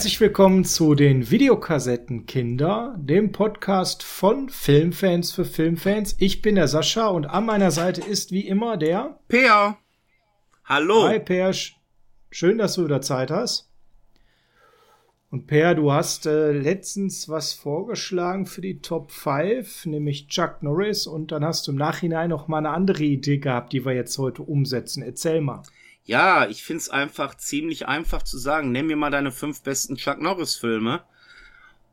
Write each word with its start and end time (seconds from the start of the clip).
Herzlich 0.00 0.20
willkommen 0.22 0.64
zu 0.64 0.94
den 0.94 1.30
Videokassettenkinder, 1.30 2.96
dem 2.96 3.32
Podcast 3.32 4.02
von 4.02 4.48
Filmfans 4.48 5.30
für 5.30 5.44
Filmfans. 5.44 6.16
Ich 6.18 6.40
bin 6.40 6.54
der 6.54 6.68
Sascha 6.68 7.08
und 7.08 7.26
an 7.26 7.44
meiner 7.44 7.70
Seite 7.70 8.00
ist 8.00 8.32
wie 8.32 8.48
immer 8.48 8.78
der 8.78 9.20
Peer. 9.28 9.76
Hallo. 10.64 11.06
Hi 11.06 11.20
Peer, 11.20 11.52
schön, 12.30 12.56
dass 12.56 12.76
du 12.76 12.86
wieder 12.86 13.02
Zeit 13.02 13.30
hast. 13.30 13.68
Und 15.30 15.46
Per, 15.46 15.74
du 15.74 15.92
hast 15.92 16.24
äh, 16.24 16.52
letztens 16.52 17.28
was 17.28 17.52
vorgeschlagen 17.52 18.46
für 18.46 18.62
die 18.62 18.80
Top 18.80 19.10
5, 19.10 19.84
nämlich 19.84 20.28
Chuck 20.28 20.62
Norris, 20.62 21.06
und 21.06 21.30
dann 21.30 21.44
hast 21.44 21.66
du 21.66 21.72
im 21.72 21.76
Nachhinein 21.76 22.30
noch 22.30 22.48
mal 22.48 22.56
eine 22.56 22.70
andere 22.70 23.04
Idee 23.04 23.36
gehabt, 23.36 23.74
die 23.74 23.84
wir 23.84 23.92
jetzt 23.92 24.16
heute 24.16 24.44
umsetzen. 24.44 25.02
Erzähl 25.02 25.42
mal. 25.42 25.60
Ja, 26.04 26.48
ich 26.48 26.62
find's 26.62 26.88
einfach 26.88 27.36
ziemlich 27.36 27.86
einfach 27.86 28.22
zu 28.22 28.38
sagen. 28.38 28.72
Nenn 28.72 28.86
mir 28.86 28.96
mal 28.96 29.10
deine 29.10 29.32
fünf 29.32 29.62
besten 29.62 29.96
Chuck 29.96 30.20
Norris 30.20 30.56
Filme. 30.56 31.04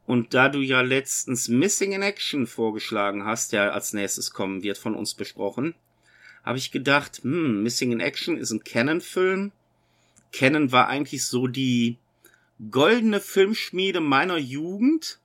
Und 0.05 0.33
da 0.33 0.47
du 0.47 0.59
ja 0.59 0.81
letztens 0.81 1.49
Missing 1.49 1.91
in 1.91 2.01
Action 2.01 2.47
vorgeschlagen 2.47 3.25
hast, 3.25 3.51
der 3.51 3.73
als 3.73 3.91
nächstes 3.91 4.31
kommen 4.31 4.63
wird, 4.63 4.77
von 4.77 4.95
uns 4.95 5.13
besprochen, 5.13 5.75
habe 6.45 6.57
ich 6.57 6.71
gedacht, 6.71 7.19
hm, 7.23 7.61
Missing 7.61 7.91
in 7.91 7.99
Action 7.99 8.37
ist 8.37 8.51
ein 8.51 8.63
Canon-Film. 8.63 9.51
Canon 10.31 10.71
war 10.71 10.87
eigentlich 10.87 11.25
so 11.25 11.47
die 11.47 11.97
goldene 12.71 13.19
Filmschmiede 13.19 13.99
meiner 13.99 14.37
Jugend 14.37 15.19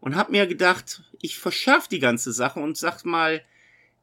und 0.00 0.16
hab 0.16 0.30
mir 0.30 0.46
gedacht, 0.46 1.02
ich 1.20 1.38
verschärf 1.38 1.86
die 1.86 2.00
ganze 2.00 2.32
Sache 2.32 2.60
und 2.60 2.78
sag 2.78 3.04
mal, 3.04 3.42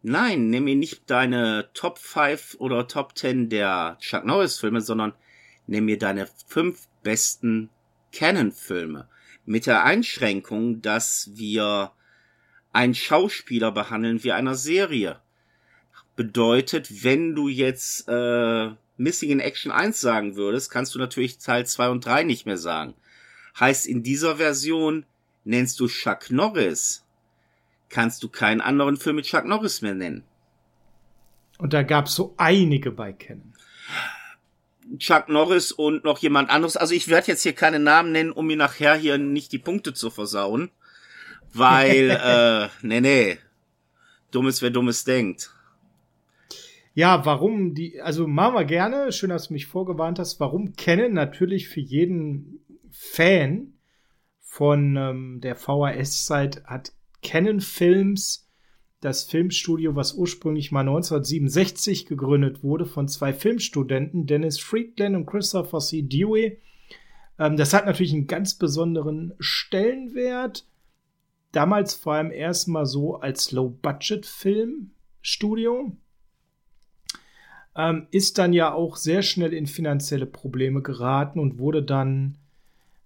Nein, 0.02 0.50
nimm 0.50 0.64
mir 0.64 0.78
nicht 0.78 1.10
deine 1.10 1.70
Top 1.74 1.98
5 1.98 2.56
oder 2.60 2.88
Top 2.88 3.18
10 3.18 3.50
der 3.50 3.98
Chuck 4.00 4.24
Norris 4.24 4.58
Filme, 4.58 4.80
sondern 4.80 5.14
nimm 5.68 5.86
mir 5.86 5.98
deine 5.98 6.28
fünf 6.48 6.88
besten 7.04 7.70
Canon 8.14 8.54
Filme. 8.54 9.10
Mit 9.46 9.66
der 9.66 9.84
Einschränkung, 9.84 10.82
dass 10.82 11.32
wir 11.34 11.92
einen 12.72 12.96
Schauspieler 12.96 13.72
behandeln 13.72 14.24
wie 14.24 14.32
einer 14.32 14.56
Serie. 14.56 15.20
Bedeutet, 16.16 17.04
wenn 17.04 17.36
du 17.36 17.50
jetzt 17.50 18.08
äh, 18.08 18.70
Missing 18.96 19.32
in 19.32 19.40
Action 19.42 19.72
1 19.72 20.00
sagen 20.00 20.38
würdest, 20.38 20.72
kannst 20.72 20.96
du 20.96 21.00
natürlich 21.00 21.40
Teil 21.40 21.66
2 21.66 21.90
und 21.90 22.06
3 22.06 22.24
nicht 22.24 22.46
mehr 22.46 22.58
sagen. 22.58 22.94
Heißt, 23.60 23.86
in 23.86 24.04
dieser 24.04 24.38
Version 24.38 25.06
nennst 25.44 25.80
du 25.80 25.88
Chuck 25.88 26.32
Norris 26.32 27.04
kannst 27.90 28.24
du 28.24 28.30
keinen 28.30 28.62
anderen 28.62 28.98
Film 28.98 29.18
mit 29.18 29.26
Chuck 29.26 29.46
Norris 29.46 29.82
mehr 29.82 29.96
nennen. 29.96 30.24
Und 31.58 31.74
da 31.74 31.84
gab's 31.84 32.16
so 32.16 32.34
einige 32.38 32.92
bei 32.92 33.12
Kennen. 33.12 33.54
Chuck 34.98 35.30
Norris 35.30 35.72
und 35.72 36.04
noch 36.04 36.20
jemand 36.20 36.50
anderes. 36.50 36.78
Also 36.78 36.96
ich 36.96 37.10
werde 37.10 37.28
jetzt 37.28 37.44
hier 37.44 37.54
keine 37.54 37.80
Namen 37.80 38.12
nennen, 38.12 38.32
um 38.32 38.48
mir 38.48 38.58
nachher 38.58 38.96
hier 38.96 39.18
nicht 39.18 39.52
die 39.52 39.60
Punkte 39.60 39.94
zu 39.94 40.10
versauen. 40.10 40.72
Weil, 41.54 42.10
äh, 42.24 42.70
nee, 42.82 43.02
nee. 43.02 43.38
Dummes, 44.32 44.62
wer 44.62 44.70
Dummes 44.70 45.04
denkt. 45.04 45.52
Ja, 46.94 47.26
warum 47.26 47.76
die, 47.76 48.02
also 48.02 48.28
machen 48.28 48.56
wir 48.56 48.66
gerne, 48.66 49.12
schön, 49.12 49.30
dass 49.30 49.48
du 49.48 49.54
mich 49.54 49.68
vorgewarnt 49.68 50.20
hast, 50.20 50.40
warum 50.40 50.76
kennen 50.76 51.14
natürlich 51.14 51.70
für 51.70 51.80
jeden 51.80 52.60
Fan 52.92 53.74
von 54.42 54.96
ähm, 54.98 55.42
der 55.42 55.56
VHS-Zeit 55.56 56.64
hat 56.66 56.92
Canon 57.22 57.62
Films, 57.62 58.50
das 59.02 59.24
Filmstudio, 59.24 59.96
was 59.96 60.14
ursprünglich 60.14 60.72
mal 60.72 60.82
1967 60.82 62.06
gegründet 62.06 62.64
wurde 62.64 62.86
von 62.86 63.08
zwei 63.08 63.34
Filmstudenten, 63.34 64.28
Dennis 64.28 64.60
Friedland 64.60 65.16
und 65.16 65.26
Christopher 65.26 65.80
C. 65.80 66.02
Dewey. 66.02 66.60
Ähm, 67.38 67.58
das 67.58 67.74
hat 67.74 67.86
natürlich 67.86 68.14
einen 68.14 68.28
ganz 68.28 68.56
besonderen 68.56 69.34
Stellenwert. 69.40 70.66
Damals 71.52 71.96
vor 71.96 72.14
allem 72.14 72.32
erstmal 72.32 72.86
so 72.86 73.16
als 73.16 73.52
Low-Budget-Filmstudio. 73.52 75.98
Ähm, 77.76 78.08
ist 78.12 78.38
dann 78.38 78.54
ja 78.54 78.74
auch 78.74 78.96
sehr 78.98 79.22
schnell 79.22 79.54
in 79.54 79.66
finanzielle 79.66 80.26
Probleme 80.26 80.82
geraten 80.82 81.40
und 81.40 81.60
wurde 81.60 81.82
dann 81.82 82.38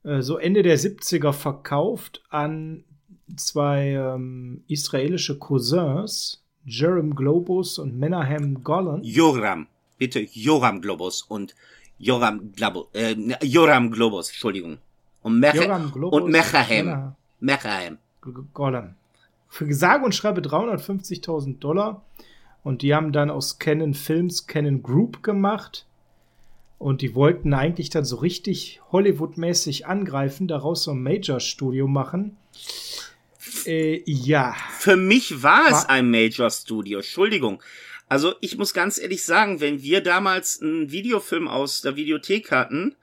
äh, 0.03 0.21
so 0.21 0.37
Ende 0.37 0.63
der 0.63 0.79
70er 0.79 1.31
verkauft 1.31 2.23
an 2.29 2.83
zwei 3.35 3.91
ähm, 3.91 4.63
israelische 4.67 5.37
Cousins, 5.37 6.41
Jerem 6.65 7.15
Globus 7.15 7.79
und 7.79 7.97
Menahem 7.97 8.63
Golan. 8.63 9.03
Joram, 9.03 9.67
bitte 9.97 10.19
Joram 10.31 10.81
Globus 10.81 11.21
und 11.21 11.55
Joram 11.97 12.51
Globus, 12.53 12.87
äh, 12.93 13.15
Joram 13.43 13.91
Globus, 13.91 14.29
Entschuldigung. 14.29 14.77
Und, 15.21 15.39
Meche 15.39 15.63
Joram 15.63 15.91
Globus 15.91 16.21
und 16.21 16.31
Mechahem. 16.31 17.13
Mechahem. 17.39 17.97
Golan. 18.53 18.95
Für 19.49 19.71
sage 19.73 20.05
und 20.05 20.15
schreibe 20.15 20.41
350.000 20.41 21.59
Dollar. 21.59 22.03
Und 22.63 22.81
die 22.81 22.95
haben 22.95 23.11
dann 23.11 23.29
aus 23.29 23.59
Canon 23.59 23.93
Films 23.93 24.47
Canon 24.47 24.81
Group 24.81 25.21
gemacht. 25.21 25.85
Und 26.79 27.01
die 27.01 27.15
wollten 27.15 27.53
eigentlich 27.53 27.89
dann 27.89 28.03
so 28.03 28.17
richtig 28.17 28.81
Hollywood-mäßig 28.91 29.85
angreifen, 29.85 30.47
daraus 30.47 30.83
so 30.83 30.91
ein 30.91 31.03
Major-Studio 31.03 31.87
machen. 31.87 32.35
Äh, 33.65 34.01
ja. 34.05 34.55
Für 34.77 34.95
mich 34.95 35.43
war 35.43 35.69
es 35.69 35.85
ein 35.85 36.09
Major 36.09 36.49
Studio, 36.49 36.99
Entschuldigung. 36.99 37.61
Also 38.09 38.35
ich 38.41 38.57
muss 38.57 38.73
ganz 38.73 38.99
ehrlich 38.99 39.23
sagen, 39.23 39.59
wenn 39.59 39.81
wir 39.81 40.01
damals 40.01 40.61
einen 40.61 40.91
Videofilm 40.91 41.47
aus 41.47 41.81
der 41.81 41.95
Videothek 41.95 42.51
hatten 42.51 42.95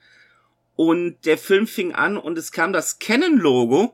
und 0.75 1.17
der 1.25 1.37
Film 1.37 1.67
fing 1.67 1.93
an 1.93 2.17
und 2.17 2.37
es 2.37 2.51
kam 2.51 2.71
das 2.71 2.99
Canon-Logo, 2.99 3.93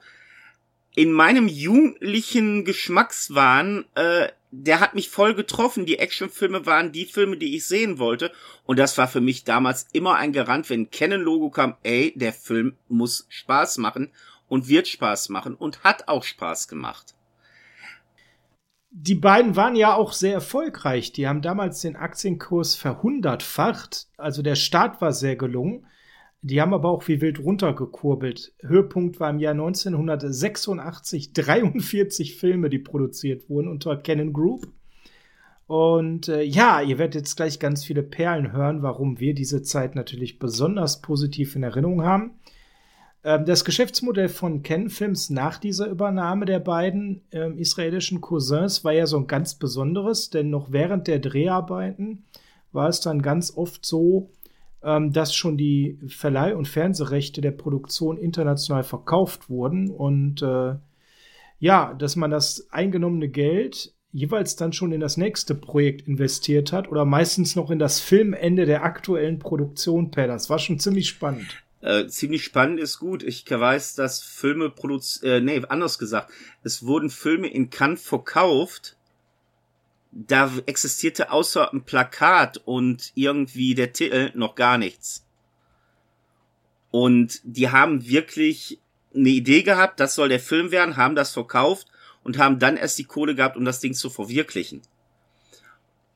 in 0.96 1.12
meinem 1.12 1.48
jugendlichen 1.48 2.66
Geschmackswahn, 2.66 3.86
äh, 3.94 4.30
der 4.50 4.80
hat 4.80 4.96
mich 4.96 5.10
voll 5.10 5.36
getroffen. 5.36 5.86
Die 5.86 6.00
Actionfilme 6.00 6.66
waren 6.66 6.92
die 6.92 7.06
Filme, 7.06 7.38
die 7.38 7.56
ich 7.56 7.66
sehen 7.66 8.00
wollte. 8.00 8.32
Und 8.66 8.80
das 8.80 8.98
war 8.98 9.08
für 9.08 9.22
mich 9.22 9.44
damals 9.44 9.86
immer 9.94 10.16
ein 10.16 10.34
Garant, 10.34 10.70
wenn 10.70 10.90
Canon-Logo 10.90 11.52
kam, 11.52 11.76
ey, 11.84 12.14
der 12.16 12.34
Film 12.34 12.78
muss 12.88 13.28
Spaß 13.30 13.78
machen 13.78 14.12
und 14.48 14.68
wird 14.68 14.88
Spaß 14.88 15.30
machen 15.30 15.56
und 15.56 15.84
hat 15.84 16.08
auch 16.08 16.24
Spaß 16.24 16.68
gemacht. 16.68 17.16
Die 18.90 19.16
beiden 19.16 19.56
waren 19.56 19.76
ja 19.76 19.96
auch 19.96 20.14
sehr 20.14 20.34
erfolgreich. 20.34 21.12
Die 21.12 21.28
haben 21.28 21.42
damals 21.42 21.82
den 21.82 21.96
Aktienkurs 21.96 22.76
verhundertfacht. 22.76 24.08
Also 24.18 24.42
der 24.42 24.56
Start 24.56 25.02
war 25.02 25.12
sehr 25.12 25.36
gelungen. 25.36 25.86
Die 26.42 26.62
haben 26.62 26.74
aber 26.74 26.90
auch 26.90 27.08
wie 27.08 27.20
wild 27.20 27.40
runtergekurbelt. 27.40 28.54
Höhepunkt 28.62 29.20
war 29.20 29.30
im 29.30 29.40
Jahr 29.40 29.52
1986 29.52 31.34
43 31.34 32.36
Filme, 32.40 32.70
die 32.70 32.80
produziert 32.80 33.50
wurden 33.50 33.68
unter 33.68 33.98
Canon 33.98 34.34
Group. 34.34 34.68
Und 35.66 36.30
äh, 36.30 36.44
ja, 36.44 36.82
ihr 36.82 36.98
werdet 36.98 37.16
jetzt 37.16 37.36
gleich 37.36 37.60
ganz 37.60 37.84
viele 37.84 38.02
Perlen 38.02 38.54
hören, 38.54 38.82
warum 38.82 39.20
wir 39.20 39.34
diese 39.34 39.62
Zeit 39.62 39.96
natürlich 39.96 40.40
besonders 40.40 41.02
positiv 41.02 41.58
in 41.58 41.64
Erinnerung 41.64 42.04
haben. 42.04 42.40
Ähm, 43.28 43.44
das 43.44 43.66
Geschäftsmodell 43.66 44.30
von 44.30 44.64
Ken 44.64 44.90
Films 44.90 45.30
nach 45.30 45.58
dieser 45.58 45.88
Übernahme 45.88 46.46
der 46.46 46.60
beiden 46.60 47.22
äh, 47.32 47.52
israelischen 47.60 48.22
Cousins 48.22 48.86
war 48.86 48.94
ja 48.94 49.06
so 49.06 49.18
ein 49.18 49.28
ganz 49.28 49.56
besonderes, 49.56 50.30
denn 50.30 50.50
noch 50.50 50.72
während 50.72 51.08
der 51.08 51.20
Dreharbeiten 51.20 52.24
war 52.72 52.88
es 52.88 53.02
dann 53.02 53.22
ganz 53.22 53.54
oft 53.54 53.86
so, 53.86 54.30
ähm, 54.82 55.12
dass 55.12 55.36
schon 55.36 55.58
die 55.58 56.00
Verleih- 56.08 56.56
und 56.56 56.70
Fernsehrechte 56.70 57.42
der 57.42 57.52
Produktion 57.52 58.18
international 58.18 58.84
verkauft 58.84 59.50
wurden 59.50 59.90
und 59.90 60.42
äh, 60.42 60.76
ja, 61.60 61.94
dass 61.96 62.16
man 62.16 62.32
das 62.32 62.70
eingenommene 62.72 63.28
Geld 63.28 63.94
jeweils 64.14 64.56
dann 64.56 64.72
schon 64.72 64.94
in 64.94 65.02
das 65.02 65.18
nächste 65.18 65.54
Projekt 65.54 66.08
investiert 66.08 66.72
hat 66.72 66.90
oder 66.90 67.04
meistens 67.04 67.58
noch 67.58 67.72
in 67.72 67.80
das 67.80 68.00
Filmende 68.00 68.66
der 68.66 68.84
aktuellen 68.84 69.38
Produktion 69.38 70.12
per. 70.12 70.28
Das 70.28 70.50
war 70.50 70.60
schon 70.60 70.80
ziemlich 70.80 71.10
spannend. 71.10 71.67
Äh, 71.82 72.08
ziemlich 72.08 72.44
spannend 72.44 72.80
ist 72.80 73.00
gut. 73.00 73.24
Ich 73.24 73.50
weiß, 73.50 73.96
dass 73.96 74.22
Filme 74.22 74.70
produziert, 74.70 75.24
äh, 75.24 75.42
nee, 75.42 75.62
anders 75.70 76.00
gesagt, 76.00 76.32
es 76.64 76.86
wurden 76.86 77.10
Filme 77.10 77.48
in 77.48 77.70
Cannes 77.70 78.02
verkauft. 78.02 78.96
Da 80.12 80.52
existierte 80.66 81.32
außer 81.32 81.72
ein 81.72 81.84
Plakat 81.84 82.58
und 82.66 83.12
irgendwie 83.14 83.76
der 83.76 83.94
Titel 83.94 84.32
noch 84.34 84.56
gar 84.56 84.78
nichts. 84.78 85.26
Und 86.90 87.42
die 87.44 87.70
haben 87.70 88.08
wirklich 88.08 88.80
eine 89.14 89.30
Idee 89.30 89.62
gehabt, 89.62 90.00
das 90.00 90.16
soll 90.16 90.30
der 90.30 90.40
Film 90.40 90.72
werden, 90.72 90.98
haben 90.98 91.16
das 91.16 91.34
verkauft 91.34 91.88
und 92.24 92.38
haben 92.38 92.60
dann 92.60 92.78
erst 92.78 92.98
die 92.98 93.04
Kohle 93.04 93.36
gehabt, 93.36 93.58
um 93.58 93.66
das 93.66 93.80
Ding 93.80 93.94
zu 93.94 94.10
verwirklichen. 94.10 94.82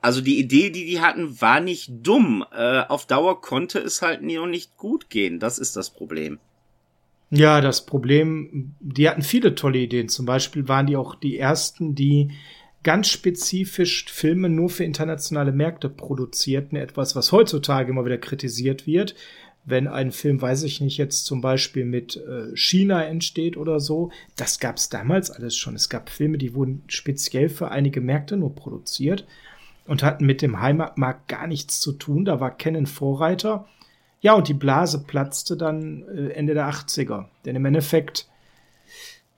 Also 0.01 0.19
die 0.21 0.39
Idee, 0.39 0.71
die 0.71 0.85
die 0.85 0.99
hatten, 0.99 1.39
war 1.41 1.59
nicht 1.59 1.91
dumm. 2.01 2.43
Äh, 2.51 2.81
auf 2.87 3.05
Dauer 3.05 3.39
konnte 3.39 3.77
es 3.79 4.01
halt 4.01 4.23
nie 4.23 4.39
und 4.39 4.49
nicht 4.49 4.75
gut 4.75 5.09
gehen. 5.11 5.39
Das 5.39 5.59
ist 5.59 5.75
das 5.75 5.91
Problem. 5.91 6.39
Ja, 7.29 7.61
das 7.61 7.85
Problem, 7.85 8.75
die 8.79 9.07
hatten 9.07 9.21
viele 9.21 9.55
tolle 9.55 9.77
Ideen. 9.77 10.09
Zum 10.09 10.25
Beispiel 10.25 10.67
waren 10.67 10.87
die 10.87 10.97
auch 10.97 11.15
die 11.15 11.37
ersten, 11.37 11.95
die 11.95 12.31
ganz 12.83 13.09
spezifisch 13.09 14.05
Filme 14.11 14.49
nur 14.49 14.69
für 14.69 14.83
internationale 14.83 15.51
Märkte 15.51 15.87
produzierten. 15.87 16.77
Etwas, 16.77 17.15
was 17.15 17.31
heutzutage 17.31 17.91
immer 17.91 18.05
wieder 18.05 18.17
kritisiert 18.17 18.87
wird. 18.87 19.15
wenn 19.63 19.87
ein 19.87 20.11
Film, 20.11 20.41
weiß 20.41 20.63
ich 20.63 20.81
nicht, 20.81 20.97
jetzt 20.97 21.27
zum 21.27 21.39
Beispiel 21.41 21.85
mit 21.85 22.17
äh, 22.17 22.55
China 22.55 23.03
entsteht 23.03 23.57
oder 23.57 23.79
so. 23.79 24.11
Das 24.35 24.59
gab 24.59 24.77
es 24.77 24.89
damals 24.89 25.29
alles 25.29 25.55
schon. 25.55 25.75
Es 25.75 25.87
gab 25.87 26.09
Filme, 26.09 26.39
die 26.39 26.55
wurden 26.55 26.81
speziell 26.87 27.47
für 27.47 27.69
einige 27.69 28.01
Märkte 28.01 28.37
nur 28.37 28.55
produziert 28.55 29.27
und 29.87 30.03
hatten 30.03 30.25
mit 30.25 30.41
dem 30.41 30.61
Heimatmarkt 30.61 31.27
gar 31.27 31.47
nichts 31.47 31.79
zu 31.79 31.93
tun. 31.93 32.25
Da 32.25 32.39
war 32.39 32.51
Canon 32.51 32.85
Vorreiter. 32.85 33.67
Ja, 34.21 34.33
und 34.33 34.47
die 34.47 34.53
Blase 34.53 35.03
platzte 35.05 35.57
dann 35.57 36.03
äh, 36.15 36.29
Ende 36.33 36.53
der 36.53 36.69
80er. 36.69 37.25
Denn 37.45 37.55
im 37.55 37.65
Endeffekt 37.65 38.27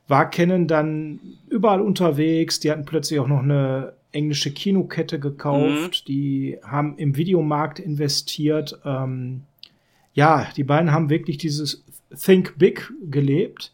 war 0.08 0.30
Canon 0.30 0.68
dann 0.68 1.20
überall 1.50 1.82
unterwegs. 1.82 2.60
Die 2.60 2.70
hatten 2.70 2.86
plötzlich 2.86 3.20
auch 3.20 3.28
noch 3.28 3.42
eine 3.42 3.94
englische 4.12 4.52
Kinokette 4.52 5.20
gekauft. 5.20 6.04
Mhm. 6.04 6.08
Die 6.08 6.60
haben 6.64 6.98
im 6.98 7.16
Videomarkt 7.16 7.80
investiert. 7.80 8.80
Ähm, 8.86 9.44
ja, 10.14 10.48
die 10.56 10.64
beiden 10.64 10.92
haben 10.92 11.10
wirklich 11.10 11.38
dieses 11.38 11.84
Think 12.16 12.58
Big 12.58 12.92
gelebt. 13.10 13.74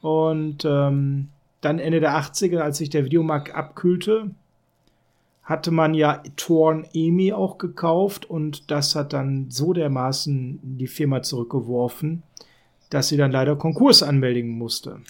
Und 0.00 0.64
ähm, 0.66 1.28
dann 1.60 1.78
Ende 1.78 2.00
der 2.00 2.12
80er, 2.18 2.58
als 2.58 2.78
sich 2.78 2.90
der 2.90 3.04
Videomarkt 3.06 3.54
abkühlte, 3.54 4.30
hatte 5.44 5.70
man 5.70 5.92
ja 5.94 6.22
Torn 6.36 6.88
Emi 6.94 7.32
auch 7.32 7.58
gekauft 7.58 8.24
und 8.24 8.70
das 8.70 8.94
hat 8.94 9.12
dann 9.12 9.50
so 9.50 9.72
dermaßen 9.72 10.60
die 10.62 10.86
Firma 10.86 11.22
zurückgeworfen, 11.22 12.22
dass 12.88 13.08
sie 13.08 13.18
dann 13.18 13.30
leider 13.30 13.56
Konkurs 13.56 14.02
anmelden 14.02 14.48
musste. 14.50 15.00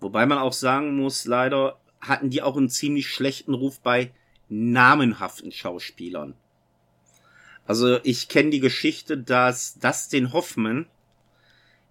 Wobei 0.00 0.24
man 0.26 0.38
auch 0.38 0.52
sagen 0.52 0.96
muss, 0.96 1.24
leider 1.24 1.78
hatten 2.00 2.30
die 2.30 2.42
auch 2.42 2.56
einen 2.56 2.68
ziemlich 2.68 3.08
schlechten 3.08 3.54
Ruf 3.54 3.80
bei 3.80 4.12
namenhaften 4.48 5.50
Schauspielern. 5.50 6.34
Also 7.66 7.98
ich 8.02 8.28
kenne 8.28 8.50
die 8.50 8.60
Geschichte, 8.60 9.16
dass 9.16 9.78
Dustin 9.78 10.32
Hoffman 10.32 10.86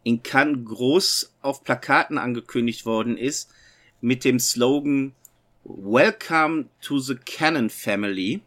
in 0.04 0.24
Cannes 0.24 0.66
groß 0.66 1.34
auf 1.42 1.64
Plakaten 1.64 2.18
angekündigt 2.18 2.86
worden 2.86 3.18
ist 3.18 3.52
mit 4.02 4.26
dem 4.26 4.40
Slogan 4.40 5.14
Welcome 5.64 6.70
to 6.82 7.00
the 7.00 7.16
Cannon 7.16 7.70
Family. 7.70 8.42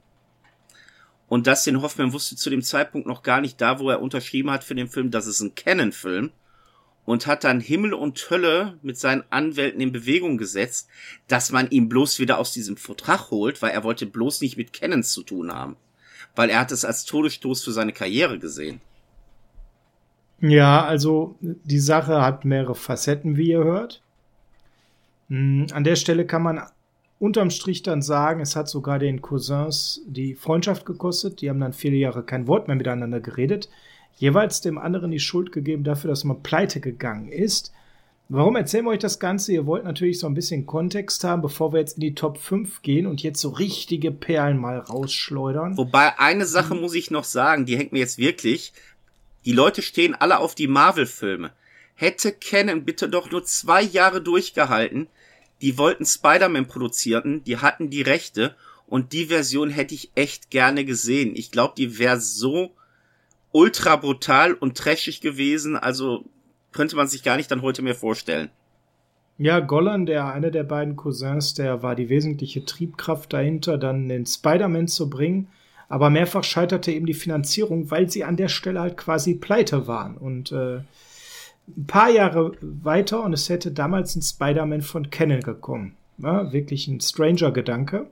Und 1.28 1.46
Dustin 1.46 1.80
Hoffman 1.80 2.12
wusste 2.12 2.36
zu 2.36 2.50
dem 2.50 2.62
Zeitpunkt 2.62 3.06
noch 3.06 3.22
gar 3.22 3.40
nicht 3.40 3.60
da, 3.60 3.78
wo 3.78 3.88
er 3.88 4.02
unterschrieben 4.02 4.50
hat 4.50 4.64
für 4.64 4.74
den 4.74 4.88
Film, 4.88 5.10
dass 5.10 5.26
es 5.26 5.40
ein 5.40 5.54
Canon-Film 5.54 6.30
und 7.04 7.26
hat 7.26 7.44
dann 7.44 7.60
Himmel 7.60 7.94
und 7.94 8.30
Hölle 8.30 8.78
mit 8.82 8.98
seinen 8.98 9.24
Anwälten 9.30 9.80
in 9.80 9.92
Bewegung 9.92 10.38
gesetzt, 10.38 10.88
dass 11.28 11.52
man 11.52 11.70
ihn 11.70 11.88
bloß 11.88 12.18
wieder 12.18 12.38
aus 12.38 12.52
diesem 12.52 12.76
Vertrag 12.76 13.30
holt, 13.30 13.62
weil 13.62 13.70
er 13.70 13.84
wollte 13.84 14.06
bloß 14.06 14.40
nicht 14.40 14.56
mit 14.56 14.72
Cannons 14.72 15.12
zu 15.12 15.22
tun 15.22 15.52
haben. 15.52 15.76
Weil 16.34 16.50
er 16.50 16.60
hat 16.60 16.72
es 16.72 16.84
als 16.84 17.04
Todesstoß 17.04 17.62
für 17.62 17.72
seine 17.72 17.92
Karriere 17.92 18.38
gesehen. 18.38 18.80
Ja, 20.40 20.84
also 20.84 21.36
die 21.40 21.78
Sache 21.78 22.20
hat 22.20 22.44
mehrere 22.44 22.74
Facetten, 22.74 23.36
wie 23.36 23.50
ihr 23.50 23.62
hört. 23.62 24.02
Hm, 25.28 25.68
an 25.72 25.84
der 25.84 25.96
Stelle 25.96 26.26
kann 26.26 26.42
man 26.42 26.60
unterm 27.18 27.50
Strich 27.50 27.82
dann 27.82 28.02
sagen, 28.02 28.40
es 28.40 28.56
hat 28.56 28.68
sogar 28.68 28.98
den 28.98 29.22
Cousins 29.22 30.02
die 30.06 30.34
Freundschaft 30.34 30.84
gekostet. 30.86 31.40
Die 31.40 31.48
haben 31.48 31.60
dann 31.60 31.72
viele 31.72 31.96
Jahre 31.96 32.22
kein 32.22 32.46
Wort 32.46 32.68
mehr 32.68 32.76
miteinander 32.76 33.20
geredet 33.20 33.68
jeweils 34.16 34.60
dem 34.60 34.78
anderen 34.78 35.10
die 35.10 35.20
Schuld 35.20 35.52
gegeben 35.52 35.84
dafür, 35.84 36.10
dass 36.10 36.24
man 36.24 36.42
pleite 36.42 36.80
gegangen 36.80 37.28
ist. 37.28 37.72
Warum 38.28 38.56
erzählen 38.56 38.84
wir 38.84 38.92
euch 38.92 39.00
das 39.00 39.18
Ganze? 39.20 39.52
Ihr 39.52 39.66
wollt 39.66 39.84
natürlich 39.84 40.18
so 40.18 40.26
ein 40.26 40.34
bisschen 40.34 40.64
Kontext 40.64 41.24
haben, 41.24 41.42
bevor 41.42 41.72
wir 41.72 41.80
jetzt 41.80 41.96
in 41.96 42.00
die 42.00 42.14
Top 42.14 42.38
5 42.38 42.80
gehen 42.80 43.06
und 43.06 43.22
jetzt 43.22 43.40
so 43.40 43.50
richtige 43.50 44.10
Perlen 44.10 44.56
mal 44.56 44.78
rausschleudern. 44.78 45.76
Wobei 45.76 46.18
eine 46.18 46.46
Sache 46.46 46.74
muss 46.74 46.94
ich 46.94 47.10
noch 47.10 47.24
sagen, 47.24 47.66
die 47.66 47.76
hängt 47.76 47.92
mir 47.92 47.98
jetzt 47.98 48.16
wirklich. 48.16 48.72
Die 49.44 49.52
Leute 49.52 49.82
stehen 49.82 50.14
alle 50.14 50.38
auf 50.38 50.54
die 50.54 50.68
Marvel-Filme. 50.68 51.52
Hätte 51.96 52.32
Canon 52.32 52.84
bitte 52.84 53.10
doch 53.10 53.30
nur 53.30 53.44
zwei 53.44 53.82
Jahre 53.82 54.22
durchgehalten. 54.22 55.06
Die 55.64 55.78
wollten 55.78 56.04
Spider-Man 56.04 56.66
produzierten, 56.66 57.42
die 57.44 57.56
hatten 57.56 57.88
die 57.88 58.02
Rechte 58.02 58.54
und 58.86 59.14
die 59.14 59.24
Version 59.24 59.70
hätte 59.70 59.94
ich 59.94 60.10
echt 60.14 60.50
gerne 60.50 60.84
gesehen. 60.84 61.32
Ich 61.36 61.50
glaube, 61.50 61.72
die 61.74 61.98
wäre 61.98 62.20
so 62.20 62.72
ultra 63.50 63.96
brutal 63.96 64.52
und 64.52 64.76
trashig 64.76 65.22
gewesen, 65.22 65.74
also 65.74 66.26
könnte 66.72 66.96
man 66.96 67.08
sich 67.08 67.22
gar 67.22 67.38
nicht 67.38 67.50
dann 67.50 67.62
heute 67.62 67.80
mehr 67.80 67.94
vorstellen. 67.94 68.50
Ja, 69.38 69.60
Golan, 69.60 70.04
der 70.04 70.30
einer 70.34 70.50
der 70.50 70.64
beiden 70.64 70.96
Cousins, 70.96 71.54
der 71.54 71.82
war 71.82 71.96
die 71.96 72.10
wesentliche 72.10 72.66
Triebkraft 72.66 73.32
dahinter, 73.32 73.78
dann 73.78 74.06
den 74.06 74.26
Spider-Man 74.26 74.86
zu 74.86 75.08
bringen. 75.08 75.48
Aber 75.88 76.10
mehrfach 76.10 76.44
scheiterte 76.44 76.92
eben 76.92 77.06
die 77.06 77.14
Finanzierung, 77.14 77.90
weil 77.90 78.10
sie 78.10 78.24
an 78.24 78.36
der 78.36 78.48
Stelle 78.48 78.80
halt 78.80 78.98
quasi 78.98 79.34
pleite 79.34 79.86
waren. 79.86 80.18
Und 80.18 80.52
äh, 80.52 80.80
ein 81.68 81.86
paar 81.86 82.10
Jahre 82.10 82.52
weiter 82.60 83.24
und 83.24 83.32
es 83.32 83.48
hätte 83.48 83.70
damals 83.72 84.16
ein 84.16 84.22
Spider-Man 84.22 84.82
von 84.82 85.10
Canon 85.10 85.40
gekommen. 85.40 85.96
Ja, 86.18 86.52
wirklich 86.52 86.88
ein 86.88 87.00
Stranger-Gedanke. 87.00 88.06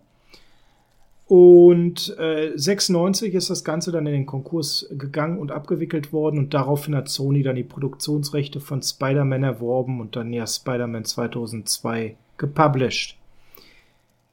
Und 1.26 2.14
äh, 2.18 2.52
96 2.54 3.32
ist 3.32 3.48
das 3.48 3.64
Ganze 3.64 3.90
dann 3.92 4.06
in 4.06 4.12
den 4.12 4.26
Konkurs 4.26 4.86
gegangen 4.90 5.38
und 5.38 5.50
abgewickelt 5.50 6.12
worden 6.12 6.38
und 6.38 6.52
daraufhin 6.52 6.94
hat 6.94 7.08
Sony 7.08 7.42
dann 7.42 7.56
die 7.56 7.62
Produktionsrechte 7.62 8.60
von 8.60 8.82
Spider-Man 8.82 9.42
erworben 9.42 10.00
und 10.00 10.14
dann 10.16 10.32
ja 10.32 10.46
Spider-Man 10.46 11.04
2002 11.04 12.16
gepublished. 12.36 13.16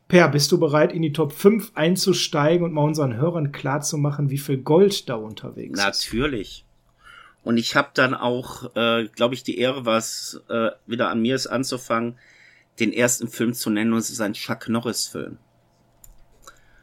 Per, 0.10 0.28
bist 0.28 0.52
du 0.52 0.60
bereit, 0.60 0.92
in 0.92 1.04
die 1.04 1.14
Top 1.14 1.32
5 1.32 1.72
einzusteigen 1.76 2.66
und 2.66 2.74
mal 2.74 2.84
unseren 2.84 3.16
Hörern 3.16 3.52
klarzumachen, 3.52 4.32
wie 4.32 4.40
viel 4.40 4.58
Gold 4.58 5.08
da 5.08 5.16
unterwegs 5.16 5.80
ist? 5.80 5.86
Natürlich. 5.86 6.66
Und 7.44 7.58
ich 7.58 7.76
habe 7.76 7.90
dann 7.94 8.14
auch, 8.14 8.76
äh, 8.76 9.08
glaube 9.08 9.34
ich, 9.34 9.44
die 9.44 9.58
Ehre, 9.58 9.86
was 9.86 10.42
äh, 10.50 10.72
wieder 10.86 11.10
an 11.10 11.22
mir 11.22 11.36
ist, 11.36 11.48
anzufangen, 11.48 12.18
den 12.80 12.94
ersten 12.94 13.28
Film 13.28 13.54
zu 13.54 13.70
nennen 13.70 13.94
und 13.94 14.00
es 14.00 14.10
ist 14.10 14.22
ein 14.22 14.34
Chuck 14.34 14.70
Norris-Film. 14.70 15.38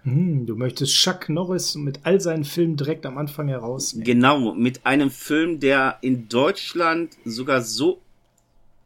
Hm, 0.02 0.46
du 0.46 0.54
möchtest 0.54 0.94
Chuck 0.94 1.28
Norris 1.28 1.74
mit 1.74 2.00
all 2.04 2.20
seinen 2.20 2.44
Filmen 2.44 2.76
direkt 2.76 3.06
am 3.06 3.18
Anfang 3.18 3.48
herausnehmen. 3.48 4.04
Genau, 4.04 4.54
mit 4.54 4.86
einem 4.86 5.10
Film, 5.10 5.58
der 5.58 5.98
in 6.00 6.28
Deutschland 6.28 7.16
sogar 7.24 7.60
so 7.62 8.00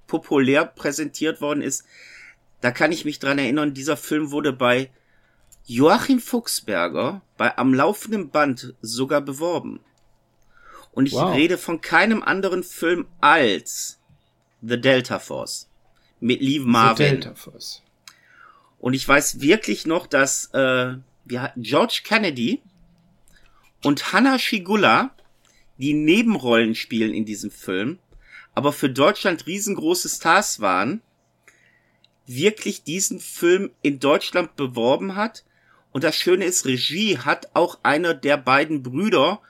populär 0.06 0.64
präsentiert 0.64 1.40
worden 1.40 1.62
ist. 1.62 1.84
Da 2.60 2.70
kann 2.70 2.90
ich 2.90 3.04
mich 3.04 3.18
dran 3.18 3.38
erinnern, 3.38 3.74
dieser 3.74 3.96
Film 3.96 4.30
wurde 4.30 4.52
bei 4.52 4.90
Joachim 5.66 6.20
Fuchsberger 6.20 7.22
bei 7.36 7.56
Am 7.56 7.74
laufenden 7.74 8.30
Band 8.30 8.74
sogar 8.80 9.20
beworben. 9.20 9.80
Und 10.92 11.06
ich 11.06 11.12
wow. 11.12 11.34
rede 11.34 11.56
von 11.56 11.80
keinem 11.80 12.22
anderen 12.22 12.62
Film 12.62 13.06
als 13.20 13.98
The 14.62 14.80
Delta 14.80 15.18
Force 15.18 15.68
mit 16.20 16.40
Lee 16.40 16.58
Marvin. 16.58 17.06
The 17.06 17.12
Delta 17.12 17.34
Force. 17.34 17.82
Und 18.78 18.94
ich 18.94 19.06
weiß 19.06 19.40
wirklich 19.40 19.86
noch, 19.86 20.06
dass 20.06 20.46
äh, 20.52 20.94
wir 21.24 21.42
hatten 21.42 21.62
George 21.62 22.00
Kennedy 22.04 22.60
und 23.84 24.12
Hannah 24.12 24.38
Shigula, 24.38 25.10
die 25.78 25.94
Nebenrollen 25.94 26.74
spielen 26.74 27.14
in 27.14 27.24
diesem 27.24 27.50
Film, 27.50 27.98
aber 28.54 28.72
für 28.72 28.90
Deutschland 28.90 29.46
riesengroße 29.46 30.08
Stars 30.08 30.60
waren, 30.60 31.02
wirklich 32.26 32.82
diesen 32.84 33.20
Film 33.20 33.70
in 33.82 33.98
Deutschland 33.98 34.56
beworben 34.56 35.16
hat. 35.16 35.44
Und 35.92 36.04
das 36.04 36.16
Schöne 36.16 36.44
ist, 36.44 36.66
Regie 36.66 37.18
hat 37.18 37.50
auch 37.54 37.78
einer 37.82 38.14
der 38.14 38.36
beiden 38.36 38.82
Brüder, 38.82 39.40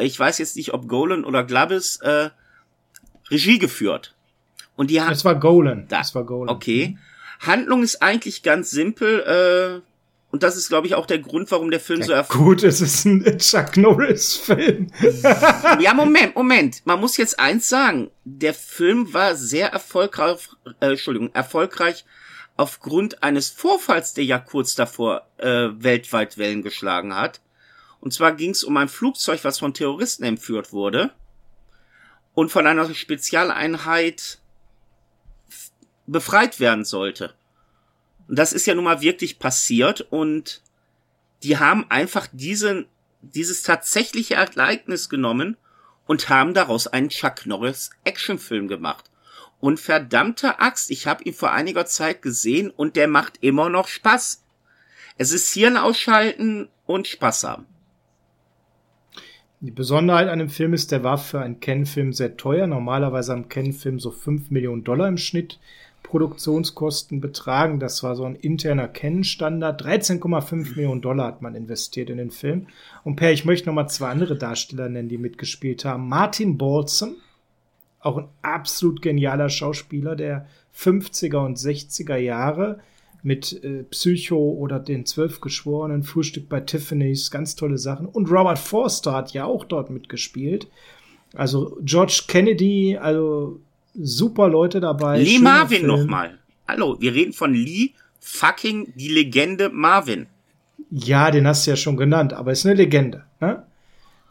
ich 0.00 0.18
weiß 0.18 0.38
jetzt 0.38 0.56
nicht, 0.56 0.72
ob 0.72 0.88
Golan 0.88 1.24
oder 1.24 1.44
Glavis, 1.44 1.96
äh, 1.98 2.30
Regie 3.30 3.58
geführt. 3.58 4.14
Und 4.76 4.90
die 4.90 5.00
haben. 5.00 5.10
Das 5.10 5.24
war 5.24 5.38
Golan. 5.38 5.86
Da, 5.88 5.98
das 5.98 6.14
war 6.14 6.24
Golan. 6.24 6.54
Okay. 6.54 6.98
Handlung 7.40 7.82
ist 7.82 8.02
eigentlich 8.02 8.42
ganz 8.42 8.70
simpel. 8.70 9.82
Äh, 9.82 9.90
und 10.30 10.44
das 10.44 10.56
ist, 10.56 10.68
glaube 10.68 10.86
ich, 10.86 10.94
auch 10.94 11.06
der 11.06 11.18
Grund, 11.18 11.50
warum 11.50 11.70
der 11.70 11.80
Film 11.80 12.00
ja, 12.00 12.06
so 12.06 12.12
erfolgreich 12.12 12.46
Gut, 12.46 12.62
es 12.62 12.80
ist 12.80 13.04
ein 13.04 13.38
Chuck 13.38 13.76
Norris-Film. 13.76 14.86
ja, 15.80 15.92
Moment, 15.92 16.36
Moment. 16.36 16.82
Man 16.84 17.00
muss 17.00 17.16
jetzt 17.16 17.40
eins 17.40 17.68
sagen. 17.68 18.10
Der 18.24 18.54
Film 18.54 19.12
war 19.12 19.34
sehr 19.34 19.70
erfolgreich, 19.72 20.48
äh, 20.80 20.90
Entschuldigung, 20.90 21.30
erfolgreich 21.34 22.04
aufgrund 22.56 23.22
eines 23.22 23.48
Vorfalls, 23.48 24.14
der 24.14 24.24
ja 24.24 24.38
kurz 24.38 24.74
davor 24.74 25.26
äh, 25.38 25.68
weltweit 25.78 26.38
Wellen 26.38 26.62
geschlagen 26.62 27.14
hat. 27.14 27.40
Und 28.00 28.12
zwar 28.12 28.32
ging 28.32 28.50
es 28.50 28.64
um 28.64 28.76
ein 28.76 28.88
Flugzeug, 28.88 29.44
was 29.44 29.58
von 29.58 29.74
Terroristen 29.74 30.24
entführt 30.24 30.72
wurde 30.72 31.12
und 32.34 32.50
von 32.50 32.66
einer 32.66 32.92
Spezialeinheit 32.94 34.38
befreit 36.06 36.60
werden 36.60 36.84
sollte. 36.84 37.34
Und 38.28 38.38
das 38.38 38.52
ist 38.52 38.66
ja 38.66 38.74
nun 38.74 38.84
mal 38.84 39.00
wirklich 39.00 39.38
passiert 39.38 40.00
und 40.00 40.62
die 41.42 41.58
haben 41.58 41.90
einfach 41.90 42.26
diesen, 42.32 42.86
dieses 43.22 43.62
tatsächliche 43.62 44.34
Ereignis 44.34 45.08
genommen 45.08 45.56
und 46.06 46.28
haben 46.28 46.54
daraus 46.54 46.86
einen 46.86 47.08
Chuck 47.08 47.46
Norris 47.46 47.90
Actionfilm 48.04 48.68
gemacht. 48.68 49.10
Und 49.60 49.78
verdammte 49.78 50.58
Axt, 50.58 50.90
ich 50.90 51.06
habe 51.06 51.22
ihn 51.24 51.34
vor 51.34 51.52
einiger 51.52 51.84
Zeit 51.84 52.22
gesehen 52.22 52.70
und 52.70 52.96
der 52.96 53.08
macht 53.08 53.38
immer 53.42 53.68
noch 53.68 53.88
Spaß. 53.88 54.42
Es 55.18 55.32
ist 55.32 55.52
Hirn 55.52 55.76
ausschalten 55.76 56.70
und 56.86 57.06
Spaß 57.06 57.44
haben. 57.44 57.66
Die 59.62 59.70
Besonderheit 59.70 60.28
an 60.28 60.38
dem 60.38 60.48
Film 60.48 60.72
ist, 60.72 60.90
der 60.90 61.04
war 61.04 61.18
für 61.18 61.40
einen 61.40 61.60
Ken-Film 61.60 62.14
sehr 62.14 62.38
teuer. 62.38 62.66
Normalerweise 62.66 63.34
am 63.34 63.50
Ken-Film 63.50 64.00
so 64.00 64.10
5 64.10 64.50
Millionen 64.50 64.84
Dollar 64.84 65.06
im 65.06 65.18
Schnitt 65.18 65.58
Produktionskosten 66.02 67.20
betragen. 67.20 67.78
Das 67.78 68.02
war 68.02 68.16
so 68.16 68.24
ein 68.24 68.36
interner 68.36 68.88
Ken-Standard. 68.88 69.84
13,5 69.84 70.76
Millionen 70.76 71.02
Dollar 71.02 71.26
hat 71.26 71.42
man 71.42 71.54
investiert 71.54 72.08
in 72.08 72.16
den 72.16 72.30
Film. 72.30 72.68
Und 73.04 73.16
Per, 73.16 73.32
ich 73.32 73.44
möchte 73.44 73.68
noch 73.68 73.74
mal 73.74 73.88
zwei 73.88 74.08
andere 74.08 74.38
Darsteller 74.38 74.88
nennen, 74.88 75.10
die 75.10 75.18
mitgespielt 75.18 75.84
haben. 75.84 76.08
Martin 76.08 76.56
Balsam, 76.56 77.16
auch 78.00 78.16
ein 78.16 78.28
absolut 78.40 79.02
genialer 79.02 79.50
Schauspieler 79.50 80.16
der 80.16 80.46
50er 80.74 81.44
und 81.44 81.58
60er 81.58 82.16
Jahre 82.16 82.80
mit 83.22 83.62
äh, 83.64 83.84
Psycho 83.84 84.36
oder 84.36 84.78
den 84.78 85.06
Zwölf 85.06 85.40
Geschworenen, 85.40 86.02
Frühstück 86.02 86.48
bei 86.48 86.60
Tiffany's, 86.60 87.30
ganz 87.30 87.56
tolle 87.56 87.78
Sachen. 87.78 88.06
Und 88.06 88.30
Robert 88.30 88.58
Forster 88.58 89.12
hat 89.12 89.32
ja 89.32 89.44
auch 89.44 89.64
dort 89.64 89.90
mitgespielt. 89.90 90.68
Also 91.34 91.78
George 91.82 92.22
Kennedy, 92.26 92.96
also 93.00 93.60
super 93.94 94.48
Leute 94.48 94.80
dabei. 94.80 95.20
Lee 95.22 95.38
Marvin 95.38 95.86
nochmal. 95.86 96.38
Hallo, 96.66 96.96
wir 97.00 97.14
reden 97.14 97.32
von 97.32 97.52
Lee 97.52 97.90
fucking 98.20 98.92
die 98.96 99.08
Legende 99.08 99.70
Marvin. 99.70 100.26
Ja, 100.90 101.30
den 101.30 101.46
hast 101.46 101.66
du 101.66 101.70
ja 101.70 101.76
schon 101.76 101.96
genannt, 101.96 102.32
aber 102.32 102.52
ist 102.52 102.66
eine 102.66 102.74
Legende, 102.74 103.24
ne? 103.40 103.64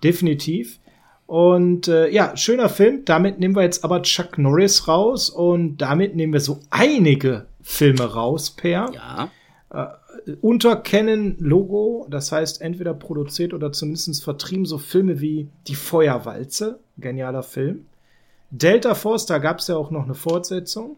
Definitiv. 0.04 0.80
Und 1.26 1.88
äh, 1.88 2.10
ja, 2.10 2.36
schöner 2.36 2.70
Film. 2.70 3.06
Damit 3.06 3.40
nehmen 3.40 3.56
wir 3.56 3.62
jetzt 3.64 3.84
aber 3.84 4.02
Chuck 4.02 4.38
Norris 4.38 4.88
raus 4.88 5.30
und 5.30 5.78
damit 5.78 6.16
nehmen 6.16 6.34
wir 6.34 6.40
so 6.40 6.62
einige 6.70 7.46
Filme 7.62 8.04
raus, 8.04 8.52
Per. 8.52 8.92
Ja. 8.94 9.32
Äh, 9.72 10.34
unter 10.42 10.78
Canon 10.78 11.36
Logo, 11.40 12.08
das 12.10 12.32
heißt 12.32 12.62
entweder 12.62 12.94
produziert 12.94 13.54
oder 13.54 13.72
zumindest 13.72 14.24
vertrieben 14.24 14.66
so 14.66 14.78
Filme 14.78 15.22
wie 15.22 15.50
Die 15.68 15.76
Feuerwalze, 15.76 16.80
genialer 16.98 17.44
Film. 17.44 17.86
Delta 18.52 18.96
Force, 18.96 19.26
da 19.26 19.38
gab 19.38 19.60
es 19.60 19.68
ja 19.68 19.76
auch 19.76 19.92
noch 19.92 20.04
eine 20.04 20.16
Fortsetzung. 20.16 20.98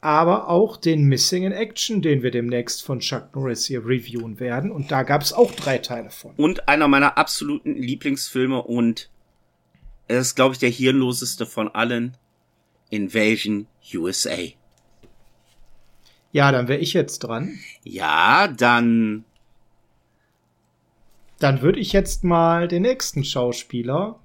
Aber 0.00 0.50
auch 0.50 0.76
den 0.76 1.04
Missing 1.04 1.44
in 1.44 1.52
Action, 1.52 2.02
den 2.02 2.22
wir 2.22 2.30
demnächst 2.30 2.82
von 2.82 3.00
Chuck 3.00 3.34
Norris 3.34 3.64
hier 3.64 3.86
reviewen 3.86 4.38
werden. 4.38 4.70
Und 4.70 4.90
da 4.90 5.02
gab 5.02 5.22
es 5.22 5.32
auch 5.32 5.50
drei 5.52 5.78
Teile 5.78 6.10
von. 6.10 6.32
Und 6.36 6.68
einer 6.68 6.88
meiner 6.88 7.16
absoluten 7.16 7.74
Lieblingsfilme 7.74 8.62
und 8.62 9.08
er 10.06 10.18
ist, 10.18 10.34
glaube 10.34 10.52
ich, 10.52 10.58
der 10.58 10.68
hirnloseste 10.68 11.46
von 11.46 11.68
allen. 11.68 12.18
Invasion 12.90 13.66
USA. 13.94 14.36
Ja, 16.34 16.50
dann 16.50 16.66
wäre 16.66 16.80
ich 16.80 16.94
jetzt 16.94 17.20
dran. 17.20 17.60
Ja, 17.84 18.48
dann. 18.48 19.24
Dann 21.38 21.62
würde 21.62 21.78
ich 21.78 21.92
jetzt 21.92 22.24
mal 22.24 22.66
den 22.66 22.82
nächsten 22.82 23.22
Schauspieler 23.22 24.18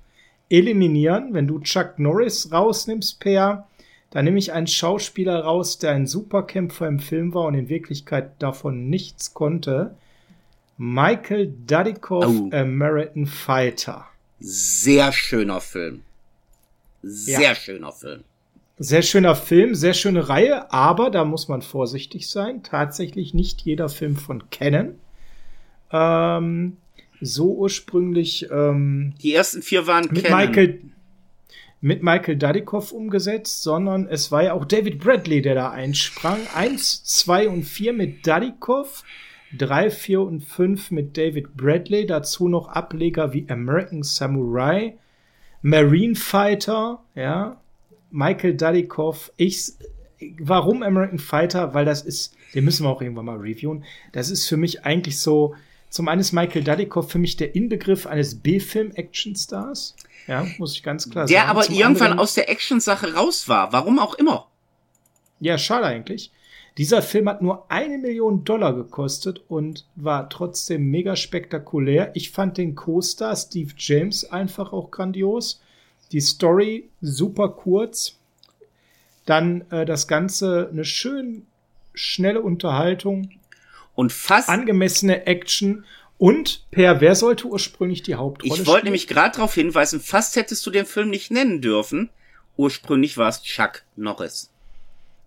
eliminieren. 0.49 1.35
Wenn 1.35 1.45
du 1.45 1.59
Chuck 1.59 1.99
Norris 1.99 2.51
rausnimmst, 2.51 3.19
Per, 3.19 3.67
dann 4.09 4.25
nehme 4.25 4.39
ich 4.39 4.51
einen 4.53 4.65
Schauspieler 4.65 5.41
raus, 5.41 5.77
der 5.77 5.91
ein 5.91 6.07
Superkämpfer 6.07 6.87
im 6.87 6.97
Film 6.97 7.35
war 7.35 7.43
und 7.43 7.53
in 7.53 7.69
Wirklichkeit 7.69 8.41
davon 8.41 8.89
nichts 8.89 9.35
konnte. 9.35 9.95
Michael 10.77 11.53
Dudikoff, 11.67 12.25
oh. 12.25 12.49
American 12.51 13.27
Fighter. 13.27 14.07
Sehr 14.39 15.11
schöner 15.11 15.61
Film. 15.61 16.01
Sehr 17.03 17.39
ja. 17.39 17.53
schöner 17.53 17.91
Film. 17.91 18.23
Sehr 18.81 19.01
schöner 19.01 19.35
Film, 19.35 19.75
sehr 19.75 19.93
schöne 19.93 20.29
Reihe, 20.29 20.71
aber 20.71 21.09
da 21.09 21.25
muss 21.25 21.49
man 21.49 21.61
vorsichtig 21.61 22.29
sein. 22.29 22.63
Tatsächlich 22.63 23.33
nicht 23.33 23.61
jeder 23.61 23.89
Film 23.89 24.15
von 24.15 24.49
Canon. 24.49 24.95
Ähm, 25.91 26.77
so 27.19 27.53
ursprünglich. 27.55 28.47
Ähm, 28.49 29.15
Die 29.21 29.33
ersten 29.33 29.61
vier 29.61 29.85
waren 29.85 30.07
mit 30.09 30.23
Canon. 30.23 30.47
Michael 30.47 30.79
mit 31.81 32.03
Michael 32.03 32.37
Dudikoff 32.37 32.91
umgesetzt, 32.91 33.63
sondern 33.63 34.07
es 34.07 34.31
war 34.31 34.43
ja 34.43 34.53
auch 34.53 34.65
David 34.65 34.99
Bradley, 34.99 35.41
der 35.41 35.55
da 35.55 35.71
einsprang. 35.71 36.39
Eins, 36.53 37.03
zwei 37.03 37.47
und 37.47 37.63
vier 37.63 37.93
mit 37.93 38.27
Dudikoff, 38.27 39.03
drei, 39.57 39.89
vier 39.89 40.21
und 40.21 40.41
fünf 40.41 40.91
mit 40.91 41.17
David 41.17 41.55
Bradley. 41.55 42.05
Dazu 42.05 42.47
noch 42.47 42.67
Ableger 42.69 43.33
wie 43.33 43.45
American 43.49 44.03
Samurai, 44.03 44.97
Marine 45.61 46.15
Fighter, 46.15 47.01
ja, 47.15 47.59
Michael 48.11 48.55
Dudikoff, 48.55 49.31
ich, 49.37 49.73
warum 50.39 50.83
American 50.83 51.19
Fighter? 51.19 51.73
Weil 51.73 51.85
das 51.85 52.01
ist, 52.01 52.35
den 52.53 52.65
müssen 52.65 52.85
wir 52.85 52.89
auch 52.89 53.01
irgendwann 53.01 53.25
mal 53.25 53.37
reviewen. 53.37 53.83
Das 54.11 54.29
ist 54.29 54.47
für 54.47 54.57
mich 54.57 54.85
eigentlich 54.85 55.19
so, 55.19 55.55
zum 55.89 56.07
einen 56.07 56.21
ist 56.21 56.33
Michael 56.33 56.63
Dudikoff 56.63 57.11
für 57.11 57.19
mich 57.19 57.37
der 57.37 57.55
Inbegriff 57.55 58.05
eines 58.05 58.35
B-Film-Action-Stars. 58.35 59.95
Ja, 60.27 60.45
muss 60.57 60.75
ich 60.75 60.83
ganz 60.83 61.09
klar 61.09 61.25
der 61.25 61.37
sagen. 61.37 61.45
Der 61.45 61.49
aber 61.49 61.61
zum 61.63 61.75
irgendwann 61.75 62.11
anderen, 62.11 62.19
aus 62.19 62.35
der 62.35 62.49
Action-Sache 62.49 63.13
raus 63.15 63.49
war. 63.49 63.73
Warum 63.73 63.99
auch 63.99 64.13
immer. 64.15 64.47
Ja, 65.39 65.57
schade 65.57 65.85
eigentlich. 65.85 66.31
Dieser 66.77 67.01
Film 67.01 67.27
hat 67.27 67.41
nur 67.41 67.69
eine 67.69 67.97
Million 67.97 68.43
Dollar 68.43 68.73
gekostet 68.73 69.43
und 69.49 69.85
war 69.95 70.29
trotzdem 70.29 70.89
mega 70.89 71.15
spektakulär. 71.15 72.11
Ich 72.13 72.31
fand 72.31 72.57
den 72.57 72.75
Co-Star 72.75 73.35
Steve 73.35 73.73
James 73.77 74.23
einfach 74.23 74.71
auch 74.71 74.91
grandios. 74.91 75.61
Die 76.11 76.21
Story 76.21 76.89
super 77.01 77.49
kurz. 77.49 78.17
Dann 79.25 79.69
äh, 79.69 79.85
das 79.85 80.07
Ganze 80.07 80.69
eine 80.71 80.85
schön 80.85 81.45
schnelle 81.93 82.41
Unterhaltung. 82.41 83.31
Und 83.95 84.11
fast. 84.11 84.49
Angemessene 84.49 85.27
Action. 85.27 85.85
Und 86.17 86.65
per, 86.71 86.99
wer 86.99 87.15
sollte 87.15 87.47
ursprünglich 87.47 88.03
die 88.03 88.15
Hauptrolle 88.15 88.53
Ich 88.53 88.67
wollte 88.67 88.85
nämlich 88.85 89.07
gerade 89.07 89.35
darauf 89.35 89.53
hinweisen, 89.53 90.01
fast 90.01 90.35
hättest 90.35 90.65
du 90.65 90.71
den 90.71 90.85
Film 90.85 91.09
nicht 91.09 91.31
nennen 91.31 91.61
dürfen. 91.61 92.09
Ursprünglich 92.57 93.17
war 93.17 93.29
es 93.29 93.41
Chuck 93.41 93.83
Norris. 93.95 94.51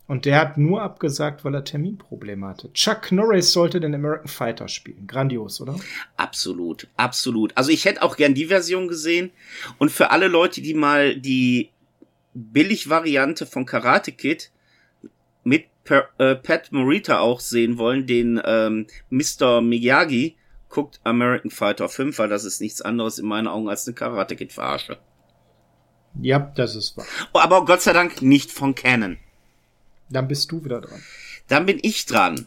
Und 0.07 0.25
der 0.25 0.39
hat 0.41 0.59
nur 0.59 0.83
abgesagt, 0.83 1.45
weil 1.45 1.55
er 1.55 1.65
Terminprobleme 1.65 2.47
hatte. 2.47 2.73
Chuck 2.73 3.13
Norris 3.13 3.53
sollte 3.53 3.81
den 3.81 3.95
American 3.95 4.29
Fighter 4.29 4.69
spielen. 4.69 5.07
Grandios, 5.07 5.61
oder? 5.61 5.77
Absolut, 6.17 6.89
absolut. 6.97 7.57
Also 7.57 7.71
ich 7.71 7.85
hätte 7.85 8.03
auch 8.03 8.17
gern 8.17 8.35
die 8.35 8.47
Version 8.47 8.89
gesehen. 8.89 9.31
Und 9.79 9.91
für 9.91 10.11
alle 10.11 10.29
Leute, 10.29 10.61
die 10.61 10.75
mal 10.75 11.17
die 11.17 11.71
Billig-Variante 12.35 13.47
von 13.47 13.65
Karate 13.65 14.13
Kid 14.13 14.51
mit 15.45 15.67
per, 15.85 16.09
äh, 16.19 16.35
Pat 16.35 16.73
Morita 16.73 17.21
auch 17.21 17.41
sehen 17.41 17.79
wollen, 17.79 18.07
den 18.07 18.41
ähm, 18.45 18.87
Mr. 19.11 19.61
Miyagi, 19.61 20.37
guckt 20.69 21.01
American 21.05 21.51
Fighter 21.51 21.89
5, 21.89 22.19
weil 22.19 22.29
das 22.29 22.45
ist 22.45 22.61
nichts 22.61 22.83
anderes 22.83 23.19
in 23.19 23.27
meinen 23.27 23.47
Augen 23.47 23.69
als 23.69 23.87
eine 23.87 23.95
Karate 23.95 24.37
Kid-Verarsche. 24.37 24.99
Ja, 26.21 26.53
das 26.55 26.75
ist 26.77 26.97
wahr. 26.97 27.07
Aber 27.33 27.65
Gott 27.65 27.83
sei 27.83 27.93
Dank 27.93 28.21
nicht 28.21 28.51
von 28.51 28.75
Canon. 28.75 29.19
Dann 30.13 30.29
bist 30.29 30.53
du 30.53 30.65
wieder 30.65 30.81
dran. 30.81 31.03
Dann 31.49 31.67
bin 31.67 31.79
ich 31.83 32.07
dran. 32.07 32.47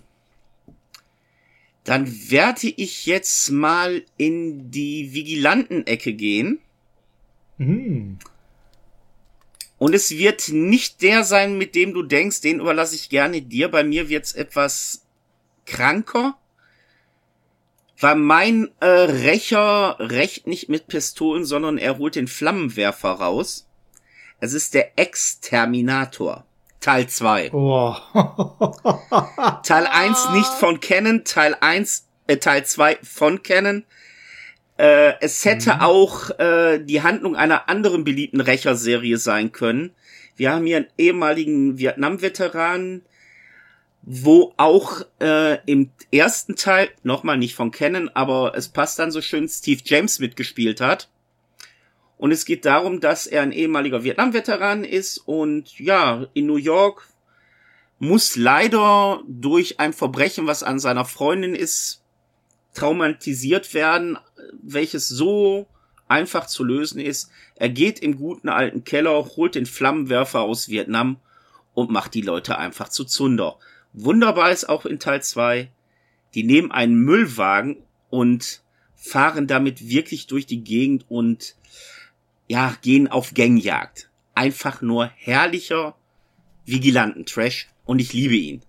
Dann 1.84 2.08
werde 2.30 2.68
ich 2.68 3.06
jetzt 3.06 3.52
mal 3.52 4.04
in 4.18 4.72
die 4.72 5.14
Vigilanten-Ecke 5.14 6.14
gehen. 6.14 6.60
Mhm. 7.58 8.18
Und 9.78 9.94
es 9.94 10.12
wird 10.12 10.50
nicht 10.50 11.02
der 11.02 11.24
sein, 11.24 11.58
mit 11.58 11.76
dem 11.76 11.94
du 11.94 12.02
denkst, 12.02 12.42
den 12.42 12.60
überlasse 12.60 12.96
ich 12.96 13.10
gerne 13.10 13.42
dir. 13.42 13.70
Bei 13.70 13.84
mir 13.84 14.10
wird's 14.10 14.32
etwas 14.32 15.06
kranker. 15.66 16.38
Weil 18.00 18.16
mein 18.16 18.70
äh, 18.80 18.86
Rächer 18.88 19.98
rächt 20.00 20.48
nicht 20.48 20.70
mit 20.70 20.88
Pistolen, 20.88 21.46
sondern 21.46 21.78
er 21.78 21.98
holt 21.98 22.16
den 22.16 22.28
Flammenwerfer 22.28 23.12
raus. 23.12 23.68
Es 24.40 24.54
ist 24.54 24.74
der 24.74 24.98
Exterminator. 24.98 26.46
Teil 26.86 27.08
2. 27.08 27.52
Oh. 27.52 27.96
Teil 29.64 29.88
1 29.88 30.30
nicht 30.34 30.46
von 30.46 30.80
Canon, 30.80 31.24
Teil 31.24 31.58
1, 31.60 32.08
äh, 32.28 32.38
Teil 32.38 32.64
2 32.64 33.00
von 33.02 33.42
Canon. 33.42 33.86
Äh, 34.78 35.14
es 35.20 35.44
hätte 35.46 35.74
mhm. 35.74 35.82
auch 35.82 36.30
äh, 36.38 36.78
die 36.78 37.02
Handlung 37.02 37.36
einer 37.36 37.70
anderen 37.70 38.04
beliebten 38.04 38.40
Rächerserie 38.40 39.18
sein 39.18 39.52
können. 39.52 39.96
Wir 40.36 40.52
haben 40.52 40.68
hier 40.68 40.78
einen 40.78 40.88
ehemaligen 41.00 41.80
Vietnam-Veteran, 41.80 43.02
wo 44.04 44.54
auch 44.58 45.02
äh, 45.20 45.58
im 45.66 45.90
ersten 46.12 46.56
Teil, 46.56 46.90
nochmal 47.02 47.40
nicht 47.40 47.56
von 47.56 47.72
Canon, 47.72 48.10
aber 48.10 48.54
es 48.56 48.70
passt 48.70 49.00
dann 49.00 49.10
so 49.10 49.22
schön, 49.22 49.48
Steve 49.48 49.82
James 49.84 50.20
mitgespielt 50.20 50.82
hat. 50.82 51.10
Und 52.18 52.32
es 52.32 52.46
geht 52.46 52.66
darum, 52.66 53.00
dass 53.00 53.28
er 53.28 53.42
ein 53.42 53.52
ehemaliger 53.52 54.04
Vietnam-Veteran 54.04 54.84
ist 54.84 55.18
und 55.18 55.78
ja, 55.80 56.28
in 56.34 56.46
New 56.46 56.56
York 56.56 57.08
muss 58.00 58.36
leider 58.36 59.22
durch 59.28 59.80
ein 59.80 59.94
Verbrechen, 59.94 60.48
was 60.48 60.64
an 60.64 60.80
seiner 60.80 61.06
Freundin 61.06 61.56
ist, 61.56 62.02
traumatisiert 62.74 63.74
werden, 63.74 64.18
welches 64.62 65.08
so 65.08 65.68
einfach 66.08 66.46
zu 66.46 66.64
lösen 66.64 67.00
ist. 67.00 67.32
Er 67.56 67.70
geht 67.70 68.00
im 68.00 68.18
guten 68.18 68.50
alten 68.50 68.84
Keller, 68.84 69.26
holt 69.36 69.56
den 69.56 69.66
Flammenwerfer 69.66 70.42
aus 70.42 70.70
Vietnam 70.70 71.18
und 71.74 71.90
macht 71.90 72.14
die 72.14 72.22
Leute 72.22 72.58
einfach 72.58 72.90
zu 72.90 73.06
Zunder. 73.06 73.58
Wunderbar 73.94 74.52
ist 74.52 74.68
auch 74.68 74.86
in 74.86 75.00
Teil 75.00 75.22
2, 75.24 75.70
die 76.34 76.44
nehmen 76.44 76.72
einen 76.72 76.96
Müllwagen 76.96 77.78
und 78.10 78.62
fahren 78.96 79.48
damit 79.48 79.88
wirklich 79.88 80.28
durch 80.28 80.46
die 80.46 80.64
Gegend 80.64 81.06
und 81.10 81.56
ja, 82.48 82.76
gehen 82.82 83.08
auf 83.08 83.34
Gangjagd. 83.34 84.10
Einfach 84.34 84.82
nur 84.82 85.12
herrlicher 85.16 85.96
Vigilanten-Trash 86.66 87.70
und 87.86 88.00
ich 88.00 88.14
liebe 88.14 88.36
ihn. 88.36 88.62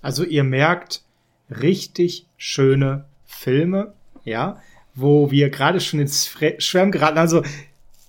Also 0.00 0.24
ihr 0.24 0.44
merkt, 0.44 1.02
richtig 1.50 2.26
schöne 2.36 3.06
Filme, 3.24 3.94
ja, 4.24 4.60
wo 4.94 5.30
wir 5.30 5.50
gerade 5.50 5.80
schon 5.80 6.00
ins 6.00 6.34
Schwärmen 6.58 6.92
geraten. 6.92 7.18
Also 7.18 7.42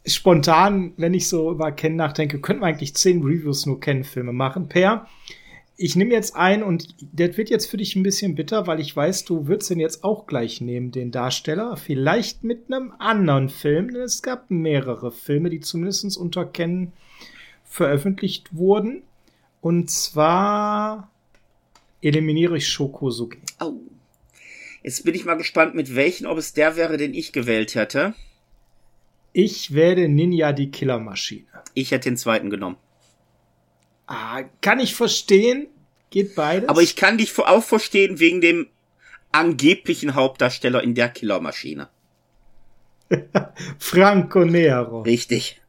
spontan, 0.06 0.94
wenn 0.98 1.14
ich 1.14 1.28
so 1.28 1.52
über 1.52 1.72
Ken 1.72 1.96
nachdenke, 1.96 2.40
könnten 2.40 2.62
wir 2.62 2.68
eigentlich 2.68 2.96
zehn 2.96 3.24
Reviews 3.24 3.66
nur 3.66 3.80
Ken-Filme 3.80 4.32
machen. 4.32 4.70
Per, 4.70 5.08
ich 5.78 5.96
nehme 5.96 6.14
jetzt 6.14 6.36
ein 6.36 6.64
und 6.64 6.96
das 7.14 7.38
wird 7.38 7.52
jetzt 7.52 7.68
für 7.70 7.78
dich 7.78 7.96
ein 7.96 8.04
bisschen 8.04 8.34
bitter, 8.34 8.66
weil 8.66 8.80
ich 8.80 8.96
weiß, 8.96 9.26
du 9.26 9.48
würdest 9.48 9.70
den 9.70 9.80
jetzt 9.80 10.04
auch 10.04 10.26
gleich 10.26 10.60
nehmen, 10.60 10.92
den 10.92 11.12
Darsteller. 11.12 11.78
Vielleicht 11.78 12.44
mit 12.44 12.72
einem 12.72 12.94
anderen 12.98 13.50
Film, 13.50 13.94
denn 13.94 14.02
es 14.02 14.24
gab 14.24 14.50
mehrere 14.50 15.12
Filme, 15.12 15.52
die 15.52 15.60
zumindest 15.60 16.18
unter 16.18 16.46
Ken 16.46 16.94
veröffentlicht 17.64 18.56
wurden. 18.56 19.04
Und 19.62 19.92
zwar 19.92 21.12
eliminiere 22.02 22.58
ich 22.58 22.68
Shokosugi. 22.68 23.38
Oh. 23.60 23.74
Jetzt 24.82 25.04
bin 25.04 25.14
ich 25.14 25.26
mal 25.26 25.36
gespannt, 25.36 25.76
mit 25.76 25.96
welchen, 25.96 26.26
ob 26.26 26.40
es 26.40 26.54
der 26.54 26.76
wäre, 26.76 26.98
den 26.98 27.14
ich 27.14 27.34
gewählt 27.34 27.76
hätte. 27.76 28.16
Ich 29.32 29.76
werde 29.76 30.08
Ninja 30.08 30.54
die 30.54 30.72
Killermaschine. 30.72 31.46
Ich 31.76 31.92
hätte 31.92 32.10
den 32.10 32.18
zweiten 32.18 32.50
genommen. 32.50 32.78
Ah, 34.08 34.44
kann 34.62 34.80
ich 34.80 34.96
verstehen. 34.96 35.68
Geht 36.10 36.36
beides. 36.36 36.70
Aber 36.70 36.82
ich 36.82 36.96
kann 36.96 37.18
dich 37.18 37.38
auch 37.38 37.64
verstehen 37.64 38.20
wegen 38.20 38.42
dem 38.42 38.68
angeblichen 39.32 40.16
Hauptdarsteller 40.16 40.82
in 40.82 40.96
der 40.96 41.10
Killermaschine. 41.10 41.90
Franco 43.78 44.46
Nero. 44.46 45.02
Richtig. 45.02 45.62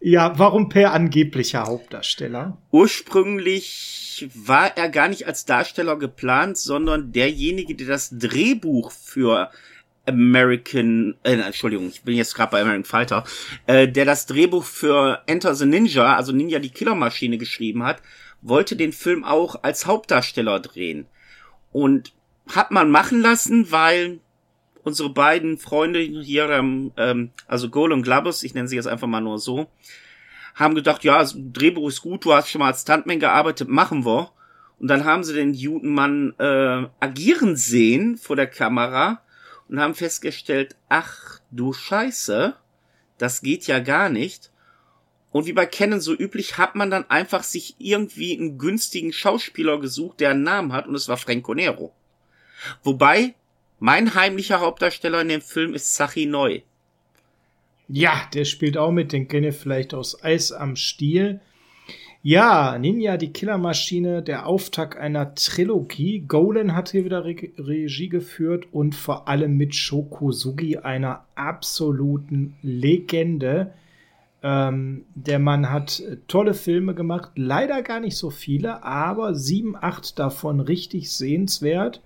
Ja, 0.00 0.38
warum 0.38 0.68
per 0.68 0.92
angeblicher 0.92 1.64
Hauptdarsteller? 1.64 2.58
Ursprünglich 2.70 4.28
war 4.34 4.76
er 4.76 4.88
gar 4.88 5.08
nicht 5.08 5.26
als 5.26 5.44
Darsteller 5.44 5.98
geplant, 5.98 6.58
sondern 6.58 7.12
derjenige, 7.12 7.74
der 7.74 7.88
das 7.88 8.10
Drehbuch 8.12 8.92
für 8.92 9.50
American, 10.06 11.16
äh, 11.22 11.34
Entschuldigung, 11.34 11.88
ich 11.88 12.02
bin 12.02 12.16
jetzt 12.16 12.34
gerade 12.34 12.52
bei 12.52 12.60
American 12.60 12.84
Fighter, 12.84 13.24
äh, 13.66 13.88
der 13.88 14.04
das 14.04 14.26
Drehbuch 14.26 14.64
für 14.64 15.22
Enter 15.26 15.54
the 15.54 15.66
Ninja, 15.66 16.16
also 16.16 16.32
Ninja 16.32 16.58
die 16.58 16.70
Killermaschine 16.70 17.38
geschrieben 17.38 17.82
hat, 17.82 18.02
wollte 18.42 18.76
den 18.76 18.92
Film 18.92 19.24
auch 19.24 19.62
als 19.62 19.86
Hauptdarsteller 19.86 20.60
drehen. 20.60 21.06
Und 21.72 22.12
hat 22.54 22.70
man 22.70 22.90
machen 22.90 23.20
lassen, 23.20 23.70
weil 23.72 24.20
unsere 24.84 25.10
beiden 25.10 25.58
Freunde 25.58 25.98
hier, 25.98 26.48
ähm, 26.50 27.30
also 27.48 27.68
Goal 27.70 27.92
und 27.92 28.02
Glabus, 28.02 28.44
ich 28.44 28.54
nenne 28.54 28.68
sie 28.68 28.76
jetzt 28.76 28.86
einfach 28.86 29.08
mal 29.08 29.20
nur 29.20 29.38
so, 29.38 29.66
haben 30.54 30.74
gedacht, 30.74 31.04
ja, 31.04 31.18
das 31.18 31.36
Drehbuch 31.36 31.88
ist 31.88 32.02
gut, 32.02 32.24
du 32.24 32.32
hast 32.32 32.48
schon 32.48 32.60
mal 32.60 32.68
als 32.68 32.82
Stuntman 32.82 33.20
gearbeitet, 33.20 33.68
machen 33.68 34.06
wir. 34.06 34.30
Und 34.78 34.88
dann 34.88 35.04
haben 35.04 35.24
sie 35.24 35.34
den 35.34 35.54
Judenmann 35.54 36.34
äh, 36.38 36.86
agieren 37.00 37.56
sehen 37.56 38.16
vor 38.16 38.36
der 38.36 38.46
Kamera 38.46 39.22
und 39.68 39.80
haben 39.80 39.94
festgestellt, 39.94 40.76
ach 40.88 41.40
du 41.50 41.72
Scheiße, 41.72 42.56
das 43.18 43.42
geht 43.42 43.66
ja 43.66 43.78
gar 43.80 44.08
nicht. 44.08 44.50
Und 45.32 45.46
wie 45.46 45.52
bei 45.52 45.66
Canon 45.66 46.00
so 46.00 46.14
üblich 46.14 46.56
hat 46.56 46.76
man 46.76 46.90
dann 46.90 47.10
einfach 47.10 47.42
sich 47.42 47.74
irgendwie 47.78 48.36
einen 48.36 48.58
günstigen 48.58 49.12
Schauspieler 49.12 49.78
gesucht, 49.80 50.20
der 50.20 50.30
einen 50.30 50.44
Namen 50.44 50.72
hat 50.72 50.86
und 50.86 50.94
es 50.94 51.08
war 51.08 51.16
Franco 51.16 51.54
Nero. 51.54 51.92
Wobei 52.82 53.34
mein 53.78 54.14
heimlicher 54.14 54.60
Hauptdarsteller 54.60 55.20
in 55.20 55.28
dem 55.28 55.42
Film 55.42 55.74
ist 55.74 55.94
Sachi 55.94 56.26
Neu. 56.26 56.62
Ja, 57.88 58.28
der 58.32 58.44
spielt 58.44 58.76
auch 58.76 58.90
mit, 58.90 59.12
den 59.12 59.28
kenne 59.28 59.48
ich 59.48 59.56
vielleicht 59.56 59.94
aus 59.94 60.22
Eis 60.24 60.52
am 60.52 60.76
Stiel. 60.76 61.40
Ja, 62.28 62.76
Ninja, 62.76 63.18
die 63.18 63.32
Killermaschine, 63.32 64.20
der 64.20 64.48
Auftakt 64.48 64.98
einer 64.98 65.36
Trilogie. 65.36 66.24
Golan 66.26 66.74
hat 66.74 66.88
hier 66.88 67.04
wieder 67.04 67.24
Re 67.24 67.36
Regie 67.56 68.08
geführt 68.08 68.66
und 68.72 68.96
vor 68.96 69.28
allem 69.28 69.56
mit 69.56 69.76
Shokosugi, 69.76 70.78
einer 70.78 71.24
absoluten 71.36 72.56
Legende. 72.62 73.74
Ähm, 74.42 75.04
der 75.14 75.38
Mann 75.38 75.70
hat 75.70 76.02
tolle 76.26 76.54
Filme 76.54 76.96
gemacht, 76.96 77.30
leider 77.36 77.82
gar 77.82 78.00
nicht 78.00 78.16
so 78.16 78.30
viele, 78.30 78.82
aber 78.82 79.36
sieben, 79.36 79.76
acht 79.76 80.18
davon 80.18 80.58
richtig 80.58 81.12
sehenswert. 81.12 82.02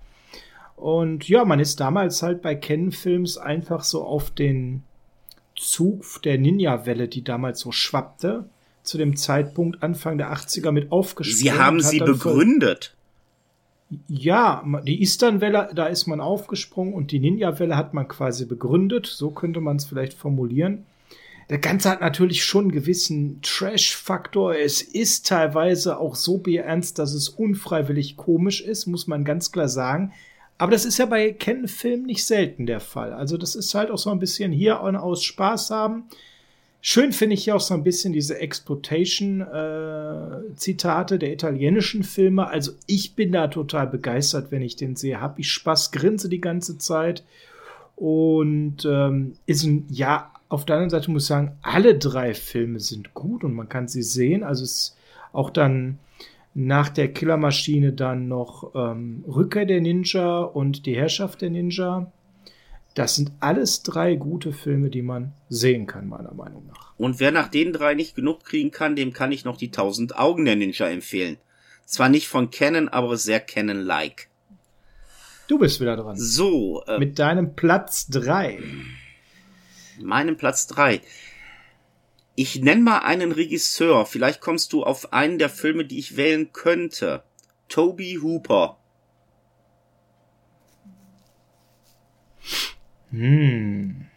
Und 0.75 1.27
ja, 1.27 1.45
man 1.45 1.59
ist 1.59 1.79
damals 1.79 2.21
halt 2.21 2.43
bei 2.43 2.53
Ken-Films 2.53 3.39
einfach 3.39 3.83
so 3.83 4.03
auf 4.03 4.29
den 4.29 4.83
Zug 5.55 6.21
der 6.21 6.37
Ninja-Welle, 6.37 7.07
die 7.07 7.23
damals 7.23 7.59
so 7.61 7.71
schwappte, 7.71 8.45
zu 8.83 8.97
dem 8.97 9.15
Zeitpunkt 9.15 9.83
Anfang 9.83 10.17
der 10.17 10.33
80er 10.33 10.71
mit 10.71 10.91
aufgesprungen. 10.91 11.37
Sie 11.37 11.51
haben 11.51 11.81
sie 11.81 11.99
begründet. 11.99 12.95
Ja, 14.07 14.63
die 14.85 15.01
Eastern-Welle, 15.01 15.71
da 15.75 15.87
ist 15.87 16.07
man 16.07 16.21
aufgesprungen 16.21 16.93
und 16.93 17.11
die 17.11 17.19
Ninja-Welle 17.19 17.75
hat 17.75 17.93
man 17.93 18.07
quasi 18.07 18.45
begründet. 18.45 19.05
So 19.05 19.31
könnte 19.31 19.59
man 19.59 19.75
es 19.77 19.85
vielleicht 19.85 20.13
formulieren. 20.13 20.85
Der 21.49 21.59
Ganze 21.59 21.89
hat 21.89 21.99
natürlich 21.99 22.45
schon 22.45 22.65
einen 22.65 22.71
gewissen 22.71 23.41
Trash-Faktor. 23.41 24.55
Es 24.55 24.81
ist 24.81 25.27
teilweise 25.27 25.97
auch 25.97 26.15
so 26.15 26.37
beernst, 26.37 26.97
dass 26.97 27.13
es 27.13 27.27
unfreiwillig 27.27 28.15
komisch 28.15 28.61
ist, 28.61 28.85
muss 28.85 29.07
man 29.07 29.25
ganz 29.25 29.51
klar 29.51 29.67
sagen. 29.67 30.13
Aber 30.57 30.71
das 30.71 30.85
ist 30.85 30.97
ja 30.97 31.07
bei 31.07 31.33
Ken-Filmen 31.33 32.05
nicht 32.05 32.25
selten 32.25 32.67
der 32.67 32.79
Fall. 32.79 33.11
Also 33.11 33.35
das 33.35 33.55
ist 33.55 33.73
halt 33.73 33.91
auch 33.91 33.97
so 33.97 34.11
ein 34.11 34.19
bisschen 34.19 34.53
hier 34.53 34.79
aus 34.79 35.23
Spaß 35.23 35.71
haben. 35.71 36.03
Schön 36.83 37.11
finde 37.11 37.35
ich 37.35 37.45
ja 37.45 37.53
auch 37.53 37.61
so 37.61 37.75
ein 37.75 37.83
bisschen 37.83 38.11
diese 38.11 38.39
Exploitation-Zitate 38.39 41.15
äh, 41.15 41.19
der 41.19 41.31
italienischen 41.31 42.01
Filme. 42.03 42.47
Also 42.47 42.71
ich 42.87 43.15
bin 43.15 43.31
da 43.31 43.49
total 43.49 43.85
begeistert, 43.85 44.51
wenn 44.51 44.63
ich 44.63 44.77
den 44.77 44.95
sehe. 44.95 45.21
Hab 45.21 45.37
ich 45.37 45.51
Spaß, 45.51 45.91
grinse 45.91 46.27
die 46.27 46.41
ganze 46.41 46.79
Zeit. 46.79 47.23
Und 47.95 48.83
ähm, 48.83 49.33
ist 49.45 49.63
ein, 49.63 49.85
ja, 49.91 50.31
auf 50.49 50.65
der 50.65 50.77
anderen 50.77 50.89
Seite 50.89 51.11
muss 51.11 51.21
ich 51.23 51.27
sagen, 51.27 51.51
alle 51.61 51.99
drei 51.99 52.33
Filme 52.33 52.79
sind 52.79 53.13
gut 53.13 53.43
und 53.43 53.53
man 53.53 53.69
kann 53.69 53.87
sie 53.87 54.01
sehen. 54.01 54.43
Also 54.43 54.63
es 54.63 54.71
ist 54.71 54.97
auch 55.33 55.51
dann 55.51 55.99
nach 56.53 56.89
der 56.89 57.13
Killermaschine 57.13 57.93
dann 57.93 58.27
noch 58.27 58.75
ähm, 58.75 59.23
Rückkehr 59.27 59.65
der 59.65 59.79
Ninja 59.81 60.39
und 60.39 60.87
die 60.87 60.95
Herrschaft 60.95 61.41
der 61.41 61.51
Ninja. 61.51 62.11
Das 62.93 63.15
sind 63.15 63.31
alles 63.39 63.83
drei 63.83 64.15
gute 64.15 64.51
Filme, 64.51 64.89
die 64.89 65.01
man 65.01 65.33
sehen 65.47 65.87
kann, 65.87 66.09
meiner 66.09 66.33
Meinung 66.33 66.67
nach. 66.67 66.93
Und 66.97 67.19
wer 67.19 67.31
nach 67.31 67.47
den 67.47 67.71
drei 67.71 67.93
nicht 67.93 68.15
genug 68.15 68.43
kriegen 68.43 68.71
kann, 68.71 68.95
dem 68.95 69.13
kann 69.13 69.31
ich 69.31 69.45
noch 69.45 69.55
die 69.57 69.71
tausend 69.71 70.17
Augen 70.17 70.43
der 70.45 70.57
Ninja 70.57 70.87
empfehlen. 70.87 71.37
Zwar 71.85 72.09
nicht 72.09 72.27
von 72.27 72.51
Canon, 72.51 72.89
aber 72.89 73.17
sehr 73.17 73.39
Canon-like. 73.39 74.29
Du 75.47 75.57
bist 75.57 75.79
wieder 75.81 75.95
dran. 75.95 76.15
So. 76.17 76.83
Äh, 76.85 76.99
Mit 76.99 77.19
deinem 77.19 77.55
Platz 77.55 78.07
drei. 78.07 78.59
Meinem 80.01 80.37
Platz 80.37 80.67
drei. 80.67 81.01
Ich 82.35 82.61
nenne 82.61 82.81
mal 82.81 82.99
einen 82.99 83.31
Regisseur. 83.31 84.05
Vielleicht 84.05 84.41
kommst 84.41 84.73
du 84.73 84.83
auf 84.83 85.11
einen 85.11 85.39
der 85.39 85.49
Filme, 85.49 85.85
die 85.85 85.99
ich 85.99 86.17
wählen 86.17 86.53
könnte. 86.53 87.23
Toby 87.67 88.19
Hooper. 88.21 88.77
Hm. 93.11 94.07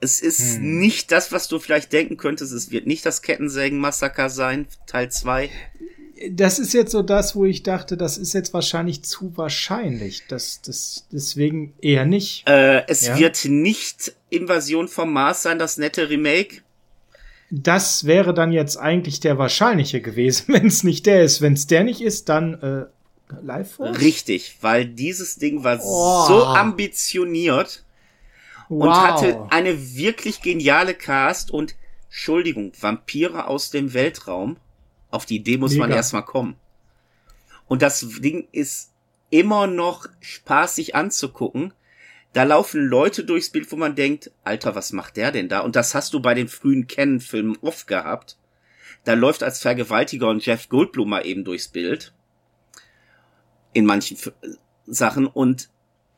Es 0.00 0.20
ist 0.20 0.56
hm. 0.56 0.78
nicht 0.78 1.12
das, 1.12 1.30
was 1.30 1.48
du 1.48 1.58
vielleicht 1.58 1.92
denken 1.92 2.16
könntest. 2.16 2.52
Es 2.52 2.70
wird 2.70 2.86
nicht 2.86 3.04
das 3.04 3.22
Kettensägen-Massaker 3.22 4.30
sein, 4.30 4.66
Teil 4.86 5.10
2. 5.10 5.50
Das 6.30 6.58
ist 6.58 6.74
jetzt 6.74 6.92
so 6.92 7.02
das, 7.02 7.34
wo 7.34 7.46
ich 7.46 7.62
dachte, 7.62 7.96
das 7.96 8.18
ist 8.18 8.34
jetzt 8.34 8.52
wahrscheinlich 8.52 9.02
zu 9.04 9.36
wahrscheinlich. 9.36 10.24
Das, 10.28 10.60
das, 10.60 11.06
deswegen 11.10 11.74
eher 11.80 12.04
nicht. 12.04 12.46
Äh, 12.46 12.86
es 12.88 13.06
ja? 13.06 13.18
wird 13.18 13.46
nicht 13.46 14.14
Invasion 14.28 14.88
vom 14.88 15.12
Mars 15.12 15.42
sein, 15.42 15.58
das 15.58 15.78
nette 15.78 16.10
Remake. 16.10 16.62
Das 17.50 18.04
wäre 18.04 18.32
dann 18.32 18.52
jetzt 18.52 18.76
eigentlich 18.76 19.20
der 19.20 19.38
wahrscheinliche 19.38 20.00
gewesen, 20.00 20.46
wenn 20.54 20.66
es 20.66 20.84
nicht 20.84 21.06
der 21.06 21.24
ist. 21.24 21.40
Wenn 21.40 21.54
es 21.54 21.66
der 21.66 21.84
nicht 21.84 22.00
ist, 22.00 22.28
dann 22.28 22.54
äh, 22.54 22.86
Live 23.42 23.72
Force? 23.74 24.00
Richtig, 24.00 24.58
weil 24.60 24.86
dieses 24.86 25.36
Ding 25.36 25.64
war 25.64 25.78
oh. 25.82 26.26
so 26.26 26.44
ambitioniert 26.44 27.84
wow. 28.68 28.84
und 28.84 28.94
hatte 28.94 29.46
eine 29.50 29.94
wirklich 29.96 30.42
geniale 30.42 30.94
Cast 30.94 31.50
und 31.50 31.74
Entschuldigung, 32.08 32.72
Vampire 32.78 33.46
aus 33.46 33.70
dem 33.70 33.94
Weltraum. 33.94 34.56
Auf 35.10 35.26
die 35.26 35.36
Idee 35.36 35.58
muss 35.58 35.72
Mega. 35.72 35.86
man 35.86 35.96
erstmal 35.96 36.24
kommen. 36.24 36.56
Und 37.66 37.82
das 37.82 38.06
Ding 38.20 38.48
ist 38.52 38.92
immer 39.30 39.66
noch 39.66 40.06
spaßig 40.20 40.94
anzugucken. 40.94 41.72
Da 42.32 42.44
laufen 42.44 42.84
Leute 42.84 43.24
durchs 43.24 43.50
Bild, 43.50 43.70
wo 43.72 43.76
man 43.76 43.96
denkt, 43.96 44.30
Alter, 44.44 44.74
was 44.74 44.92
macht 44.92 45.16
der 45.16 45.32
denn 45.32 45.48
da? 45.48 45.60
Und 45.60 45.76
das 45.76 45.94
hast 45.94 46.14
du 46.14 46.20
bei 46.20 46.34
den 46.34 46.48
frühen 46.48 46.86
Canon-Filmen 46.86 47.58
oft 47.60 47.86
gehabt. 47.86 48.36
Da 49.04 49.14
läuft 49.14 49.42
als 49.42 49.60
Vergewaltiger 49.60 50.28
und 50.28 50.44
Jeff 50.44 50.68
Goldblum 50.68 51.10
mal 51.10 51.26
eben 51.26 51.44
durchs 51.44 51.68
Bild 51.68 52.12
in 53.72 53.86
manchen 53.86 54.16
Sachen 54.86 55.26
und 55.26 55.68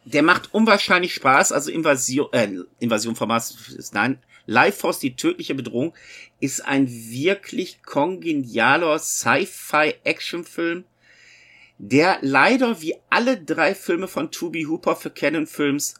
der 0.04 0.22
macht 0.22 0.52
unwahrscheinlich 0.52 1.14
Spaß. 1.14 1.52
Also 1.52 1.70
Invasion, 1.70 2.28
äh, 2.32 2.48
Invasion 2.80 3.14
von 3.14 3.28
Mars, 3.28 3.90
nein, 3.92 4.18
Life 4.46 4.78
Force, 4.78 4.98
die 4.98 5.14
tödliche 5.14 5.54
Bedrohung, 5.54 5.94
ist 6.40 6.64
ein 6.64 6.88
wirklich 6.88 7.82
kongenialer 7.82 8.98
Sci-Fi-Action-Film, 8.98 10.84
der 11.78 12.18
leider 12.22 12.80
wie 12.80 12.96
alle 13.10 13.40
drei 13.40 13.74
Filme 13.74 14.08
von 14.08 14.30
Toby 14.30 14.64
Hooper 14.64 14.96
für 14.96 15.10
Canon 15.10 15.46
Films 15.46 15.94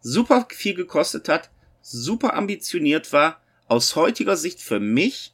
super 0.00 0.46
viel 0.50 0.74
gekostet 0.74 1.28
hat, 1.28 1.50
super 1.80 2.34
ambitioniert 2.34 3.12
war, 3.12 3.40
aus 3.66 3.96
heutiger 3.96 4.36
Sicht 4.36 4.60
für 4.60 4.80
mich 4.80 5.32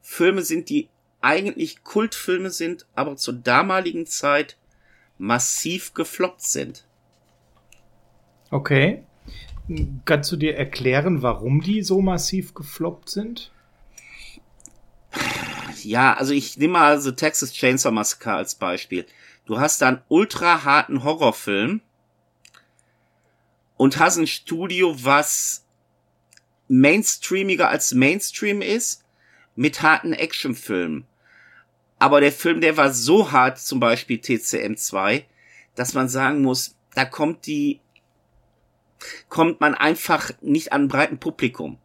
Filme 0.00 0.42
sind, 0.42 0.68
die 0.68 0.88
eigentlich 1.22 1.84
Kultfilme 1.84 2.50
sind, 2.50 2.86
aber 2.94 3.16
zur 3.16 3.34
damaligen 3.34 4.06
Zeit 4.06 4.56
massiv 5.18 5.94
gefloppt 5.94 6.42
sind. 6.42 6.86
Okay. 8.50 9.04
Kannst 10.04 10.30
du 10.32 10.36
dir 10.36 10.56
erklären, 10.56 11.22
warum 11.22 11.60
die 11.60 11.82
so 11.82 12.02
massiv 12.02 12.52
gefloppt 12.54 13.08
sind? 13.08 13.52
Ja, 15.82 16.14
also 16.14 16.32
ich 16.32 16.58
nehme 16.58 16.74
mal 16.74 17.00
The 17.00 17.12
Texas 17.12 17.52
Chainsaw 17.52 17.92
Massacre 17.92 18.34
als 18.34 18.54
Beispiel. 18.54 19.06
Du 19.46 19.58
hast 19.58 19.80
da 19.80 19.88
einen 19.88 20.02
ultra 20.08 20.64
harten 20.64 21.02
Horrorfilm 21.02 21.80
und 23.76 23.98
hast 23.98 24.18
ein 24.18 24.26
Studio, 24.26 24.94
was 25.04 25.64
mainstreamiger 26.68 27.68
als 27.68 27.94
Mainstream 27.94 28.62
ist, 28.62 29.04
mit 29.54 29.82
harten 29.82 30.12
Actionfilmen. 30.12 31.06
Aber 32.02 32.20
der 32.20 32.32
Film, 32.32 32.60
der 32.60 32.76
war 32.76 32.92
so 32.92 33.30
hart, 33.30 33.60
zum 33.60 33.78
Beispiel 33.78 34.18
TCM 34.18 34.74
2, 34.74 35.24
dass 35.76 35.94
man 35.94 36.08
sagen 36.08 36.42
muss, 36.42 36.74
da 36.96 37.04
kommt 37.04 37.46
die, 37.46 37.78
kommt 39.28 39.60
man 39.60 39.76
einfach 39.76 40.32
nicht 40.40 40.72
an 40.72 40.88
breiten 40.88 41.18
Publikum. 41.18 41.78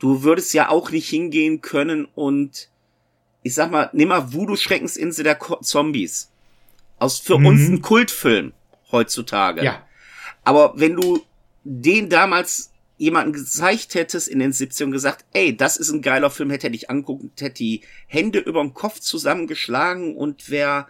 Du 0.00 0.24
würdest 0.24 0.52
ja 0.54 0.70
auch 0.70 0.90
nicht 0.90 1.08
hingehen 1.08 1.60
können 1.60 2.04
und, 2.16 2.68
ich 3.44 3.54
sag 3.54 3.70
mal, 3.70 3.90
nimm 3.92 4.08
mal 4.08 4.32
Voodoo 4.32 4.56
Schreckensinsel 4.56 5.22
der 5.22 5.38
Zombies. 5.62 6.32
Aus 6.98 7.20
für 7.20 7.38
mhm. 7.38 7.46
uns 7.46 7.68
ein 7.68 7.82
Kultfilm 7.82 8.52
heutzutage. 8.90 9.62
Ja. 9.62 9.86
Aber 10.42 10.72
wenn 10.74 10.96
du 10.96 11.24
den 11.62 12.08
damals 12.08 12.72
jemanden 13.00 13.32
gezeigt 13.32 13.94
hättest 13.94 14.28
in 14.28 14.40
den 14.40 14.52
70ern 14.52 14.84
und 14.84 14.92
gesagt, 14.92 15.24
ey, 15.32 15.56
das 15.56 15.78
ist 15.78 15.90
ein 15.90 16.02
geiler 16.02 16.28
Film, 16.28 16.50
hätte 16.50 16.66
er 16.66 16.72
dich 16.72 16.90
anguckt, 16.90 17.40
hätte 17.40 17.54
die 17.54 17.80
Hände 18.06 18.40
über 18.40 18.60
den 18.60 18.74
Kopf 18.74 19.00
zusammengeschlagen 19.00 20.14
und 20.14 20.50
wer 20.50 20.86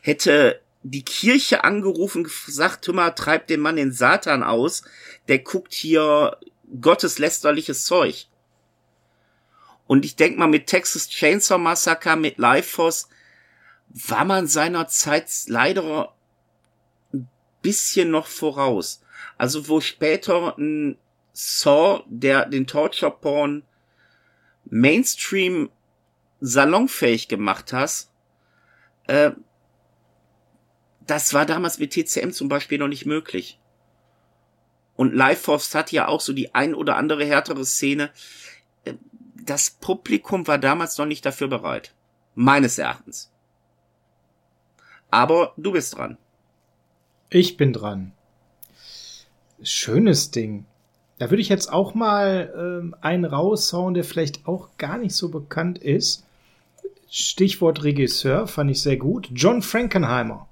hätte 0.00 0.62
die 0.82 1.04
Kirche 1.04 1.62
angerufen, 1.62 2.24
gesagt, 2.24 2.86
hör 2.86 2.94
mal, 2.94 3.10
treib 3.10 3.46
den 3.46 3.60
Mann 3.60 3.76
den 3.76 3.92
Satan 3.92 4.42
aus, 4.42 4.84
der 5.28 5.40
guckt 5.40 5.74
hier 5.74 6.38
gotteslästerliches 6.80 7.84
Zeug. 7.84 8.28
Und 9.86 10.06
ich 10.06 10.16
denk 10.16 10.38
mal, 10.38 10.46
mit 10.46 10.66
Texas 10.66 11.10
Chainsaw 11.10 11.58
Massacre, 11.58 12.16
mit 12.16 12.38
Life 12.38 12.70
Force, 12.70 13.06
war 13.90 14.24
man 14.24 14.46
seiner 14.46 14.88
Zeit 14.88 15.28
leider 15.46 16.14
ein 17.12 17.28
bisschen 17.60 18.10
noch 18.10 18.28
voraus. 18.28 19.02
Also 19.36 19.68
wo 19.68 19.82
später 19.82 20.56
ein 20.56 20.96
Saw, 21.32 22.02
der 22.06 22.46
den 22.46 22.66
Torture 22.66 23.10
Porn 23.10 23.62
Mainstream 24.64 25.70
salonfähig 26.40 27.28
gemacht 27.28 27.72
hast, 27.72 28.10
äh, 29.06 29.32
das 31.06 31.34
war 31.34 31.44
damals 31.44 31.78
mit 31.78 31.92
TCM 31.92 32.30
zum 32.30 32.48
Beispiel 32.48 32.78
noch 32.78 32.88
nicht 32.88 33.06
möglich. 33.06 33.58
Und 34.94 35.14
Life 35.14 35.42
Force 35.42 35.74
hat 35.74 35.92
ja 35.92 36.08
auch 36.08 36.20
so 36.20 36.32
die 36.32 36.54
ein 36.54 36.74
oder 36.74 36.96
andere 36.96 37.24
härtere 37.24 37.64
Szene. 37.64 38.10
Äh, 38.84 38.94
das 39.34 39.70
Publikum 39.70 40.46
war 40.46 40.58
damals 40.58 40.98
noch 40.98 41.06
nicht 41.06 41.24
dafür 41.24 41.48
bereit. 41.48 41.94
Meines 42.34 42.78
Erachtens. 42.78 43.32
Aber 45.10 45.54
du 45.56 45.72
bist 45.72 45.96
dran. 45.96 46.18
Ich 47.28 47.56
bin 47.56 47.72
dran. 47.72 48.12
Schönes 49.62 50.30
Ding. 50.30 50.66
Da 51.20 51.30
würde 51.30 51.42
ich 51.42 51.50
jetzt 51.50 51.70
auch 51.70 51.92
mal 51.92 52.50
ähm, 52.56 52.96
einen 53.02 53.26
raushauen, 53.26 53.92
der 53.92 54.04
vielleicht 54.04 54.46
auch 54.48 54.70
gar 54.78 54.96
nicht 54.96 55.14
so 55.14 55.28
bekannt 55.28 55.76
ist. 55.76 56.24
Stichwort 57.10 57.84
Regisseur 57.84 58.46
fand 58.46 58.70
ich 58.70 58.80
sehr 58.80 58.96
gut. 58.96 59.28
John 59.34 59.60
Frankenheimer. 59.60 60.48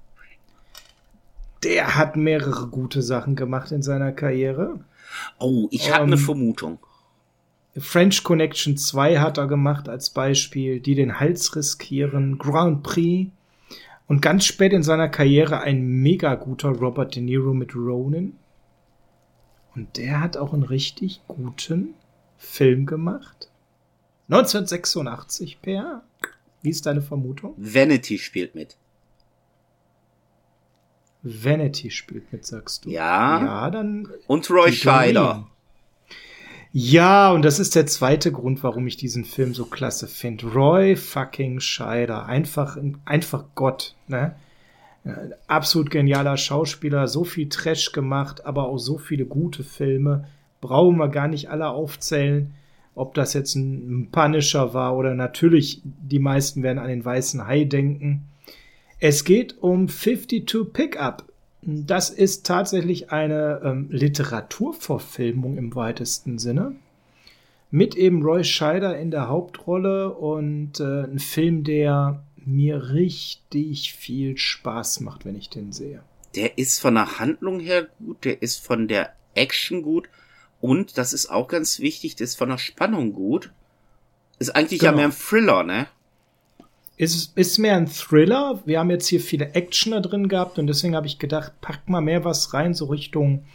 Der 1.63 1.95
hat 1.95 2.17
mehrere 2.17 2.67
gute 2.67 3.01
Sachen 3.01 3.35
gemacht 3.35 3.71
in 3.71 3.81
seiner 3.81 4.11
Karriere. 4.11 4.79
Oh, 5.39 5.69
ich 5.71 5.91
habe 5.91 6.03
ähm, 6.03 6.09
eine 6.11 6.17
Vermutung. 6.19 6.77
French 7.75 8.23
Connection 8.23 8.77
2 8.77 9.17
hat 9.17 9.39
er 9.39 9.47
gemacht 9.47 9.89
als 9.89 10.11
Beispiel, 10.11 10.81
die 10.81 10.93
den 10.93 11.19
Hals 11.19 11.55
riskieren, 11.55 12.37
Grand 12.37 12.83
Prix 12.83 13.31
und 14.05 14.21
ganz 14.21 14.45
spät 14.45 14.73
in 14.73 14.83
seiner 14.83 15.09
Karriere 15.09 15.61
ein 15.61 15.81
mega 15.81 16.35
guter 16.35 16.69
Robert 16.69 17.15
De 17.15 17.23
Niro 17.23 17.55
mit 17.55 17.75
Ronin. 17.75 18.35
Und 19.75 19.97
der 19.97 20.19
hat 20.19 20.37
auch 20.37 20.53
einen 20.53 20.63
richtig 20.63 21.21
guten 21.27 21.93
Film 22.37 22.85
gemacht. 22.85 23.49
1986, 24.29 25.61
Per. 25.61 26.03
Wie 26.61 26.69
ist 26.69 26.85
deine 26.85 27.01
Vermutung? 27.01 27.53
Vanity 27.57 28.17
spielt 28.17 28.55
mit. 28.55 28.77
Vanity 31.21 31.91
spielt 31.91 32.31
mit, 32.31 32.45
sagst 32.45 32.85
du. 32.85 32.89
Ja. 32.89 33.41
Ja, 33.43 33.69
dann. 33.69 34.07
Und 34.27 34.49
Roy 34.49 34.71
Scheider. 34.71 35.47
Ja, 36.71 37.31
und 37.31 37.43
das 37.43 37.59
ist 37.59 37.73
der 37.75 37.87
zweite 37.87 38.31
Grund, 38.31 38.63
warum 38.63 38.85
ich 38.85 38.95
diesen 38.95 39.25
Film 39.25 39.55
so 39.55 39.65
klasse 39.65 40.07
finde. 40.07 40.47
Roy 40.47 40.95
fucking 40.95 41.59
Scheider. 41.59 42.27
Einfach, 42.27 42.77
einfach 43.05 43.45
Gott, 43.55 43.95
ne? 44.07 44.35
Absolut 45.47 45.89
genialer 45.89 46.37
Schauspieler, 46.37 47.07
so 47.07 47.23
viel 47.23 47.49
Trash 47.49 47.91
gemacht, 47.91 48.45
aber 48.45 48.67
auch 48.67 48.77
so 48.77 48.97
viele 48.97 49.25
gute 49.25 49.63
Filme. 49.63 50.25
Brauchen 50.61 50.97
wir 50.97 51.09
gar 51.09 51.27
nicht 51.27 51.49
alle 51.49 51.69
aufzählen, 51.69 52.53
ob 52.95 53.13
das 53.13 53.33
jetzt 53.33 53.55
ein 53.55 54.09
Punisher 54.11 54.73
war 54.73 54.97
oder 54.97 55.13
natürlich, 55.13 55.81
die 55.83 56.19
meisten 56.19 56.63
werden 56.63 56.79
an 56.79 56.89
den 56.89 57.03
weißen 57.03 57.47
Hai 57.47 57.63
denken. 57.63 58.25
Es 58.99 59.23
geht 59.23 59.57
um 59.61 59.87
52 59.87 60.73
Pickup. 60.73 61.23
Das 61.61 62.09
ist 62.09 62.45
tatsächlich 62.45 63.11
eine 63.11 63.61
ähm, 63.63 63.87
Literaturverfilmung 63.89 65.57
im 65.57 65.75
weitesten 65.75 66.37
Sinne. 66.39 66.73
Mit 67.71 67.95
eben 67.95 68.23
Roy 68.23 68.43
Scheider 68.43 68.97
in 68.97 69.11
der 69.11 69.29
Hauptrolle 69.29 70.13
und 70.13 70.79
äh, 70.79 71.03
ein 71.03 71.19
Film, 71.19 71.63
der 71.63 72.23
mir 72.49 72.91
richtig 72.91 73.93
viel 73.93 74.37
Spaß 74.37 75.01
macht, 75.01 75.25
wenn 75.25 75.35
ich 75.35 75.49
den 75.49 75.71
sehe. 75.71 76.03
Der 76.35 76.57
ist 76.57 76.79
von 76.79 76.95
der 76.95 77.19
Handlung 77.19 77.59
her 77.59 77.87
gut, 77.99 78.25
der 78.25 78.41
ist 78.41 78.63
von 78.63 78.87
der 78.87 79.13
Action 79.35 79.81
gut 79.81 80.09
und 80.61 80.97
das 80.97 81.13
ist 81.13 81.29
auch 81.29 81.47
ganz 81.47 81.79
wichtig, 81.79 82.15
der 82.15 82.25
ist 82.25 82.37
von 82.37 82.49
der 82.49 82.57
Spannung 82.57 83.13
gut. 83.13 83.51
Ist 84.39 84.55
eigentlich 84.55 84.79
genau. 84.79 84.91
ja 84.91 84.97
mehr 84.97 85.05
ein 85.07 85.13
Thriller, 85.13 85.63
ne? 85.63 85.87
Ist, 86.97 87.37
ist 87.37 87.57
mehr 87.59 87.77
ein 87.77 87.87
Thriller. 87.87 88.61
Wir 88.65 88.79
haben 88.79 88.89
jetzt 88.89 89.07
hier 89.07 89.21
viele 89.21 89.53
Actioner 89.53 90.01
drin 90.01 90.27
gehabt 90.27 90.59
und 90.59 90.67
deswegen 90.67 90.95
habe 90.95 91.07
ich 91.07 91.17
gedacht, 91.17 91.53
pack 91.61 91.87
mal 91.87 92.01
mehr 92.01 92.25
was 92.25 92.53
rein, 92.53 92.73
so 92.73 92.85
Richtung 92.85 93.45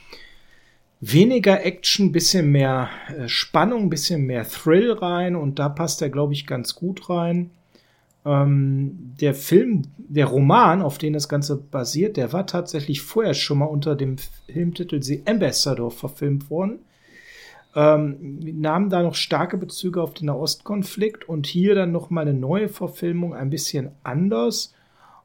weniger 1.00 1.64
Action, 1.64 2.12
bisschen 2.12 2.50
mehr 2.50 2.88
äh, 3.08 3.28
Spannung, 3.28 3.90
bisschen 3.90 4.22
mehr 4.22 4.48
Thrill 4.48 4.92
rein 4.92 5.36
und 5.36 5.58
da 5.58 5.68
passt 5.68 6.00
er, 6.00 6.08
glaube 6.08 6.32
ich, 6.32 6.46
ganz 6.46 6.74
gut 6.74 7.10
rein. 7.10 7.50
Ähm, 8.24 9.14
der 9.20 9.34
Film, 9.34 9.82
der 9.98 10.26
Roman, 10.26 10.82
auf 10.82 10.98
den 10.98 11.12
das 11.12 11.28
Ganze 11.28 11.56
basiert, 11.56 12.16
der 12.16 12.32
war 12.32 12.46
tatsächlich 12.46 13.02
vorher 13.02 13.34
schon 13.34 13.58
mal 13.58 13.66
unter 13.66 13.96
dem 13.96 14.16
Filmtitel 14.18 15.02
The 15.02 15.22
Ambassador 15.26 15.90
verfilmt 15.90 16.48
worden. 16.50 16.80
Ähm, 17.76 18.38
nahmen 18.40 18.88
da 18.88 19.02
noch 19.02 19.16
starke 19.16 19.58
Bezüge 19.58 20.00
auf 20.00 20.14
den 20.14 20.26
Nahostkonflikt 20.26 21.28
und 21.28 21.46
hier 21.46 21.74
dann 21.74 21.92
noch 21.92 22.08
mal 22.08 22.22
eine 22.22 22.34
neue 22.34 22.68
Verfilmung, 22.68 23.34
ein 23.34 23.50
bisschen 23.50 23.90
anders. 24.04 24.72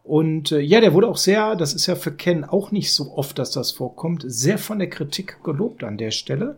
Und 0.04 0.52
äh, 0.52 0.60
ja, 0.60 0.82
der 0.82 0.94
wurde 0.94 1.08
auch 1.08 1.18
sehr, 1.18 1.56
das 1.56 1.74
ist 1.74 1.86
ja 1.86 1.96
für 1.96 2.12
Ken 2.12 2.44
auch 2.44 2.72
nicht 2.72 2.92
so 2.92 3.14
oft, 3.14 3.38
dass 3.38 3.52
das 3.52 3.72
vorkommt, 3.72 4.24
sehr 4.26 4.58
von 4.58 4.80
der 4.80 4.90
Kritik 4.90 5.44
gelobt 5.44 5.84
an 5.84 5.98
der 5.98 6.12
Stelle. 6.12 6.58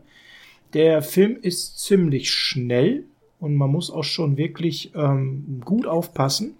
Der 0.74 1.02
Film 1.02 1.38
ist 1.42 1.80
ziemlich 1.80 2.32
schnell, 2.32 3.04
und 3.42 3.56
man 3.56 3.72
muss 3.72 3.90
auch 3.90 4.04
schon 4.04 4.38
wirklich 4.38 4.94
ähm, 4.96 5.62
gut 5.66 5.88
aufpassen, 5.88 6.56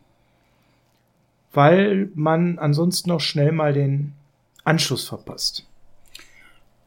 weil 1.54 2.10
man 2.16 2.58
ansonsten 2.60 3.10
noch 3.10 3.22
schnell 3.22 3.52
mal 3.52 3.72
den 3.72 4.14
Anschluss 4.64 5.08
verpasst. 5.08 5.68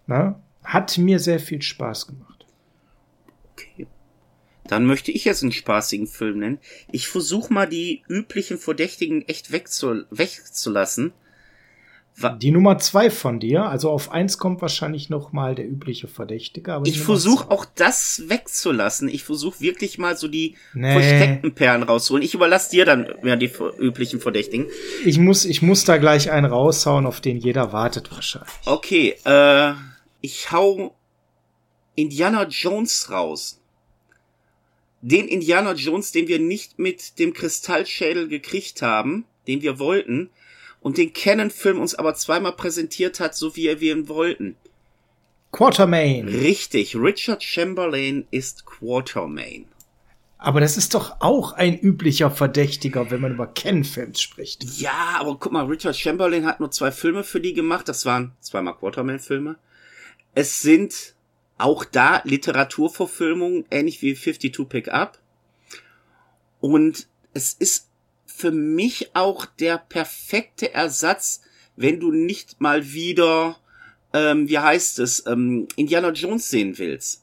Na? 0.06 0.40
Hat 0.64 0.98
mir 0.98 1.20
sehr 1.20 1.38
viel 1.38 1.62
Spaß 1.62 2.08
gemacht. 2.08 2.44
Okay. 3.52 3.86
Dann 4.66 4.84
möchte 4.84 5.12
ich 5.12 5.24
jetzt 5.24 5.42
einen 5.42 5.52
spaßigen 5.52 6.08
Film 6.08 6.40
nennen. 6.40 6.58
Ich 6.90 7.06
versuche 7.06 7.52
mal 7.52 7.68
die 7.68 8.02
üblichen 8.08 8.58
Verdächtigen 8.58 9.22
echt 9.28 9.52
wegzul 9.52 10.06
wegzulassen. 10.10 11.12
Die 12.40 12.52
Nummer 12.52 12.78
zwei 12.78 13.10
von 13.10 13.40
dir, 13.40 13.64
also 13.64 13.90
auf 13.90 14.12
eins 14.12 14.38
kommt 14.38 14.62
wahrscheinlich 14.62 15.10
noch 15.10 15.32
mal 15.32 15.56
der 15.56 15.68
übliche 15.68 16.06
Verdächtige. 16.06 16.72
Aber 16.72 16.86
ich 16.86 17.00
versuche 17.00 17.50
auch 17.50 17.64
das 17.64 18.22
wegzulassen. 18.28 19.08
Ich 19.08 19.24
versuche 19.24 19.60
wirklich 19.60 19.98
mal 19.98 20.16
so 20.16 20.28
die 20.28 20.54
nee. 20.74 20.92
versteckten 20.92 21.54
Perlen 21.54 21.82
rauszuholen. 21.82 22.24
Ich 22.24 22.32
überlasse 22.32 22.70
dir 22.70 22.84
dann 22.84 23.08
ja 23.24 23.34
die 23.34 23.50
üblichen 23.78 24.20
Verdächtigen. 24.20 24.66
Ich 25.04 25.18
muss, 25.18 25.44
ich 25.44 25.60
muss 25.60 25.84
da 25.84 25.96
gleich 25.96 26.30
einen 26.30 26.46
raushauen, 26.46 27.04
auf 27.04 27.20
den 27.20 27.36
jeder 27.36 27.72
wartet 27.72 28.12
wahrscheinlich. 28.12 28.52
Okay, 28.64 29.16
äh, 29.24 29.72
ich 30.20 30.52
hau 30.52 30.94
Indiana 31.96 32.46
Jones 32.46 33.10
raus. 33.10 33.60
Den 35.02 35.26
Indiana 35.26 35.72
Jones, 35.74 36.12
den 36.12 36.28
wir 36.28 36.38
nicht 36.38 36.78
mit 36.78 37.18
dem 37.18 37.34
Kristallschädel 37.34 38.28
gekriegt 38.28 38.82
haben, 38.82 39.24
den 39.48 39.62
wir 39.62 39.78
wollten, 39.80 40.30
und 40.84 40.98
den 40.98 41.14
Canon-Film 41.14 41.80
uns 41.80 41.94
aber 41.94 42.14
zweimal 42.14 42.52
präsentiert 42.52 43.18
hat, 43.18 43.34
so 43.34 43.56
wie 43.56 43.80
wir 43.80 43.96
ihn 43.96 44.06
wollten. 44.06 44.54
Quartermain. 45.50 46.28
Richtig, 46.28 46.94
Richard 46.94 47.42
Chamberlain 47.42 48.26
ist 48.30 48.66
Quartermain. 48.66 49.64
Aber 50.36 50.60
das 50.60 50.76
ist 50.76 50.92
doch 50.92 51.22
auch 51.22 51.54
ein 51.54 51.80
üblicher 51.80 52.30
Verdächtiger, 52.30 53.10
wenn 53.10 53.22
man 53.22 53.32
über 53.32 53.46
Ken-Films 53.46 54.20
spricht. 54.20 54.64
Ja, 54.78 55.16
aber 55.18 55.38
guck 55.38 55.52
mal, 55.52 55.64
Richard 55.64 55.96
Chamberlain 55.96 56.44
hat 56.44 56.60
nur 56.60 56.70
zwei 56.70 56.92
Filme 56.92 57.24
für 57.24 57.40
die 57.40 57.54
gemacht. 57.54 57.88
Das 57.88 58.04
waren 58.04 58.32
zweimal 58.40 58.76
Quartermain-Filme. 58.76 59.56
Es 60.34 60.60
sind 60.60 61.14
auch 61.56 61.86
da 61.86 62.20
Literaturverfilmungen, 62.24 63.64
ähnlich 63.70 64.02
wie 64.02 64.14
52 64.14 64.68
Pickup. 64.68 65.18
Und 66.60 67.08
es 67.32 67.54
ist 67.54 67.88
für 68.36 68.50
mich 68.50 69.14
auch 69.14 69.46
der 69.46 69.78
perfekte 69.78 70.74
Ersatz, 70.74 71.42
wenn 71.76 72.00
du 72.00 72.10
nicht 72.10 72.60
mal 72.60 72.92
wieder, 72.92 73.56
ähm, 74.12 74.48
wie 74.48 74.58
heißt 74.58 74.98
es, 74.98 75.24
ähm, 75.26 75.68
Indiana 75.76 76.10
Jones 76.10 76.50
sehen 76.50 76.76
willst. 76.78 77.22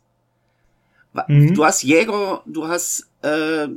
Mhm. 1.28 1.54
Du 1.54 1.66
hast 1.66 1.84
Jäger, 1.84 2.42
du 2.46 2.66
hast 2.68 3.10
äh, 3.24 3.68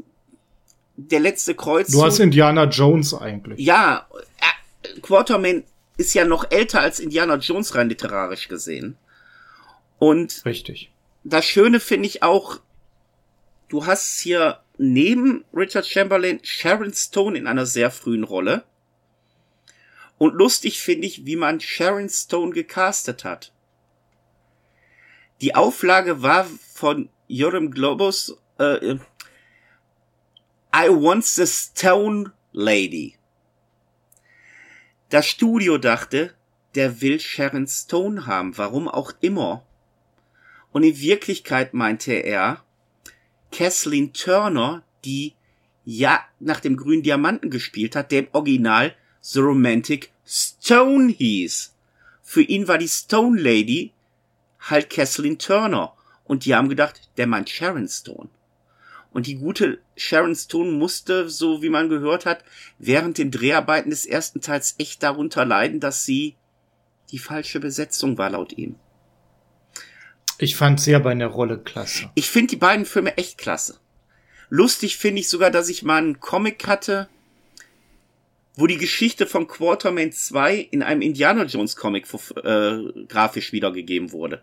der 0.96 1.20
letzte 1.20 1.56
Kreuz. 1.56 1.90
Du 1.90 2.04
hast 2.04 2.20
Indiana 2.20 2.64
Jones 2.64 3.12
eigentlich. 3.14 3.58
Ja, 3.58 4.06
äh, 4.12 5.00
Quarterman 5.00 5.64
ist 5.96 6.14
ja 6.14 6.24
noch 6.24 6.50
älter 6.52 6.80
als 6.80 7.00
Indiana 7.00 7.34
Jones 7.36 7.74
rein 7.74 7.88
literarisch 7.88 8.46
gesehen. 8.46 8.96
Und 9.98 10.44
richtig. 10.44 10.92
Das 11.24 11.44
Schöne 11.44 11.80
finde 11.80 12.06
ich 12.06 12.22
auch, 12.22 12.60
du 13.68 13.86
hast 13.86 14.20
hier 14.20 14.60
neben 14.78 15.44
Richard 15.52 15.86
Chamberlain 15.86 16.40
Sharon 16.42 16.92
Stone 16.92 17.38
in 17.38 17.46
einer 17.46 17.66
sehr 17.66 17.90
frühen 17.90 18.24
Rolle. 18.24 18.64
Und 20.18 20.34
lustig 20.34 20.80
finde 20.80 21.06
ich, 21.06 21.26
wie 21.26 21.36
man 21.36 21.60
Sharon 21.60 22.08
Stone 22.08 22.52
gecastet 22.52 23.24
hat. 23.24 23.52
Die 25.40 25.54
Auflage 25.54 26.22
war 26.22 26.44
von 26.72 27.08
Joram 27.26 27.70
Globus 27.70 28.36
äh, 28.58 28.96
I 30.76 30.88
Want 30.88 31.24
the 31.24 31.46
Stone 31.46 32.32
Lady. 32.52 33.16
Das 35.10 35.26
Studio 35.26 35.78
dachte, 35.78 36.34
der 36.74 37.00
will 37.00 37.20
Sharon 37.20 37.66
Stone 37.66 38.26
haben, 38.26 38.56
warum 38.58 38.88
auch 38.88 39.12
immer. 39.20 39.64
Und 40.72 40.82
in 40.82 40.98
Wirklichkeit 40.98 41.74
meinte 41.74 42.12
er, 42.12 42.64
Kathleen 43.54 44.12
Turner, 44.12 44.82
die 45.04 45.34
ja 45.84 46.24
nach 46.40 46.58
dem 46.58 46.76
grünen 46.76 47.04
Diamanten 47.04 47.50
gespielt 47.50 47.94
hat, 47.94 48.10
der 48.10 48.20
im 48.20 48.28
Original 48.32 48.94
The 49.20 49.38
Romantic 49.38 50.10
Stone 50.26 51.12
hieß. 51.12 51.72
Für 52.22 52.42
ihn 52.42 52.66
war 52.66 52.78
die 52.78 52.88
Stone 52.88 53.40
Lady 53.40 53.92
halt 54.58 54.90
Kathleen 54.90 55.38
Turner. 55.38 55.92
Und 56.24 56.44
die 56.44 56.54
haben 56.54 56.68
gedacht, 56.68 57.08
der 57.16 57.28
meint 57.28 57.48
Sharon 57.48 57.86
Stone. 57.86 58.28
Und 59.12 59.28
die 59.28 59.36
gute 59.36 59.78
Sharon 59.96 60.34
Stone 60.34 60.72
musste, 60.72 61.30
so 61.30 61.62
wie 61.62 61.70
man 61.70 61.88
gehört 61.88 62.26
hat, 62.26 62.42
während 62.78 63.18
den 63.18 63.30
Dreharbeiten 63.30 63.90
des 63.90 64.04
ersten 64.04 64.40
Teils 64.40 64.74
echt 64.78 65.04
darunter 65.04 65.44
leiden, 65.44 65.78
dass 65.78 66.04
sie 66.04 66.34
die 67.12 67.18
falsche 67.20 67.60
Besetzung 67.60 68.18
war 68.18 68.30
laut 68.30 68.52
ihm. 68.54 68.74
Ich 70.38 70.56
fand 70.56 70.80
sie 70.80 70.94
aber 70.94 71.12
in 71.12 71.20
der 71.20 71.28
Rolle 71.28 71.58
klasse. 71.58 72.10
Ich 72.14 72.30
finde 72.30 72.50
die 72.50 72.56
beiden 72.56 72.84
Filme 72.84 73.16
echt 73.16 73.38
klasse. 73.38 73.78
Lustig 74.48 74.96
finde 74.96 75.20
ich 75.20 75.28
sogar, 75.28 75.50
dass 75.50 75.68
ich 75.68 75.82
mal 75.82 75.98
einen 75.98 76.20
Comic 76.20 76.66
hatte, 76.66 77.08
wo 78.56 78.66
die 78.66 78.78
Geschichte 78.78 79.26
von 79.26 79.48
Quartermain 79.48 80.12
2 80.12 80.56
in 80.56 80.82
einem 80.82 81.02
Indiana 81.02 81.44
Jones 81.44 81.76
Comic 81.76 82.06
äh, 82.44 83.04
grafisch 83.08 83.52
wiedergegeben 83.52 84.12
wurde. 84.12 84.42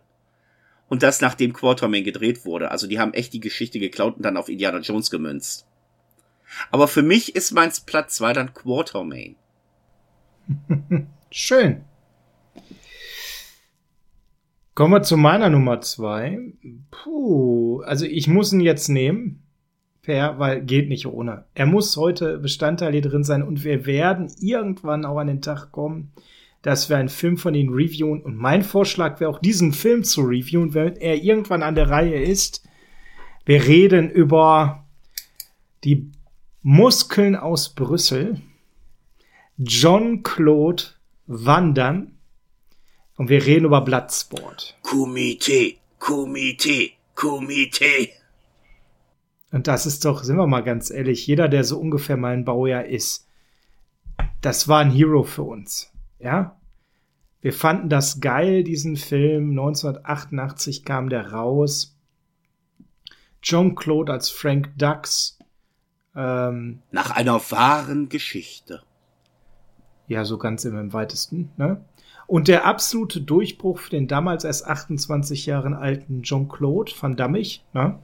Und 0.89 1.04
das 1.04 1.21
nachdem 1.21 1.54
Quartermain 1.54 2.04
gedreht 2.04 2.43
wurde. 2.43 2.71
Also 2.71 2.88
die 2.88 2.99
haben 2.99 3.13
echt 3.13 3.32
die 3.32 3.39
Geschichte 3.39 3.80
geklaut 3.80 4.17
und 4.17 4.23
dann 4.23 4.36
auf 4.36 4.49
Indiana 4.49 4.80
Jones 4.80 5.10
gemünzt. 5.10 5.65
Aber 6.69 6.88
für 6.89 7.01
mich 7.01 7.36
ist 7.36 7.51
meins 7.51 7.80
Platz 7.80 8.15
2 8.15 8.34
dann 8.34 8.54
Quartermain. 8.54 9.36
Schön. 11.32 11.86
Kommen 14.73 14.93
wir 14.93 15.03
zu 15.03 15.17
meiner 15.17 15.49
Nummer 15.49 15.81
zwei. 15.81 16.39
Puh, 16.91 17.81
also 17.81 18.05
ich 18.05 18.27
muss 18.27 18.53
ihn 18.53 18.62
jetzt 18.62 18.88
nehmen. 18.88 19.43
Per, 20.01 20.39
weil 20.39 20.62
geht 20.62 20.89
nicht 20.89 21.05
ohne. 21.05 21.45
Er 21.53 21.67
muss 21.67 21.95
heute 21.95 22.39
Bestandteil 22.39 22.93
hier 22.93 23.01
drin 23.01 23.23
sein 23.23 23.43
und 23.43 23.63
wir 23.63 23.86
werden 23.86 24.31
irgendwann 24.39 25.05
auch 25.05 25.17
an 25.17 25.27
den 25.27 25.41
Tag 25.41 25.71
kommen, 25.71 26.12
dass 26.63 26.89
wir 26.89 26.97
einen 26.97 27.10
Film 27.10 27.38
von 27.38 27.53
ihm 27.53 27.71
reviewen. 27.71 28.21
Und 28.21 28.36
mein 28.36 28.63
Vorschlag 28.63 29.19
wäre 29.19 29.29
auch, 29.29 29.39
diesen 29.39 29.73
Film 29.73 30.03
zu 30.03 30.21
reviewen, 30.21 30.73
wenn 30.73 30.95
er 30.95 31.21
irgendwann 31.21 31.62
an 31.62 31.75
der 31.75 31.89
Reihe 31.89 32.19
ist. 32.19 32.67
Wir 33.45 33.67
reden 33.67 34.10
über 34.10 34.86
die 35.84 36.12
Muskeln 36.63 37.36
aus 37.36 37.75
Brüssel. 37.75 38.41
John 39.57 40.23
Claude 40.23 40.84
Damme 41.27 42.12
und 43.21 43.29
wir 43.29 43.45
reden 43.45 43.65
über 43.65 43.81
Bloodsport. 43.81 44.75
Kumite, 44.81 45.75
Kumite, 45.99 46.89
Kumite. 47.13 48.10
Und 49.51 49.67
das 49.67 49.86
ist 49.86 50.05
doch, 50.05 50.23
sind 50.23 50.38
wir 50.38 50.47
mal 50.47 50.63
ganz 50.63 50.89
ehrlich, 50.89 51.27
jeder, 51.27 51.47
der 51.47 51.63
so 51.63 51.77
ungefähr 51.77 52.17
mein 52.17 52.45
Baujahr 52.45 52.84
ist, 52.84 53.27
das 54.41 54.67
war 54.67 54.79
ein 54.79 54.89
Hero 54.89 55.21
für 55.21 55.43
uns. 55.43 55.91
Ja? 56.17 56.60
Wir 57.41 57.53
fanden 57.53 57.89
das 57.89 58.21
geil, 58.21 58.63
diesen 58.63 58.95
Film. 58.95 59.51
1988 59.51 60.84
kam 60.84 61.10
der 61.10 61.31
raus. 61.31 61.95
John 63.43 63.75
Claude 63.75 64.12
als 64.12 64.31
Frank 64.31 64.71
Dux. 64.79 65.38
Ähm, 66.15 66.81
Nach 66.89 67.12
einer 67.12 67.39
wahren 67.51 68.10
Geschichte. 68.10 68.81
Ja, 70.07 70.25
so 70.25 70.39
ganz 70.39 70.65
im, 70.65 70.75
im 70.75 70.91
weitesten. 70.91 71.51
Ne? 71.57 71.86
Und 72.27 72.47
der 72.47 72.65
absolute 72.65 73.21
Durchbruch 73.21 73.79
für 73.79 73.89
den 73.89 74.07
damals 74.07 74.43
erst 74.43 74.65
28 74.65 75.45
Jahren 75.45 75.73
alten 75.73 76.23
Jean-Claude 76.23 76.91
van 76.99 77.15
Dammich, 77.15 77.65
ne? 77.73 77.99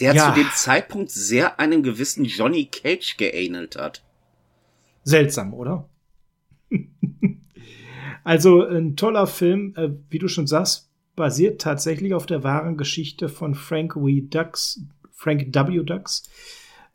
Der 0.00 0.14
ja. 0.14 0.28
zu 0.28 0.40
dem 0.40 0.48
Zeitpunkt 0.54 1.10
sehr 1.10 1.60
einem 1.60 1.82
gewissen 1.82 2.24
Johnny 2.24 2.66
Cage 2.66 3.16
geähnelt 3.18 3.76
hat. 3.76 4.02
Seltsam, 5.04 5.52
oder? 5.52 5.88
also 8.24 8.62
ein 8.62 8.96
toller 8.96 9.26
Film, 9.26 9.74
äh, 9.76 9.90
wie 10.08 10.18
du 10.18 10.28
schon 10.28 10.46
sagst, 10.46 10.90
basiert 11.16 11.60
tatsächlich 11.60 12.14
auf 12.14 12.26
der 12.26 12.44
wahren 12.44 12.76
Geschichte 12.76 13.28
von 13.28 13.54
Frank 13.54 13.96
W. 13.96 14.22
Dux, 14.22 14.80
Frank 15.12 15.54
W. 15.54 15.82
Dux. 15.82 16.22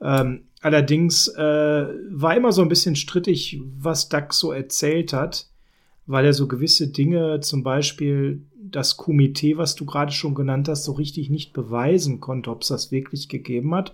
Ähm, 0.01 0.47
allerdings 0.61 1.27
äh, 1.27 1.41
war 1.41 2.35
immer 2.35 2.51
so 2.51 2.61
ein 2.61 2.69
bisschen 2.69 2.95
strittig, 2.95 3.61
was 3.77 4.09
Dux 4.09 4.39
so 4.39 4.51
erzählt 4.51 5.13
hat 5.13 5.52
weil 6.05 6.25
er 6.25 6.33
so 6.33 6.47
gewisse 6.47 6.89
Dinge, 6.89 7.39
zum 7.39 7.63
Beispiel 7.63 8.41
das 8.55 8.97
Komitee, 8.97 9.57
was 9.57 9.75
du 9.75 9.85
gerade 9.85 10.11
schon 10.11 10.35
genannt 10.35 10.67
hast, 10.67 10.83
so 10.83 10.93
richtig 10.93 11.29
nicht 11.29 11.53
beweisen 11.53 12.19
konnte, 12.19 12.49
ob 12.49 12.63
es 12.63 12.69
das 12.69 12.91
wirklich 12.91 13.29
gegeben 13.29 13.73
hat. 13.73 13.93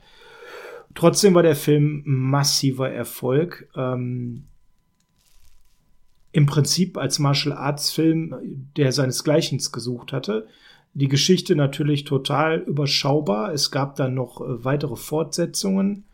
Trotzdem 0.95 1.35
war 1.35 1.43
der 1.43 1.55
Film 1.55 2.01
massiver 2.05 2.89
Erfolg. 2.89 3.69
Ähm, 3.75 4.45
Im 6.31 6.45
Prinzip 6.45 6.97
als 6.97 7.19
Martial 7.19 7.55
Arts 7.55 7.91
Film, 7.91 8.69
der 8.75 8.91
seinesgleichen 8.91 9.59
gesucht 9.71 10.13
hatte. 10.13 10.47
Die 10.93 11.07
Geschichte 11.07 11.55
natürlich 11.55 12.05
total 12.05 12.59
überschaubar. 12.59 13.53
Es 13.53 13.69
gab 13.69 13.95
dann 13.95 14.15
noch 14.15 14.41
äh, 14.41 14.63
weitere 14.63 14.95
Fortsetzungen, 14.95 16.05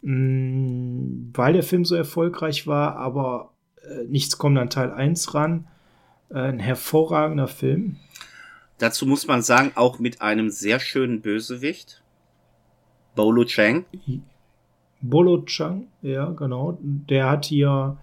mm, 0.00 1.30
weil 1.34 1.52
der 1.52 1.62
Film 1.62 1.84
so 1.84 1.94
erfolgreich 1.94 2.66
war, 2.66 2.96
aber 2.96 3.52
äh, 3.84 4.04
Nichts 4.04 4.38
kommt 4.38 4.58
an 4.58 4.70
Teil 4.70 4.92
1 4.92 5.34
ran. 5.34 5.66
Äh, 6.30 6.38
ein 6.38 6.58
hervorragender 6.58 7.48
Film. 7.48 7.96
Dazu 8.78 9.06
muss 9.06 9.26
man 9.26 9.42
sagen, 9.42 9.72
auch 9.74 9.98
mit 9.98 10.22
einem 10.22 10.50
sehr 10.50 10.78
schönen 10.78 11.20
Bösewicht. 11.20 12.02
Bolo 13.14 13.44
Chang. 13.44 13.84
Bolo 15.00 15.42
Chang, 15.42 15.88
ja, 16.02 16.30
genau. 16.30 16.78
Der 16.80 17.28
hat 17.28 17.46
hier 17.46 17.96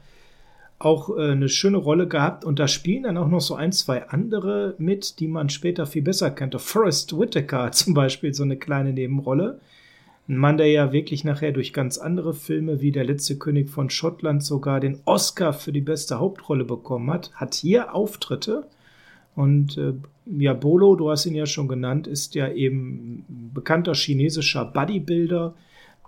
auch 0.77 1.09
äh, 1.17 1.31
eine 1.31 1.47
schöne 1.47 1.77
Rolle 1.77 2.07
gehabt 2.07 2.43
und 2.43 2.59
da 2.59 2.67
spielen 2.67 3.03
dann 3.03 3.17
auch 3.17 3.29
noch 3.29 3.39
so 3.39 3.55
ein, 3.55 3.71
zwei 3.71 4.09
andere 4.09 4.75
mit, 4.77 5.19
die 5.19 5.27
man 5.27 5.49
später 5.49 5.85
viel 5.85 6.01
besser 6.01 6.31
kennt. 6.31 6.59
Forrest 6.59 7.17
Whitaker 7.17 7.71
zum 7.73 7.93
Beispiel, 7.93 8.33
so 8.33 8.43
eine 8.43 8.57
kleine 8.57 8.91
Nebenrolle. 8.91 9.59
Ein 10.27 10.37
Mann, 10.37 10.57
der 10.57 10.67
ja 10.67 10.91
wirklich 10.91 11.23
nachher 11.23 11.51
durch 11.51 11.71
ganz 11.71 11.99
andere 11.99 12.33
Filme 12.33 12.81
wie 12.81 12.91
Der 12.91 13.03
letzte 13.03 13.37
König 13.37 13.69
von 13.69 13.89
Schottland 13.91 14.43
sogar 14.43 14.79
den 14.79 14.99
Oscar 15.05 15.53
für 15.53 15.71
die 15.71 15.81
beste 15.81 16.19
Hauptrolle 16.19 16.63
bekommen 16.63 17.11
hat, 17.11 17.31
hat 17.33 17.53
hier 17.53 17.93
Auftritte. 17.93 18.67
Und 19.35 19.77
äh, 19.77 19.93
ja, 20.25 20.53
Bolo, 20.53 20.95
du 20.95 21.11
hast 21.11 21.25
ihn 21.27 21.35
ja 21.35 21.45
schon 21.45 21.67
genannt, 21.67 22.07
ist 22.07 22.33
ja 22.33 22.49
eben 22.51 23.25
bekannter 23.53 23.93
chinesischer 23.93 24.65
Bodybuilder, 24.65 25.53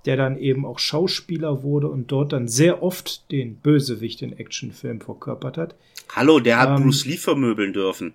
der 0.05 0.17
dann 0.17 0.37
eben 0.37 0.65
auch 0.65 0.79
Schauspieler 0.79 1.61
wurde 1.61 1.89
und 1.89 2.11
dort 2.11 2.33
dann 2.33 2.47
sehr 2.47 2.81
oft 2.81 3.29
den 3.31 3.57
Bösewicht 3.57 4.21
in 4.21 4.33
Actionfilmen 4.33 5.01
verkörpert 5.01 5.57
hat. 5.57 5.75
Hallo, 6.15 6.39
der 6.39 6.59
hat 6.59 6.79
ähm, 6.79 6.85
Bruce 6.85 7.05
Lee 7.05 7.17
vermöbeln 7.17 7.73
dürfen. 7.73 8.13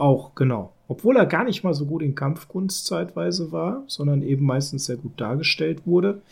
Auch, 0.00 0.34
genau. 0.34 0.72
Obwohl 0.88 1.18
er 1.18 1.26
gar 1.26 1.44
nicht 1.44 1.62
mal 1.62 1.74
so 1.74 1.84
gut 1.84 2.00
in 2.00 2.14
Kampfkunst 2.14 2.86
zeitweise 2.86 3.52
war, 3.52 3.84
sondern 3.86 4.22
eben 4.22 4.46
meistens 4.46 4.86
sehr 4.86 4.96
gut 4.96 5.20
dargestellt 5.20 5.86
wurde. 5.86 6.22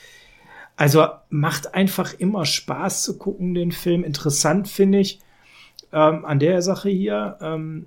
Also 0.77 1.07
macht 1.29 1.75
einfach 1.75 2.15
immer 2.15 2.47
Spaß 2.47 3.03
zu 3.03 3.19
gucken, 3.19 3.53
den 3.53 3.71
Film. 3.71 4.05
Interessant 4.05 4.69
finde 4.69 5.01
ich 5.01 5.21
ähm, 5.93 6.25
an 6.25 6.39
der 6.39 6.63
Sache 6.63 6.89
hier, 6.89 7.37
ähm, 7.43 7.87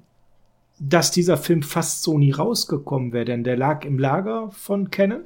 dass 0.77 1.09
dieser 1.09 1.37
Film 1.37 1.63
fast 1.63 2.03
so 2.03 2.19
nie 2.19 2.31
rausgekommen 2.31 3.11
wäre, 3.11 3.25
denn 3.25 3.43
der 3.43 3.57
lag 3.57 3.83
im 3.83 3.97
Lager 3.97 4.51
von 4.51 4.91
Canon, 4.91 5.23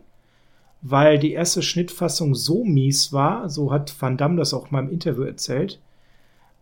weil 0.81 1.19
die 1.19 1.33
erste 1.33 1.61
Schnittfassung 1.61 2.33
so 2.33 2.63
mies 2.63 3.11
war, 3.11 3.49
so 3.49 3.73
hat 3.73 3.93
Van 3.99 4.15
Damme 4.15 4.37
das 4.37 4.53
auch 4.53 4.71
mal 4.71 4.83
im 4.83 4.91
Interview 4.91 5.23
erzählt, 5.23 5.81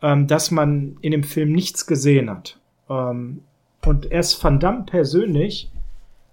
ähm, 0.01 0.25
dass 0.25 0.49
man 0.49 0.97
in 1.01 1.11
dem 1.11 1.23
Film 1.23 1.51
nichts 1.51 1.85
gesehen 1.85 2.31
hat. 2.31 2.59
Und 3.85 4.11
erst 4.11 4.41
Van 4.43 4.59
Damme 4.59 4.83
persönlich 4.85 5.69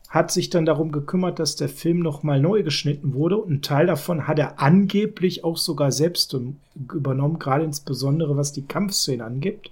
hat 0.09 0.33
sich 0.33 0.51
dann 0.51 0.67
darum 0.67 0.91
gekümmert, 0.91 1.39
dass 1.39 1.57
der 1.57 1.69
Film 1.69 2.01
nochmal 2.01 2.41
neu 2.41 2.63
geschnitten 2.63 3.15
wurde. 3.15 3.37
Und 3.39 3.51
ein 3.53 3.63
Teil 3.63 3.87
davon 3.87 4.27
hat 4.27 4.39
er 4.39 4.61
angeblich 4.61 5.45
auch 5.45 5.57
sogar 5.57 5.93
selbst 5.93 6.37
übernommen, 6.75 7.39
gerade 7.39 7.65
insbesondere 7.65 8.37
was 8.37 8.53
die 8.53 8.67
Kampfszene 8.67 9.25
angibt. 9.25 9.71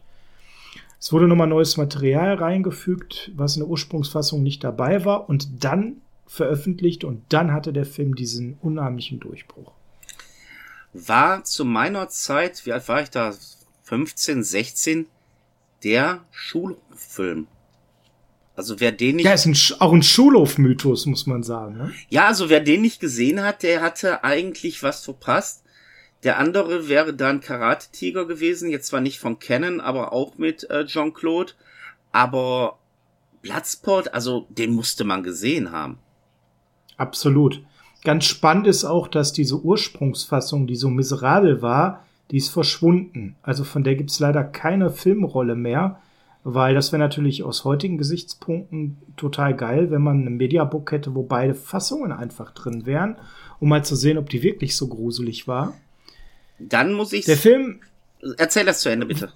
Es 1.00 1.12
wurde 1.12 1.28
nochmal 1.28 1.46
neues 1.46 1.76
Material 1.76 2.34
reingefügt, 2.34 3.30
was 3.36 3.56
in 3.56 3.60
der 3.60 3.68
Ursprungsfassung 3.68 4.42
nicht 4.42 4.64
dabei 4.64 5.04
war 5.04 5.28
und 5.28 5.64
dann 5.64 5.98
veröffentlicht 6.26 7.04
und 7.04 7.22
dann 7.30 7.52
hatte 7.52 7.72
der 7.72 7.86
Film 7.86 8.14
diesen 8.14 8.58
unheimlichen 8.60 9.20
Durchbruch. 9.20 9.72
War 10.92 11.44
zu 11.44 11.64
meiner 11.64 12.08
Zeit, 12.08 12.66
wie 12.66 12.72
alt 12.72 12.88
war 12.88 13.02
ich 13.02 13.10
da? 13.10 13.34
15, 13.84 14.42
16, 14.42 15.06
der 15.82 16.20
Schulfilm. 16.30 17.46
Also 18.58 18.80
wer 18.80 18.90
den 18.90 19.16
nicht. 19.16 19.24
Ja, 19.24 19.34
ist 19.34 19.46
ein, 19.46 19.56
auch 19.78 19.92
ein 19.92 20.02
Schulhofmythos, 20.02 21.06
muss 21.06 21.28
man 21.28 21.44
sagen. 21.44 21.76
Ne? 21.76 21.92
Ja, 22.08 22.26
also 22.26 22.50
wer 22.50 22.58
den 22.58 22.82
nicht 22.82 22.98
gesehen 22.98 23.40
hat, 23.44 23.62
der 23.62 23.80
hatte 23.80 24.24
eigentlich 24.24 24.82
was 24.82 25.04
verpasst. 25.04 25.62
Der 26.24 26.38
andere 26.38 26.88
wäre 26.88 27.14
dann 27.14 27.40
Karate 27.40 27.92
Tiger 27.92 28.26
gewesen, 28.26 28.68
jetzt 28.68 28.88
zwar 28.88 29.00
nicht 29.00 29.20
von 29.20 29.38
Canon, 29.38 29.80
aber 29.80 30.12
auch 30.12 30.38
mit 30.38 30.68
äh, 30.70 30.86
Jean-Claude. 30.86 31.52
Aber 32.10 32.80
Bloodsport, 33.42 34.12
also 34.12 34.48
den 34.48 34.72
musste 34.72 35.04
man 35.04 35.22
gesehen 35.22 35.70
haben. 35.70 35.98
Absolut. 36.96 37.62
Ganz 38.02 38.24
spannend 38.24 38.66
ist 38.66 38.84
auch, 38.84 39.06
dass 39.06 39.32
diese 39.32 39.60
Ursprungsfassung, 39.60 40.66
die 40.66 40.74
so 40.74 40.90
miserabel 40.90 41.62
war, 41.62 42.04
die 42.32 42.38
ist 42.38 42.48
verschwunden. 42.48 43.36
Also 43.40 43.62
von 43.62 43.84
der 43.84 43.94
gibt's 43.94 44.18
leider 44.18 44.42
keine 44.42 44.90
Filmrolle 44.90 45.54
mehr 45.54 46.00
weil 46.44 46.74
das 46.74 46.92
wäre 46.92 47.00
natürlich 47.00 47.42
aus 47.42 47.64
heutigen 47.64 47.98
Gesichtspunkten 47.98 48.98
total 49.16 49.54
geil, 49.54 49.90
wenn 49.90 50.02
man 50.02 50.24
ein 50.24 50.36
Mediabook 50.36 50.92
hätte, 50.92 51.14
wo 51.14 51.22
beide 51.22 51.54
Fassungen 51.54 52.12
einfach 52.12 52.52
drin 52.52 52.86
wären, 52.86 53.16
um 53.60 53.68
mal 53.68 53.84
zu 53.84 53.96
sehen, 53.96 54.18
ob 54.18 54.30
die 54.30 54.42
wirklich 54.42 54.76
so 54.76 54.88
gruselig 54.88 55.48
war. 55.48 55.74
Dann 56.58 56.92
muss 56.92 57.12
ich. 57.12 57.24
Der 57.24 57.36
Film. 57.36 57.80
Erzähl 58.36 58.64
das 58.64 58.80
zu 58.80 58.88
Ende, 58.88 59.06
bitte. 59.06 59.32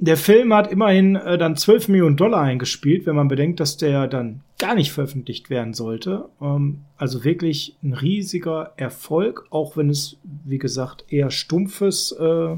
Der 0.00 0.16
Film 0.16 0.54
hat 0.54 0.70
immerhin 0.70 1.16
äh, 1.16 1.38
dann 1.38 1.56
12 1.56 1.88
Millionen 1.88 2.16
Dollar 2.16 2.42
eingespielt, 2.42 3.04
wenn 3.06 3.16
man 3.16 3.26
bedenkt, 3.26 3.58
dass 3.58 3.78
der 3.78 4.06
dann 4.06 4.42
gar 4.58 4.76
nicht 4.76 4.92
veröffentlicht 4.92 5.50
werden 5.50 5.74
sollte. 5.74 6.28
Ähm, 6.40 6.84
also 6.96 7.24
wirklich 7.24 7.76
ein 7.82 7.94
riesiger 7.94 8.72
Erfolg, 8.76 9.46
auch 9.50 9.76
wenn 9.76 9.90
es, 9.90 10.16
wie 10.44 10.58
gesagt, 10.58 11.04
eher 11.08 11.30
stumpfes 11.30 12.12
äh, 12.12 12.56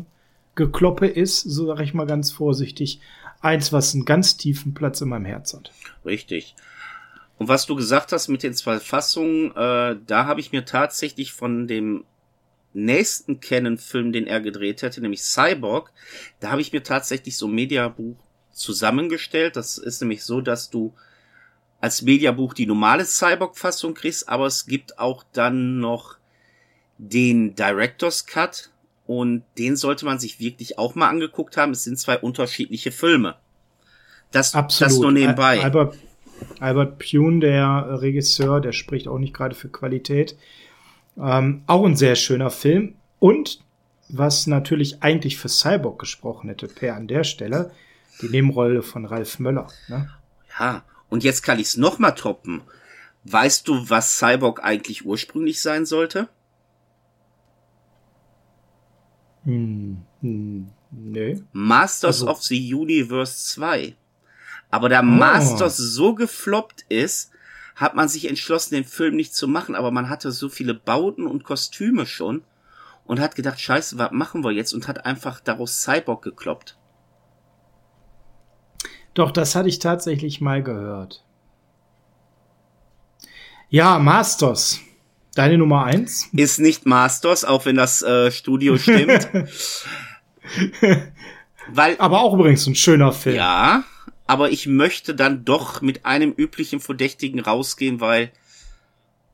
Gekloppe 0.54 1.06
ist, 1.06 1.40
so 1.40 1.66
sage 1.66 1.84
ich 1.84 1.94
mal 1.94 2.06
ganz 2.06 2.30
vorsichtig 2.30 3.00
eins, 3.40 3.72
was 3.72 3.94
einen 3.94 4.04
ganz 4.04 4.36
tiefen 4.36 4.74
Platz 4.74 5.00
in 5.00 5.08
meinem 5.08 5.24
Herz 5.24 5.54
hat. 5.54 5.72
Richtig. 6.04 6.54
Und 7.38 7.48
was 7.48 7.66
du 7.66 7.74
gesagt 7.74 8.12
hast 8.12 8.28
mit 8.28 8.42
den 8.42 8.54
zwei 8.54 8.78
Fassungen, 8.78 9.50
äh, 9.56 9.96
da 10.06 10.26
habe 10.26 10.40
ich 10.40 10.52
mir 10.52 10.64
tatsächlich 10.64 11.32
von 11.32 11.66
dem 11.66 12.04
nächsten 12.72 13.40
Canon-Film, 13.40 14.12
den 14.12 14.26
er 14.26 14.40
gedreht 14.40 14.82
hätte, 14.82 15.00
nämlich 15.00 15.22
Cyborg, 15.22 15.92
da 16.38 16.50
habe 16.50 16.60
ich 16.60 16.72
mir 16.72 16.82
tatsächlich 16.82 17.36
so 17.36 17.48
ein 17.48 17.54
Mediabuch 17.54 18.16
zusammengestellt. 18.52 19.56
Das 19.56 19.78
ist 19.78 20.00
nämlich 20.00 20.22
so, 20.22 20.40
dass 20.40 20.70
du 20.70 20.94
als 21.80 22.02
Mediabuch 22.02 22.54
die 22.54 22.66
normale 22.66 23.04
Cyborg-Fassung 23.04 23.94
kriegst, 23.94 24.28
aber 24.28 24.46
es 24.46 24.66
gibt 24.66 24.98
auch 24.98 25.24
dann 25.32 25.80
noch 25.80 26.16
den 26.98 27.54
Director's 27.54 28.26
Cut, 28.26 28.70
und 29.10 29.42
den 29.58 29.74
sollte 29.74 30.04
man 30.04 30.20
sich 30.20 30.38
wirklich 30.38 30.78
auch 30.78 30.94
mal 30.94 31.08
angeguckt 31.08 31.56
haben. 31.56 31.72
Es 31.72 31.82
sind 31.82 31.98
zwei 31.98 32.16
unterschiedliche 32.16 32.92
Filme. 32.92 33.34
Das, 34.30 34.54
Absolut. 34.54 34.92
das 34.92 34.98
nur 35.00 35.10
nebenbei. 35.10 35.60
Albert, 35.64 35.98
Albert 36.60 37.00
Pune, 37.00 37.40
der 37.40 38.00
Regisseur, 38.02 38.60
der 38.60 38.70
spricht 38.70 39.08
auch 39.08 39.18
nicht 39.18 39.34
gerade 39.34 39.56
für 39.56 39.68
Qualität. 39.68 40.36
Ähm, 41.18 41.64
auch 41.66 41.84
ein 41.84 41.96
sehr 41.96 42.14
schöner 42.14 42.50
Film. 42.50 42.94
Und 43.18 43.58
was 44.08 44.46
natürlich 44.46 45.02
eigentlich 45.02 45.38
für 45.38 45.48
Cyborg 45.48 45.98
gesprochen 45.98 46.48
hätte, 46.48 46.68
Per 46.68 46.94
an 46.94 47.08
der 47.08 47.24
Stelle, 47.24 47.72
die 48.22 48.28
Nebenrolle 48.28 48.80
von 48.80 49.06
Ralf 49.06 49.40
Möller. 49.40 49.66
Ne? 49.88 50.08
Ja, 50.56 50.84
und 51.08 51.24
jetzt 51.24 51.42
kann 51.42 51.58
ich 51.58 51.66
es 51.66 51.76
noch 51.76 51.98
mal 51.98 52.12
toppen. 52.12 52.60
Weißt 53.24 53.66
du, 53.66 53.90
was 53.90 54.18
Cyborg 54.18 54.62
eigentlich 54.62 55.04
ursprünglich 55.04 55.60
sein 55.60 55.84
sollte? 55.84 56.28
Hm, 59.44 60.02
hm, 60.20 60.68
nee. 60.90 61.42
Masters 61.52 62.22
also. 62.22 62.30
of 62.30 62.42
the 62.42 62.74
Universe 62.74 63.52
2. 63.54 63.96
Aber 64.70 64.88
da 64.88 65.00
oh. 65.00 65.04
Masters 65.04 65.76
so 65.76 66.14
gefloppt 66.14 66.84
ist, 66.88 67.30
hat 67.74 67.94
man 67.94 68.08
sich 68.08 68.28
entschlossen, 68.28 68.74
den 68.74 68.84
Film 68.84 69.16
nicht 69.16 69.34
zu 69.34 69.48
machen, 69.48 69.74
aber 69.74 69.90
man 69.90 70.08
hatte 70.08 70.32
so 70.32 70.48
viele 70.48 70.74
Bauten 70.74 71.26
und 71.26 71.44
Kostüme 71.44 72.06
schon 72.06 72.42
und 73.04 73.20
hat 73.20 73.34
gedacht, 73.34 73.58
scheiße, 73.58 73.98
was 73.98 74.12
machen 74.12 74.44
wir 74.44 74.52
jetzt 74.52 74.74
und 74.74 74.86
hat 74.86 75.06
einfach 75.06 75.40
daraus 75.40 75.82
Cyborg 75.82 76.22
gekloppt. 76.22 76.76
Doch, 79.14 79.32
das 79.32 79.54
hatte 79.54 79.68
ich 79.68 79.78
tatsächlich 79.78 80.40
mal 80.40 80.62
gehört. 80.62 81.24
Ja, 83.68 83.98
Masters. 83.98 84.80
Deine 85.34 85.58
Nummer 85.58 85.84
eins? 85.84 86.28
Ist 86.32 86.58
nicht 86.58 86.86
Masters, 86.86 87.44
auch 87.44 87.64
wenn 87.66 87.76
das 87.76 88.02
äh, 88.02 88.30
Studio 88.30 88.76
stimmt. 88.78 89.28
Weil, 91.68 91.96
aber 91.98 92.20
auch 92.20 92.34
übrigens 92.34 92.66
ein 92.66 92.74
schöner 92.74 93.12
Film. 93.12 93.36
Ja, 93.36 93.84
aber 94.26 94.50
ich 94.50 94.66
möchte 94.66 95.14
dann 95.14 95.44
doch 95.44 95.82
mit 95.82 96.04
einem 96.04 96.32
üblichen 96.32 96.80
Verdächtigen 96.80 97.40
rausgehen, 97.40 98.00
weil 98.00 98.30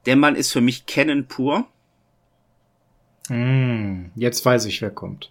der 0.05 0.17
Mann 0.17 0.37
ist 0.37 0.53
für 0.53 0.61
mich 0.61 0.87
Canon 0.87 1.27
pur. 1.27 1.67
Hm, 3.29 4.11
jetzt 4.15 4.45
weiß 4.45 4.67
ich, 4.67 4.81
wer 4.83 4.91
kommt. 4.91 5.31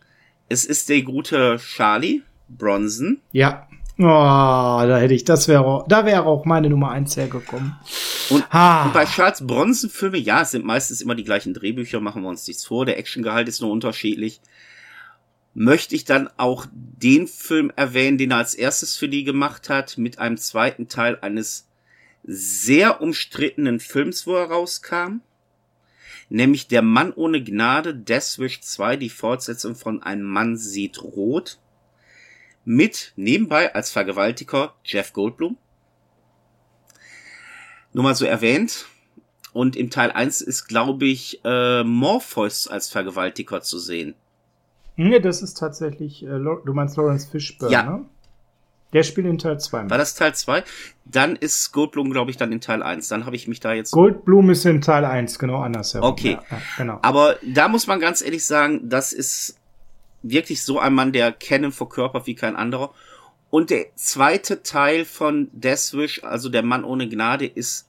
Es 0.49 0.65
ist 0.65 0.89
der 0.89 1.01
gute 1.01 1.57
Charlie 1.57 2.21
Bronson. 2.49 3.21
Ja. 3.31 3.67
Oh, 3.97 4.03
da 4.03 4.97
hätte 4.97 5.13
ich, 5.13 5.23
das 5.23 5.47
wäre, 5.47 5.85
da 5.87 6.05
wäre 6.05 6.25
auch 6.25 6.43
meine 6.43 6.69
Nummer 6.69 6.91
eins 6.91 7.15
hergekommen. 7.15 7.77
Und, 8.29 8.41
und 8.41 8.93
bei 8.93 9.05
Charles 9.05 9.47
Bronson 9.47 9.89
Filme, 9.89 10.17
ja, 10.17 10.41
es 10.41 10.51
sind 10.51 10.65
meistens 10.65 11.01
immer 11.01 11.15
die 11.15 11.23
gleichen 11.23 11.53
Drehbücher, 11.53 12.01
machen 12.01 12.23
wir 12.23 12.29
uns 12.29 12.45
nichts 12.45 12.65
vor, 12.65 12.85
der 12.85 12.97
Actiongehalt 12.97 13.47
ist 13.47 13.61
nur 13.61 13.71
unterschiedlich. 13.71 14.41
Möchte 15.53 15.95
ich 15.95 16.03
dann 16.03 16.29
auch 16.35 16.65
den 16.73 17.27
Film 17.27 17.71
erwähnen, 17.77 18.17
den 18.17 18.31
er 18.31 18.39
als 18.39 18.53
erstes 18.53 18.97
für 18.97 19.07
die 19.07 19.23
gemacht 19.23 19.69
hat, 19.69 19.97
mit 19.97 20.19
einem 20.19 20.35
zweiten 20.35 20.89
Teil 20.89 21.17
eines 21.21 21.69
sehr 22.23 23.01
umstrittenen 23.01 23.79
Films, 23.79 24.27
wo 24.27 24.35
er 24.35 24.51
rauskam. 24.51 25.21
Nämlich 26.27 26.67
Der 26.67 26.81
Mann 26.81 27.13
ohne 27.13 27.41
Gnade, 27.41 27.95
Deathwish 27.95 28.59
2, 28.59 28.97
die 28.97 29.09
Fortsetzung 29.09 29.75
von 29.75 30.03
Ein 30.03 30.23
Mann 30.23 30.57
sieht 30.57 31.01
rot 31.01 31.59
mit 32.65 33.13
nebenbei 33.15 33.73
als 33.73 33.91
Vergewaltiger 33.91 34.73
Jeff 34.83 35.13
Goldblum. 35.13 35.57
Nur 37.93 38.03
mal 38.03 38.15
so 38.15 38.25
erwähnt. 38.25 38.85
Und 39.53 39.77
im 39.77 39.89
Teil 39.89 40.11
1 40.11 40.41
ist, 40.41 40.67
glaube 40.67 41.05
ich, 41.05 41.39
äh, 41.45 41.83
Morpheus 41.83 42.67
als 42.67 42.89
Vergewaltiger 42.89 43.61
zu 43.61 43.79
sehen. 43.79 44.13
Nee, 44.97 45.19
das 45.21 45.41
ist 45.41 45.53
tatsächlich, 45.57 46.23
äh, 46.25 46.27
du 46.27 46.73
meinst 46.73 46.97
Lawrence 46.97 47.27
Fishburne, 47.29 47.71
Ja. 47.71 47.83
ne? 47.83 48.05
Der 48.93 49.03
spielt 49.03 49.27
in 49.27 49.37
Teil 49.37 49.59
2. 49.59 49.89
War 49.89 49.97
das 49.97 50.15
Teil 50.15 50.33
2? 50.35 50.63
Dann 51.05 51.35
ist 51.35 51.71
Goldblum, 51.73 52.11
glaube 52.11 52.31
ich, 52.31 52.37
dann 52.37 52.51
in 52.53 52.61
Teil 52.61 52.81
1. 52.81 53.09
Dann 53.09 53.25
habe 53.25 53.35
ich 53.35 53.47
mich 53.47 53.59
da 53.59 53.73
jetzt. 53.73 53.91
Goldblum 53.91 54.49
ist 54.51 54.65
in 54.65 54.79
Teil 54.81 55.03
1, 55.03 55.37
genau 55.39 55.57
andersherum. 55.61 56.09
Okay. 56.09 56.31
Ja, 56.33 56.43
ja, 56.49 56.61
genau. 56.77 56.99
Aber 57.01 57.37
da 57.43 57.67
muss 57.67 57.87
man 57.87 57.99
ganz 57.99 58.21
ehrlich 58.21 58.45
sagen, 58.45 58.89
das 58.89 59.11
ist 59.11 59.57
wirklich 60.29 60.63
so 60.63 60.79
ein 60.79 60.93
Mann, 60.93 61.11
der 61.11 61.31
Canon 61.31 61.71
verkörpert 61.71 62.27
wie 62.27 62.35
kein 62.35 62.55
anderer. 62.55 62.93
Und 63.49 63.69
der 63.69 63.95
zweite 63.95 64.63
Teil 64.63 65.05
von 65.05 65.49
Death 65.53 65.93
Wish, 65.93 66.23
also 66.23 66.49
der 66.49 66.63
Mann 66.63 66.83
ohne 66.83 67.07
Gnade, 67.07 67.45
ist 67.45 67.87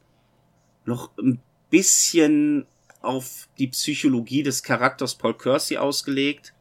noch 0.84 1.11
ein 1.18 1.41
bisschen 1.70 2.66
auf 3.03 3.49
die 3.59 3.68
Psychologie 3.68 4.43
des 4.43 4.62
Charakters 4.62 5.14
Paul 5.14 5.37
Kersey 5.37 5.78
ausgelegt, 5.78 6.53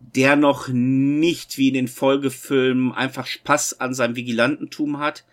der 0.00 0.36
noch 0.36 0.68
nicht 0.68 1.56
wie 1.56 1.68
in 1.68 1.74
den 1.74 1.88
Folgefilmen 1.88 2.92
einfach 2.92 3.26
Spaß 3.26 3.80
an 3.80 3.94
seinem 3.94 4.16
Vigilantentum 4.16 4.98
hat, 4.98 5.24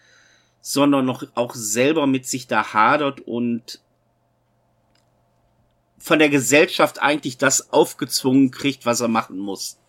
sondern 0.61 1.05
noch 1.05 1.23
auch 1.35 1.55
selber 1.55 2.07
mit 2.07 2.25
sich 2.25 2.47
da 2.47 2.73
hadert 2.73 3.21
und 3.21 3.81
von 6.01 6.19
der 6.19 6.29
Gesellschaft 6.29 7.01
eigentlich 7.01 7.37
das 7.37 7.71
aufgezwungen 7.71 8.51
kriegt, 8.51 8.85
was 8.85 9.01
er 9.01 9.07
machen 9.07 9.37
muss. 9.37 9.79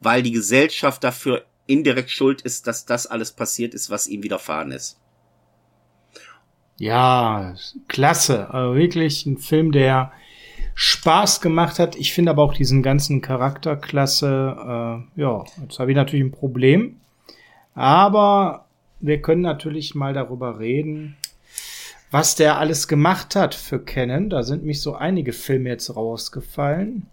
Weil 0.00 0.22
die 0.22 0.32
Gesellschaft 0.32 1.02
dafür 1.04 1.44
indirekt 1.66 2.10
schuld 2.10 2.42
ist, 2.42 2.66
dass 2.66 2.84
das 2.84 3.06
alles 3.06 3.32
passiert 3.32 3.72
ist, 3.74 3.88
was 3.88 4.08
ihm 4.08 4.22
widerfahren 4.22 4.72
ist. 4.72 4.98
Ja, 6.76 7.54
klasse. 7.86 8.50
Also 8.50 8.74
wirklich 8.74 9.24
ein 9.24 9.38
Film, 9.38 9.70
der 9.70 10.12
Spaß 10.74 11.40
gemacht 11.40 11.78
hat. 11.78 11.94
Ich 11.96 12.12
finde 12.12 12.32
aber 12.32 12.42
auch 12.42 12.54
diesen 12.54 12.82
ganzen 12.82 13.20
Charakter 13.20 13.76
klasse. 13.76 15.06
Äh, 15.16 15.20
ja, 15.20 15.44
jetzt 15.62 15.78
habe 15.78 15.92
ich 15.92 15.96
natürlich 15.96 16.24
ein 16.24 16.32
Problem. 16.32 17.00
Aber 17.74 18.66
wir 19.00 19.22
können 19.22 19.42
natürlich 19.42 19.94
mal 19.94 20.12
darüber 20.12 20.58
reden, 20.58 21.16
was 22.12 22.34
der 22.34 22.58
alles 22.58 22.88
gemacht 22.88 23.34
hat 23.34 23.54
für 23.54 23.82
Canon. 23.82 24.28
Da 24.28 24.42
sind 24.42 24.64
mich 24.64 24.82
so 24.82 24.94
einige 24.94 25.32
Filme 25.32 25.70
jetzt 25.70 25.96
rausgefallen. 25.96 27.06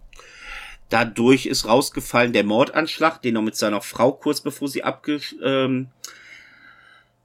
Dadurch 0.90 1.46
ist 1.46 1.66
rausgefallen 1.66 2.34
der 2.34 2.44
Mordanschlag, 2.44 3.22
den 3.22 3.36
er 3.36 3.42
mit 3.42 3.56
seiner 3.56 3.80
Frau 3.80 4.12
kurz 4.12 4.42
bevor 4.42 4.68
sie 4.68 4.84
abge 4.84 5.20
ähm, 5.42 5.88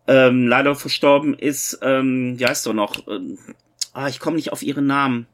ähm, 0.08 0.48
leider 0.48 0.76
verstorben 0.76 1.34
ist. 1.38 1.80
Ähm, 1.82 2.40
wie 2.40 2.46
heißt 2.46 2.66
er 2.66 2.74
noch? 2.74 3.08
Ähm, 3.08 3.38
ah, 3.92 4.08
ich 4.08 4.20
komme 4.20 4.38
nicht 4.38 4.54
auf 4.54 4.64
ihren 4.64 4.88
Namen. 4.88 5.28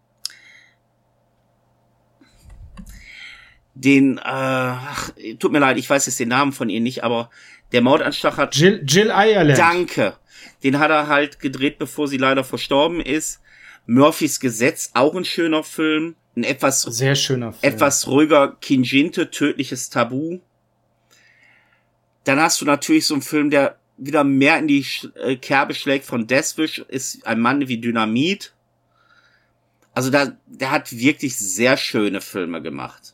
Den, 3.75 4.17
äh, 4.17 4.21
ach, 4.23 5.11
tut 5.39 5.51
mir 5.51 5.59
leid, 5.59 5.77
ich 5.77 5.89
weiß 5.89 6.07
jetzt 6.07 6.19
den 6.19 6.29
Namen 6.29 6.53
von 6.53 6.69
ihr 6.69 6.81
nicht, 6.81 7.03
aber 7.03 7.29
der 7.71 7.81
Mordanschlag 7.81 8.37
hat 8.37 8.55
Jill, 8.55 8.83
Jill 8.85 9.11
Ireland. 9.13 9.59
Danke. 9.59 10.15
Den 10.63 10.79
hat 10.79 10.91
er 10.91 11.07
halt 11.07 11.39
gedreht, 11.39 11.77
bevor 11.79 12.07
sie 12.07 12.17
leider 12.17 12.43
verstorben 12.43 13.01
ist. 13.01 13.41
Murphys 13.87 14.39
Gesetz, 14.39 14.91
auch 14.93 15.15
ein 15.15 15.25
schöner 15.25 15.63
Film. 15.63 16.15
Ein 16.35 16.43
etwas, 16.43 16.83
Sehr 16.83 17.15
schöner 17.15 17.53
Film. 17.53 17.73
etwas 17.73 18.07
ruhiger 18.07 18.55
Kinjinte, 18.61 19.31
tödliches 19.31 19.89
Tabu. 19.89 20.39
Dann 22.23 22.39
hast 22.39 22.61
du 22.61 22.65
natürlich 22.65 23.07
so 23.07 23.15
einen 23.15 23.23
Film, 23.23 23.49
der 23.49 23.77
wieder 23.97 24.23
mehr 24.23 24.57
in 24.57 24.67
die 24.67 24.85
äh, 25.15 25.35
Kerbe 25.35 25.73
schlägt 25.73 26.05
von 26.05 26.27
Deathwish, 26.27 26.79
ist 26.87 27.25
ein 27.25 27.39
Mann 27.39 27.67
wie 27.67 27.77
Dynamit. 27.79 28.53
Also 29.93 30.09
da, 30.09 30.37
der 30.47 30.71
hat 30.71 30.91
wirklich 30.91 31.37
sehr 31.37 31.75
schöne 31.77 32.21
Filme 32.21 32.61
gemacht. 32.61 33.13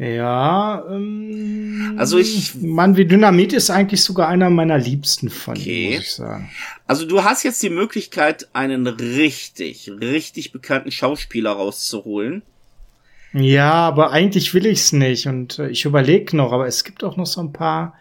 Ja, 0.00 0.82
ähm, 0.90 1.94
Also 1.98 2.16
ich- 2.18 2.54
Mann 2.54 2.96
wie 2.96 3.04
Dynamit 3.04 3.52
ist 3.52 3.68
eigentlich 3.68 4.02
sogar 4.02 4.28
einer 4.28 4.48
meiner 4.48 4.78
liebsten 4.78 5.28
von 5.28 5.58
Okay. 5.58 5.88
ihm, 5.90 5.94
muss 5.96 6.02
ich 6.04 6.12
sagen. 6.12 6.50
Also 6.86 7.04
du 7.06 7.22
hast 7.22 7.42
jetzt 7.42 7.62
die 7.62 7.68
Möglichkeit, 7.68 8.48
einen 8.54 8.86
richtig, 8.86 9.90
richtig 10.00 10.52
bekannten 10.52 10.90
Schauspieler 10.90 11.50
rauszuholen. 11.52 12.40
Ja, 13.34 13.72
aber 13.72 14.10
eigentlich 14.10 14.54
will 14.54 14.64
ich's 14.64 14.92
nicht 14.92 15.26
und 15.26 15.58
äh, 15.58 15.68
ich 15.68 15.84
überlege 15.84 16.34
noch, 16.34 16.52
aber 16.52 16.66
es 16.66 16.82
gibt 16.84 17.04
auch 17.04 17.18
noch 17.18 17.26
so 17.26 17.42
ein 17.42 17.52
paar 17.52 17.94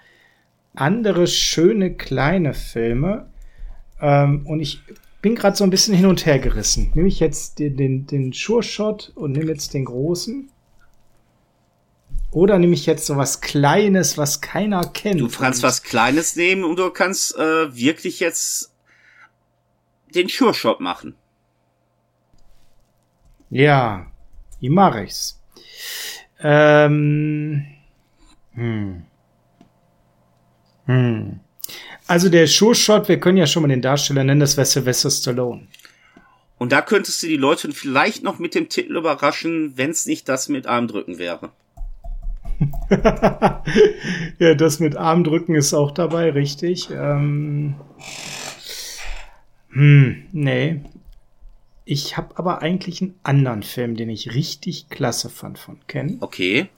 andere 0.74 1.28
schöne 1.28 1.94
kleine 1.96 2.54
Filme 2.54 3.28
ähm, 4.00 4.46
und 4.48 4.62
ich 4.62 4.80
bin 5.22 5.36
gerade 5.36 5.58
so 5.58 5.66
ein 5.66 5.70
bisschen 5.70 5.94
hin 5.96 6.06
und 6.06 6.26
her 6.26 6.40
gerissen. 6.40 6.92
Nehme 6.96 7.10
ich 7.10 7.20
jetzt 7.20 7.60
den, 7.60 7.76
den, 7.76 8.08
den 8.08 8.32
Sure 8.32 8.64
Shot 8.64 9.12
und 9.16 9.34
nehme 9.34 9.52
jetzt 9.52 9.74
den 9.74 9.84
großen? 9.84 10.50
Oder 12.32 12.60
nehme 12.60 12.74
ich 12.74 12.86
jetzt 12.86 13.06
so 13.06 13.18
was 13.18 13.42
Kleines, 13.42 14.18
was 14.18 14.42
keiner 14.42 14.82
kennt? 14.82 15.20
Du 15.20 15.30
kannst 15.30 15.64
was 15.64 15.82
Kleines 15.82 16.36
nehmen 16.36 16.64
und 16.64 16.78
du 16.78 16.90
kannst 16.92 17.36
äh, 17.38 17.76
wirklich 17.76 18.20
jetzt 18.20 18.72
den 20.14 20.30
Sure 20.30 20.54
Shot 20.54 20.80
machen. 20.80 21.16
Ja, 23.50 24.12
wie 24.60 24.70
mache 24.70 25.04
ich's? 25.04 25.42
Ähm, 26.40 27.66
hm. 28.54 29.06
Hm. 30.86 31.40
Also 32.08 32.30
der 32.30 32.48
Sure-Shot, 32.48 33.08
wir 33.08 33.20
können 33.20 33.38
ja 33.38 33.46
schon 33.46 33.62
mal 33.62 33.68
den 33.68 33.82
Darsteller 33.82 34.24
nennen, 34.24 34.40
das 34.40 34.58
wäre 34.58 34.66
Sylvester 34.66 35.12
Stallone. 35.12 35.68
Und 36.58 36.72
da 36.72 36.82
könntest 36.82 37.22
du 37.22 37.28
die 37.28 37.38
Leute 37.38 37.72
vielleicht 37.72 38.24
noch 38.24 38.40
mit 38.40 38.56
dem 38.56 38.68
Titel 38.68 38.98
überraschen, 38.98 39.78
wenn 39.78 39.92
es 39.92 40.08
nicht 40.08 40.28
das 40.28 40.50
mit 40.50 40.66
Armdrücken 40.66 41.20
wäre. 41.20 41.52
ja, 44.40 44.56
das 44.56 44.80
mit 44.80 44.96
Armdrücken 44.96 45.56
ist 45.56 45.74
auch 45.74 45.92
dabei, 45.92 46.32
richtig. 46.32 46.90
Ähm, 46.92 47.76
hm, 49.72 50.28
nee. 50.32 50.82
Ich 51.86 52.18
habe 52.18 52.38
aber 52.38 52.62
eigentlich 52.62 53.02
einen 53.02 53.16
anderen 53.24 53.64
Film, 53.64 53.96
den 53.96 54.10
ich 54.10 54.34
richtig 54.36 54.90
klasse 54.90 55.30
fand 55.30 55.58
von 55.58 55.80
Ken. 55.88 56.18
Okay. 56.20 56.70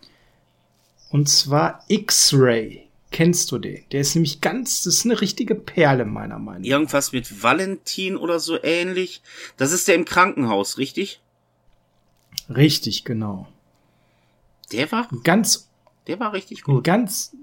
Und 1.09 1.27
zwar 1.27 1.83
X-Ray. 1.87 2.87
Kennst 3.11 3.51
du 3.51 3.57
den? 3.57 3.83
Der 3.91 3.99
ist 3.99 4.15
nämlich 4.15 4.39
ganz, 4.39 4.83
das 4.83 4.95
ist 4.95 5.05
eine 5.05 5.19
richtige 5.19 5.53
Perle, 5.53 6.05
meiner 6.05 6.39
Meinung 6.39 6.61
nach. 6.61 6.69
Irgendwas 6.69 7.11
mit 7.11 7.43
Valentin 7.43 8.15
oder 8.15 8.39
so 8.39 8.57
ähnlich. 8.63 9.21
Das 9.57 9.73
ist 9.73 9.89
der 9.89 9.95
im 9.95 10.05
Krankenhaus, 10.05 10.77
richtig? 10.77 11.19
Richtig, 12.49 13.03
genau. 13.03 13.49
Der 14.71 14.89
war, 14.93 15.09
Ganz, 15.25 15.69
der 16.07 16.19
war 16.19 16.33
richtig 16.33 16.59
ein 16.67 16.75
gut. 16.75 16.83
ganz, 16.83 17.35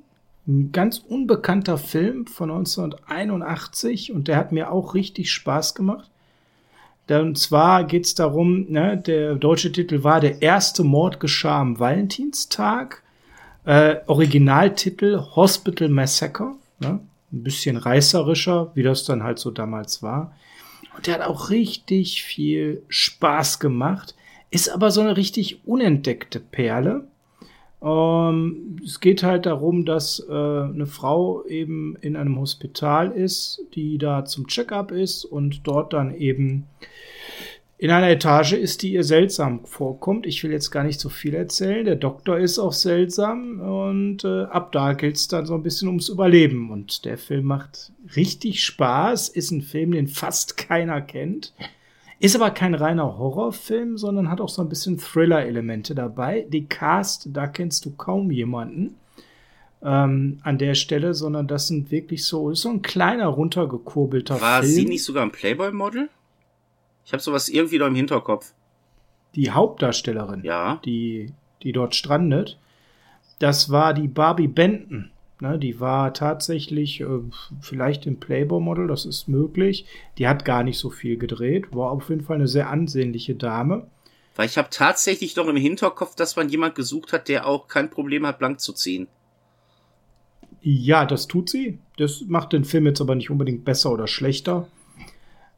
ein 0.47 0.73
ganz 0.73 0.99
unbekannter 0.99 1.79
Film 1.79 2.27
von 2.27 2.51
1981 2.51 4.13
und 4.13 4.29
der 4.29 4.37
hat 4.37 4.53
mir 4.53 4.73
auch 4.73 4.95
richtig 4.95 5.33
Spaß 5.33 5.75
gemacht. 5.75 6.11
Und 7.11 7.39
zwar 7.39 7.85
geht's 7.85 8.15
darum, 8.15 8.67
ne, 8.69 8.99
der 8.99 9.35
deutsche 9.35 9.73
Titel 9.73 10.05
war 10.05 10.21
Der 10.21 10.43
erste 10.43 10.85
Mord 10.85 11.21
geschah 11.21 11.61
am 11.61 11.79
Valentinstag. 11.79 13.03
Äh, 13.65 13.97
Originaltitel 14.07 15.19
Hospital 15.35 15.89
Massacre. 15.89 16.53
Ne? 16.81 17.01
Ein 17.33 17.43
bisschen 17.43 17.77
reißerischer, 17.77 18.73
wie 18.75 18.83
das 18.83 19.05
dann 19.05 19.23
halt 19.23 19.39
so 19.39 19.51
damals 19.51 20.03
war. 20.03 20.33
Und 20.97 21.07
der 21.07 21.15
hat 21.15 21.23
auch 21.23 21.51
richtig 21.51 22.23
viel 22.23 22.83
Spaß 22.89 23.59
gemacht. 23.59 24.15
Ist 24.51 24.69
aber 24.69 24.91
so 24.91 25.01
eine 25.01 25.17
richtig 25.17 25.67
unentdeckte 25.67 26.41
Perle. 26.41 27.07
Ähm, 27.83 28.77
es 28.85 29.01
geht 29.01 29.23
halt 29.23 29.47
darum, 29.47 29.85
dass 29.85 30.25
äh, 30.29 30.33
eine 30.33 30.87
Frau 30.87 31.45
eben 31.47 31.97
in 32.01 32.17
einem 32.17 32.39
Hospital 32.39 33.13
ist, 33.13 33.63
die 33.75 33.99
da 33.99 34.25
zum 34.25 34.47
Checkup 34.47 34.91
ist 34.91 35.25
und 35.25 35.67
dort 35.67 35.93
dann 35.93 36.15
eben 36.15 36.67
in 37.81 37.93
einer 37.93 38.11
Etage 38.11 38.55
ist, 38.55 38.83
die 38.83 38.93
ihr 38.93 39.05
seltsam 39.05 39.65
vorkommt. 39.65 40.27
Ich 40.27 40.43
will 40.43 40.51
jetzt 40.51 40.73
gar 40.73 40.83
nicht 40.83 40.99
so 40.99 41.09
viel 41.09 41.35
erzählen. 41.35 41.85
Der 41.85 41.95
Doktor 41.95 42.37
ist 42.37 42.59
auch 42.59 42.73
seltsam 42.73 43.61
und 43.61 44.25
äh, 44.25 44.43
ab 44.45 44.73
da 44.73 44.95
gilt 44.95 45.15
es 45.15 45.29
dann 45.29 45.47
so 45.47 45.55
ein 45.55 45.63
bisschen 45.63 45.87
ums 45.87 46.09
Überleben. 46.09 46.73
Und 46.73 47.05
der 47.05 47.17
Film 47.17 47.45
macht 47.45 47.93
richtig 48.17 48.65
Spaß, 48.65 49.29
ist 49.29 49.53
ein 49.53 49.63
Film, 49.63 49.93
den 49.93 50.09
fast 50.09 50.57
keiner 50.57 51.01
kennt. 51.01 51.53
Ist 52.21 52.35
aber 52.35 52.51
kein 52.51 52.75
reiner 52.75 53.17
Horrorfilm, 53.19 53.97
sondern 53.97 54.29
hat 54.31 54.41
auch 54.41 54.49
so 54.49 54.61
ein 54.63 54.69
bisschen 54.69 54.99
Thriller-Elemente 54.99 55.95
dabei. 55.95 56.47
Die 56.49 56.67
Cast, 56.67 57.29
da 57.33 57.47
kennst 57.47 57.85
du 57.85 57.93
kaum 57.93 58.31
jemanden 58.33 58.97
ähm, 59.83 60.41
an 60.43 60.59
der 60.59 60.75
Stelle, 60.75 61.15
sondern 61.15 61.47
das 61.47 61.69
sind 61.69 61.93
wirklich 61.93 62.25
so, 62.25 62.51
ist 62.51 62.63
so 62.63 62.71
ein 62.71 62.83
kleiner 62.83 63.27
runtergekurbelter 63.29 64.41
War 64.41 64.63
Film. 64.63 64.73
sie 64.75 64.85
nicht 64.87 65.05
sogar 65.05 65.23
ein 65.23 65.31
Playboy-Model? 65.31 66.09
Ich 67.05 67.13
habe 67.13 67.23
sowas 67.23 67.49
irgendwie 67.49 67.79
da 67.79 67.87
im 67.87 67.95
Hinterkopf. 67.95 68.53
die 69.37 69.51
Hauptdarstellerin, 69.53 70.43
Ja. 70.43 70.81
die, 70.85 71.33
die 71.63 71.71
dort 71.73 71.95
strandet, 71.95 72.59
das 73.39 73.71
war 73.71 73.95
die 73.95 74.09
Barbie 74.09 74.49
Benton. 74.49 75.11
Ne, 75.41 75.57
die 75.57 75.79
war 75.79 76.15
tatsächlich 76.15 77.01
äh, 77.01 77.07
vielleicht 77.61 78.07
im 78.07 78.19
Playboy-Model, 78.19 78.89
das 78.89 79.07
ist 79.07 79.29
möglich. 79.29 79.87
Die 80.19 80.27
hat 80.27 80.45
gar 80.45 80.65
nicht 80.65 80.79
so 80.79 80.91
viel 80.91 81.17
gedreht, 81.17 81.73
war 81.73 81.93
auf 81.93 82.09
jeden 82.09 82.23
Fall 82.23 82.37
eine 82.37 82.49
sehr 82.49 82.71
ansehnliche 82.71 83.37
Dame. 83.37 83.87
Weil 84.35 84.47
ich 84.47 84.59
habe 84.59 84.69
tatsächlich 84.71 85.37
noch 85.37 85.47
im 85.47 85.57
Hinterkopf, 85.57 86.17
dass 86.17 86.35
man 86.35 86.49
jemand 86.49 86.75
gesucht 86.75 87.13
hat, 87.13 87.29
der 87.29 87.47
auch 87.47 87.69
kein 87.69 87.89
Problem 87.89 88.27
hat, 88.27 88.41
blank 88.41 88.61
zu 88.61 88.73
ziehen. 88.73 89.07
Ja, 90.61 91.07
das 91.07 91.29
tut 91.29 91.51
sie. 91.51 91.79
Das 91.99 92.23
macht 92.27 92.53
den 92.53 92.65
Film 92.65 92.87
jetzt 92.87 93.01
aber 93.01 93.15
nicht 93.15 93.31
unbedingt 93.31 93.65
besser 93.65 93.93
oder 93.93 94.09
schlechter, 94.09 94.67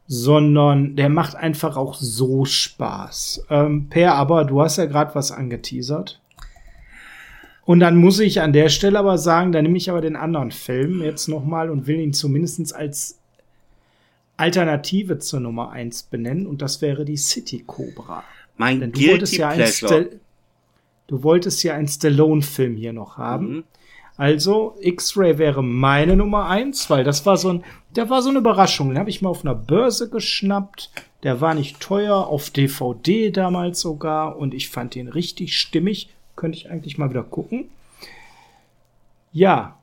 sondern 0.06 0.94
der 0.96 1.08
macht 1.08 1.36
einfach 1.36 1.76
auch 1.76 1.94
so 1.94 2.44
Spaß. 2.44 3.46
Ähm, 3.48 3.88
per, 3.88 4.14
aber 4.14 4.44
du 4.44 4.60
hast 4.60 4.76
ja 4.76 4.84
gerade 4.86 5.14
was 5.14 5.32
angeteasert. 5.32 6.20
Und 7.70 7.78
dann 7.78 7.94
muss 7.94 8.18
ich 8.18 8.40
an 8.40 8.52
der 8.52 8.68
Stelle 8.68 8.98
aber 8.98 9.16
sagen, 9.16 9.52
da 9.52 9.62
nehme 9.62 9.76
ich 9.76 9.88
aber 9.90 10.00
den 10.00 10.16
anderen 10.16 10.50
Film 10.50 11.04
jetzt 11.04 11.28
noch 11.28 11.44
mal 11.44 11.70
und 11.70 11.86
will 11.86 12.00
ihn 12.00 12.12
zumindest 12.12 12.74
als 12.74 13.20
Alternative 14.36 15.20
zur 15.20 15.38
Nummer 15.38 15.70
eins 15.70 16.02
benennen 16.02 16.48
und 16.48 16.62
das 16.62 16.82
wäre 16.82 17.04
die 17.04 17.16
City 17.16 17.62
Cobra. 17.64 18.24
Mein 18.56 18.80
Denn 18.80 18.90
du 18.90 18.98
Guilty 18.98 19.12
wolltest 19.12 19.36
ja 19.36 19.48
ein 19.50 19.58
Pleasure. 19.58 20.10
Du 21.06 21.22
wolltest 21.22 21.62
ja 21.62 21.74
einen 21.74 21.86
Stallone-Film 21.86 22.74
hier 22.74 22.92
noch 22.92 23.18
haben. 23.18 23.58
Mhm. 23.58 23.64
Also 24.16 24.76
X-Ray 24.80 25.38
wäre 25.38 25.62
meine 25.62 26.16
Nummer 26.16 26.48
eins, 26.48 26.90
weil 26.90 27.04
das 27.04 27.24
war 27.24 27.36
so 27.36 27.52
ein, 27.52 27.64
der 27.94 28.10
war 28.10 28.20
so 28.20 28.30
eine 28.30 28.40
Überraschung. 28.40 28.88
Den 28.88 28.98
habe 28.98 29.10
ich 29.10 29.22
mal 29.22 29.30
auf 29.30 29.44
einer 29.44 29.54
Börse 29.54 30.10
geschnappt. 30.10 30.90
Der 31.22 31.40
war 31.40 31.54
nicht 31.54 31.78
teuer, 31.78 32.16
auf 32.16 32.50
DVD 32.50 33.30
damals 33.30 33.78
sogar 33.78 34.38
und 34.38 34.54
ich 34.54 34.70
fand 34.70 34.96
den 34.96 35.06
richtig 35.06 35.56
stimmig. 35.56 36.10
Könnte 36.40 36.56
ich 36.56 36.70
eigentlich 36.70 36.96
mal 36.96 37.10
wieder 37.10 37.22
gucken. 37.22 37.68
Ja, 39.30 39.78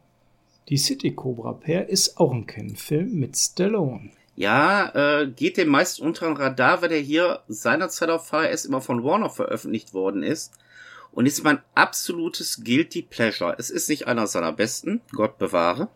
die 0.69 0.77
City 0.77 1.13
Cobra 1.13 1.53
Pair 1.53 1.87
ist 1.87 2.17
auch 2.17 2.33
ein 2.33 2.47
Kennenfilm 2.47 3.13
mit 3.13 3.37
Stallone. 3.37 4.09
Ja, 4.35 5.21
äh, 5.21 5.27
geht 5.27 5.57
dem 5.57 5.67
meist 5.67 5.99
unter 5.99 6.25
den 6.25 6.35
Radar, 6.35 6.81
weil 6.81 6.89
der 6.89 6.97
hier 6.97 7.43
seinerzeit 7.47 8.09
auf 8.09 8.25
VHS 8.25 8.65
immer 8.65 8.81
von 8.81 9.03
Warner 9.03 9.29
veröffentlicht 9.29 9.93
worden 9.93 10.23
ist. 10.23 10.51
Und 11.11 11.27
ist 11.27 11.43
mein 11.43 11.59
absolutes 11.75 12.63
Guilty 12.63 13.03
Pleasure. 13.03 13.53
Es 13.59 13.69
ist 13.69 13.87
nicht 13.87 14.07
einer 14.07 14.25
seiner 14.25 14.51
besten, 14.51 15.01
Gott 15.11 15.37
bewahre. 15.37 15.89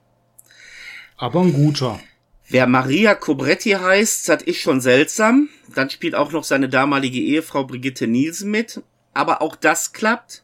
Aber 1.18 1.42
ein 1.42 1.54
guter. 1.54 2.00
Wer 2.48 2.68
Maria 2.68 3.16
Cobretti 3.16 3.72
heißt, 3.72 4.30
das 4.30 4.44
ist 4.44 4.60
schon 4.60 4.80
seltsam. 4.80 5.50
Dann 5.74 5.90
spielt 5.90 6.14
auch 6.14 6.32
noch 6.32 6.44
seine 6.44 6.70
damalige 6.70 7.20
Ehefrau 7.20 7.64
Brigitte 7.64 8.06
Nielsen 8.06 8.52
mit. 8.52 8.84
Aber 9.16 9.42
auch 9.42 9.56
das 9.56 9.92
klappt. 9.92 10.44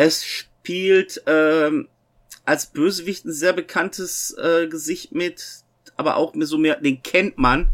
Es 0.00 0.24
spielt 0.24 1.24
ähm, 1.26 1.88
als 2.44 2.66
Bösewicht 2.66 3.24
ein 3.24 3.32
sehr 3.32 3.52
bekanntes 3.52 4.30
äh, 4.38 4.68
Gesicht 4.68 5.10
mit, 5.10 5.64
aber 5.96 6.16
auch 6.16 6.34
mir 6.34 6.46
so 6.46 6.56
mehr, 6.56 6.76
den 6.76 7.02
kennt 7.02 7.36
man. 7.36 7.66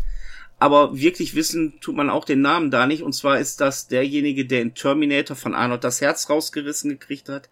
Aber 0.58 0.96
wirklich 0.96 1.34
wissen 1.34 1.78
tut 1.82 1.94
man 1.94 2.08
auch 2.08 2.24
den 2.24 2.40
Namen 2.40 2.70
da 2.70 2.86
nicht. 2.86 3.02
Und 3.02 3.12
zwar 3.12 3.40
ist 3.40 3.60
das 3.60 3.88
derjenige, 3.88 4.46
der 4.46 4.62
in 4.62 4.74
Terminator 4.74 5.36
von 5.36 5.54
Arnold 5.54 5.84
das 5.84 6.00
Herz 6.00 6.30
rausgerissen 6.30 6.88
gekriegt 6.88 7.28
hat, 7.28 7.50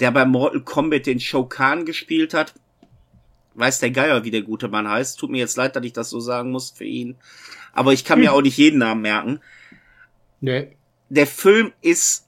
der 0.00 0.10
bei 0.10 0.24
Mortal 0.24 0.62
Kombat 0.62 1.06
den 1.06 1.20
Shao 1.20 1.46
Kahn 1.46 1.86
gespielt 1.86 2.34
hat. 2.34 2.54
Weiß 3.54 3.78
der 3.78 3.92
Geier, 3.92 4.24
wie 4.24 4.32
der 4.32 4.42
gute 4.42 4.66
Mann 4.66 4.88
heißt. 4.88 5.16
Tut 5.16 5.30
mir 5.30 5.38
jetzt 5.38 5.56
leid, 5.56 5.76
dass 5.76 5.84
ich 5.84 5.92
das 5.92 6.10
so 6.10 6.18
sagen 6.18 6.50
muss 6.50 6.72
für 6.72 6.84
ihn. 6.84 7.14
Aber 7.72 7.92
ich 7.92 8.04
kann 8.04 8.18
mir 8.18 8.32
auch 8.34 8.42
nicht 8.42 8.56
jeden 8.56 8.80
Namen 8.80 9.02
merken. 9.02 9.38
Nee. 10.40 10.76
Der 11.08 11.28
Film 11.28 11.72
ist 11.82 12.27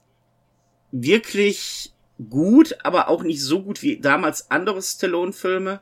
wirklich 0.91 1.93
gut, 2.29 2.77
aber 2.83 3.09
auch 3.09 3.23
nicht 3.23 3.41
so 3.41 3.63
gut 3.63 3.81
wie 3.81 3.99
damals 3.99 4.51
andere 4.51 4.81
Stallone-Filme. 4.81 5.81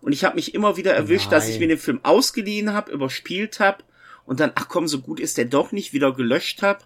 Und 0.00 0.12
ich 0.12 0.24
habe 0.24 0.36
mich 0.36 0.54
immer 0.54 0.76
wieder 0.76 0.94
erwischt, 0.94 1.32
dass 1.32 1.46
ich 1.46 1.54
Nein. 1.54 1.60
mir 1.60 1.68
den 1.68 1.78
Film 1.78 2.00
ausgeliehen 2.02 2.72
habe, 2.72 2.92
überspielt 2.92 3.60
habe 3.60 3.82
und 4.24 4.40
dann, 4.40 4.52
ach 4.54 4.68
komm, 4.68 4.88
so 4.88 5.00
gut 5.00 5.20
ist 5.20 5.38
der 5.38 5.46
doch 5.46 5.72
nicht, 5.72 5.92
wieder 5.92 6.12
gelöscht 6.12 6.62
habe. 6.62 6.84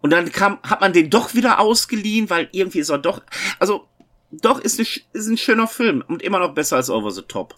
Und 0.00 0.10
dann 0.10 0.30
kam, 0.30 0.60
hat 0.62 0.80
man 0.80 0.92
den 0.92 1.10
doch 1.10 1.34
wieder 1.34 1.58
ausgeliehen, 1.58 2.30
weil 2.30 2.48
irgendwie 2.52 2.80
ist 2.80 2.90
er 2.90 2.98
doch, 2.98 3.22
also 3.58 3.88
doch 4.30 4.60
ist, 4.60 4.78
eine, 4.78 4.88
ist 5.12 5.28
ein 5.28 5.38
schöner 5.38 5.66
Film 5.66 6.04
und 6.06 6.22
immer 6.22 6.38
noch 6.38 6.54
besser 6.54 6.76
als 6.76 6.90
Over 6.90 7.10
the 7.10 7.22
Top. 7.22 7.56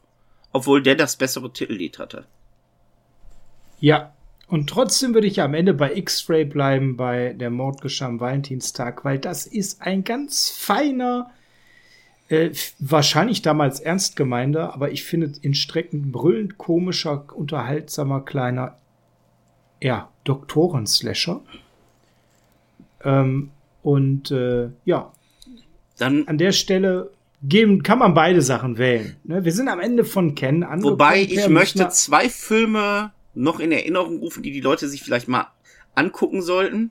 Obwohl 0.53 0.83
der 0.83 0.95
das 0.95 1.16
bessere 1.16 1.53
Titellied 1.53 1.99
hatte. 1.99 2.26
Ja, 3.81 4.14
und 4.49 4.70
trotzdem 4.70 5.12
würde 5.12 5.26
ich 5.26 5.42
am 5.42 5.53
Ende 5.53 5.74
bei 5.74 5.94
X-Ray 5.94 6.46
bleiben, 6.46 6.96
bei 6.96 7.34
der 7.34 7.51
Mord 7.51 7.82
geschah 7.82 8.07
am 8.07 8.18
Valentinstag, 8.18 9.05
weil 9.05 9.18
das 9.18 9.46
ist 9.46 9.82
ein 9.82 10.05
ganz 10.05 10.49
feiner, 10.49 11.30
äh, 12.28 12.51
wahrscheinlich 12.78 13.42
damals 13.42 13.78
ernst 13.78 14.16
gemeinter, 14.16 14.72
aber 14.72 14.90
ich 14.90 15.05
finde 15.05 15.32
in 15.42 15.53
Strecken 15.53 16.12
brüllend 16.12 16.57
komischer, 16.57 17.26
unterhaltsamer, 17.34 18.22
kleiner, 18.22 18.78
ja, 19.82 20.09
Doktoren-Slasher. 20.24 21.42
Ähm, 23.05 23.51
und 23.82 24.30
äh, 24.30 24.70
ja, 24.86 25.12
Dann 25.99 26.26
an 26.26 26.38
der 26.38 26.53
Stelle 26.53 27.11
geben, 27.42 27.82
kann 27.82 27.99
man 27.99 28.14
beide 28.14 28.40
Sachen 28.40 28.78
wählen. 28.78 29.16
Ne? 29.24 29.44
Wir 29.44 29.53
sind 29.53 29.68
am 29.68 29.80
Ende 29.80 30.05
von 30.05 30.34
Ken 30.34 30.62
angekommen. 30.62 30.92
Wobei 30.92 31.20
ich 31.20 31.49
möchte 31.49 31.88
zwei 31.90 32.28
Filme 32.28 33.12
noch 33.39 33.61
in 33.61 33.72
Erinnerung 33.72 34.18
rufen, 34.18 34.43
die 34.43 34.53
die 34.53 34.61
Leute 34.61 34.89
sich 34.89 35.03
vielleicht 35.03 35.28
mal 35.28 35.47
angucken 35.95 36.43
sollten. 36.43 36.91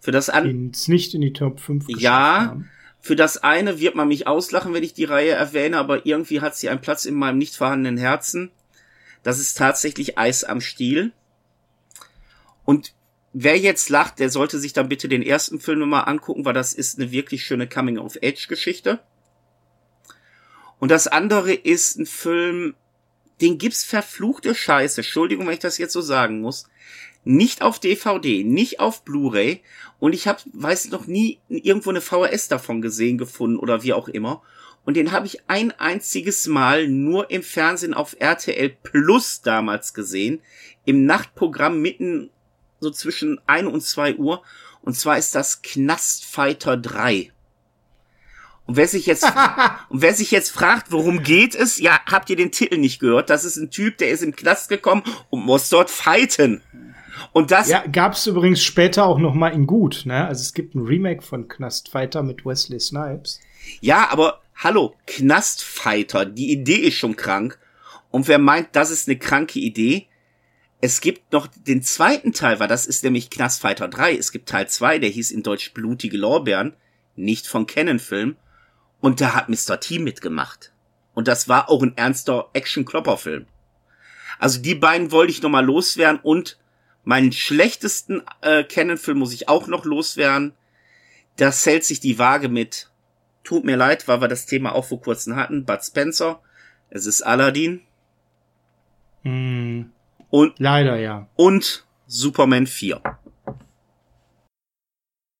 Für 0.00 0.10
das, 0.10 0.28
an, 0.28 0.70
es 0.72 0.88
nicht 0.88 1.14
in 1.14 1.20
die 1.20 1.32
Top 1.32 1.60
5 1.60 1.86
geschafft 1.86 2.02
Ja. 2.02 2.46
haben. 2.48 2.70
für 3.00 3.16
das 3.16 3.38
eine 3.38 3.78
wird 3.80 3.94
man 3.94 4.08
mich 4.08 4.26
auslachen, 4.26 4.74
wenn 4.74 4.82
ich 4.82 4.94
die 4.94 5.04
Reihe 5.04 5.30
erwähne, 5.32 5.78
aber 5.78 6.06
irgendwie 6.06 6.40
hat 6.40 6.56
sie 6.56 6.68
einen 6.68 6.80
Platz 6.80 7.04
in 7.04 7.14
meinem 7.14 7.38
nicht 7.38 7.54
vorhandenen 7.56 7.96
Herzen. 7.98 8.50
Das 9.22 9.38
ist 9.38 9.56
tatsächlich 9.56 10.18
Eis 10.18 10.44
am 10.44 10.60
Stiel. 10.60 11.12
Und 12.64 12.94
wer 13.32 13.56
jetzt 13.58 13.88
lacht, 13.90 14.18
der 14.18 14.28
sollte 14.30 14.58
sich 14.58 14.72
dann 14.72 14.88
bitte 14.88 15.08
den 15.08 15.22
ersten 15.22 15.60
Film 15.60 15.88
mal 15.88 16.00
angucken, 16.02 16.44
weil 16.44 16.54
das 16.54 16.72
ist 16.72 16.98
eine 16.98 17.10
wirklich 17.10 17.44
schöne 17.44 17.68
Coming-of-Age-Geschichte. 17.68 19.00
Und 20.78 20.90
das 20.90 21.06
andere 21.06 21.52
ist 21.54 21.98
ein 21.98 22.06
Film, 22.06 22.74
den 23.40 23.58
gibt's 23.58 23.84
verfluchte 23.84 24.54
Scheiße, 24.54 25.00
Entschuldigung, 25.00 25.46
wenn 25.46 25.54
ich 25.54 25.60
das 25.60 25.78
jetzt 25.78 25.92
so 25.92 26.00
sagen 26.00 26.40
muss, 26.40 26.68
nicht 27.24 27.62
auf 27.62 27.80
DVD, 27.80 28.44
nicht 28.44 28.80
auf 28.80 29.04
Blu-ray 29.04 29.62
und 29.98 30.14
ich 30.14 30.28
habe, 30.28 30.40
weiß 30.52 30.90
noch 30.90 31.06
nie 31.06 31.40
irgendwo 31.48 31.90
eine 31.90 32.00
VHS 32.00 32.48
davon 32.48 32.80
gesehen 32.80 33.18
gefunden 33.18 33.58
oder 33.58 33.82
wie 33.82 33.92
auch 33.92 34.08
immer 34.08 34.42
und 34.84 34.96
den 34.96 35.10
habe 35.10 35.26
ich 35.26 35.48
ein 35.48 35.72
einziges 35.72 36.46
Mal 36.46 36.86
nur 36.88 37.30
im 37.30 37.42
Fernsehen 37.42 37.94
auf 37.94 38.16
RTL 38.18 38.70
Plus 38.84 39.42
damals 39.42 39.92
gesehen, 39.92 40.40
im 40.84 41.04
Nachtprogramm 41.04 41.82
mitten 41.82 42.30
so 42.78 42.90
zwischen 42.90 43.40
1 43.48 43.66
und 43.66 43.82
2 43.82 44.16
Uhr 44.16 44.42
und 44.82 44.94
zwar 44.94 45.18
ist 45.18 45.34
das 45.34 45.62
Knastfighter 45.62 46.76
3. 46.76 47.32
Und 48.66 48.76
wer 48.76 48.88
sich 48.88 49.06
jetzt 49.06 49.24
und 49.88 50.02
wer 50.02 50.14
sich 50.14 50.30
jetzt 50.30 50.50
fragt, 50.50 50.90
worum 50.92 51.22
geht 51.22 51.54
es? 51.54 51.78
Ja, 51.78 52.00
habt 52.06 52.30
ihr 52.30 52.36
den 52.36 52.52
Titel 52.52 52.78
nicht 52.78 52.98
gehört? 52.98 53.30
Das 53.30 53.44
ist 53.44 53.56
ein 53.56 53.70
Typ, 53.70 53.98
der 53.98 54.10
ist 54.10 54.22
im 54.22 54.34
Knast 54.34 54.68
gekommen 54.68 55.02
und 55.30 55.44
muss 55.44 55.68
dort 55.68 55.90
fighten. 55.90 56.62
Und 57.32 57.50
das, 57.50 57.68
Ja, 57.68 57.84
gab 57.86 58.12
es 58.12 58.26
übrigens 58.26 58.62
später 58.62 59.06
auch 59.06 59.18
noch 59.18 59.34
mal 59.34 59.48
in 59.48 59.66
gut. 59.66 60.02
Ne? 60.04 60.26
Also 60.26 60.42
es 60.42 60.52
gibt 60.52 60.74
ein 60.74 60.84
Remake 60.84 61.22
von 61.22 61.48
Knastfighter 61.48 62.22
mit 62.22 62.44
Wesley 62.44 62.80
Snipes. 62.80 63.40
ja, 63.80 64.08
aber 64.10 64.40
hallo, 64.56 64.94
Knastfighter, 65.06 66.26
die 66.26 66.52
Idee 66.52 66.76
ist 66.76 66.94
schon 66.94 67.16
krank. 67.16 67.58
Und 68.10 68.28
wer 68.28 68.38
meint, 68.38 68.68
das 68.72 68.90
ist 68.90 69.08
eine 69.08 69.18
kranke 69.18 69.58
Idee, 69.58 70.08
es 70.80 71.00
gibt 71.00 71.32
noch 71.32 71.46
den 71.46 71.82
zweiten 71.82 72.32
Teil, 72.32 72.60
weil 72.60 72.68
das 72.68 72.86
ist 72.86 73.02
nämlich 73.02 73.30
Knastfighter 73.30 73.88
3. 73.88 74.14
Es 74.16 74.30
gibt 74.30 74.48
Teil 74.48 74.68
2, 74.68 74.98
der 74.98 75.10
hieß 75.10 75.30
in 75.30 75.42
Deutsch 75.42 75.72
Blutige 75.72 76.16
Lorbeeren, 76.16 76.74
nicht 77.16 77.46
von 77.46 77.66
Canon 77.66 77.98
Film. 77.98 78.36
Und 79.00 79.20
da 79.20 79.34
hat 79.34 79.48
Mr. 79.48 79.78
T 79.80 79.98
mitgemacht. 79.98 80.72
Und 81.14 81.28
das 81.28 81.48
war 81.48 81.70
auch 81.70 81.82
ein 81.82 81.96
ernster 81.96 82.48
Action-Klopper-Film. 82.52 83.46
Also 84.38 84.60
die 84.60 84.74
beiden 84.74 85.12
wollte 85.12 85.32
ich 85.32 85.42
noch 85.42 85.50
mal 85.50 85.64
loswerden 85.64 86.20
und 86.22 86.58
meinen 87.04 87.32
schlechtesten 87.32 88.22
äh, 88.42 88.64
Canon-Film 88.64 89.18
muss 89.18 89.32
ich 89.32 89.48
auch 89.48 89.66
noch 89.66 89.84
loswerden. 89.84 90.52
Das 91.36 91.64
hält 91.64 91.84
sich 91.84 92.00
die 92.00 92.18
Waage 92.18 92.48
mit. 92.48 92.90
Tut 93.44 93.64
mir 93.64 93.76
leid, 93.76 94.08
weil 94.08 94.20
wir 94.20 94.28
das 94.28 94.46
Thema 94.46 94.74
auch 94.74 94.84
vor 94.84 95.00
kurzem 95.00 95.36
hatten. 95.36 95.64
Bud 95.64 95.82
Spencer. 95.82 96.40
Es 96.90 97.06
ist 97.06 97.22
Aladdin. 97.22 97.82
Hm, 99.22 99.92
Und, 100.30 100.54
leider 100.58 100.96
ja. 100.98 101.28
und 101.36 101.84
Superman 102.06 102.66
4. 102.66 103.00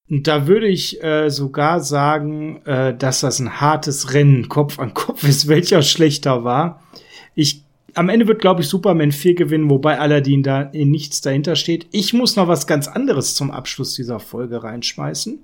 Und 0.08 0.26
da 0.28 0.46
würde 0.46 0.68
ich 0.68 1.02
äh, 1.02 1.30
sogar 1.30 1.80
sagen, 1.80 2.64
äh, 2.64 2.96
dass 2.96 3.20
das 3.20 3.40
ein 3.40 3.60
hartes 3.60 4.14
Rennen 4.14 4.48
Kopf 4.48 4.78
an 4.78 4.94
Kopf 4.94 5.24
ist, 5.24 5.48
welcher 5.48 5.82
schlechter 5.82 6.44
war. 6.44 6.82
Ich 7.34 7.62
am 7.94 8.10
Ende 8.10 8.28
wird, 8.28 8.42
glaube 8.42 8.60
ich, 8.60 8.68
Superman 8.68 9.10
4 9.10 9.34
gewinnen, 9.34 9.70
wobei 9.70 9.98
Aladdin 9.98 10.42
da 10.42 10.60
in 10.60 10.90
nichts 10.90 11.22
dahinter 11.22 11.56
steht. 11.56 11.86
Ich 11.92 12.12
muss 12.12 12.36
noch 12.36 12.46
was 12.46 12.66
ganz 12.66 12.88
anderes 12.88 13.34
zum 13.34 13.50
Abschluss 13.50 13.94
dieser 13.94 14.20
Folge 14.20 14.62
reinschmeißen. 14.62 15.38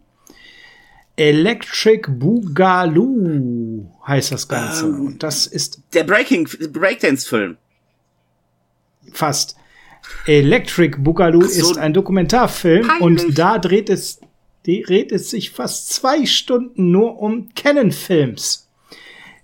Electric 1.17 2.11
Boogaloo 2.11 3.87
heißt 4.07 4.33
das 4.33 4.49
Ganze. 4.49 4.87
Ähm. 4.87 5.07
Und 5.07 5.23
das 5.23 5.47
ist 5.47 5.81
Der 5.95 6.05
Breaking, 6.05 6.49
Breakdance-Film. 6.73 7.57
fast. 9.13 9.57
Electric 10.27 10.99
Boogaloo 10.99 11.43
so 11.43 11.71
ist 11.71 11.79
ein 11.79 11.93
Dokumentarfilm 11.95 12.87
peinlich. 12.87 13.03
und 13.03 13.39
da 13.39 13.59
dreht 13.59 13.89
es, 13.89 14.21
dreht 14.65 15.13
es 15.13 15.31
sich 15.31 15.51
fast 15.51 15.91
zwei 15.91 16.27
Stunden 16.27 16.91
nur 16.91 17.21
um 17.21 17.49
Canon-Films. 17.55 18.69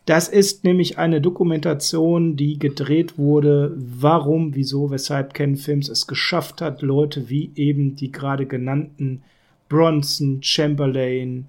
Das 0.09 0.29
ist 0.29 0.64
nämlich 0.64 0.97
eine 0.97 1.21
Dokumentation, 1.21 2.35
die 2.35 2.59
gedreht 2.59 3.19
wurde, 3.19 3.75
warum, 3.77 4.55
wieso, 4.55 4.91
weshalb 4.91 5.35
Ken 5.35 5.57
Films 5.57 5.91
es 5.91 6.07
geschafft 6.07 6.62
hat, 6.62 6.81
Leute 6.81 7.29
wie 7.29 7.51
eben 7.57 7.95
die 7.95 8.11
gerade 8.11 8.47
genannten 8.47 9.23
Bronson, 9.69 10.43
Chamberlain, 10.43 11.49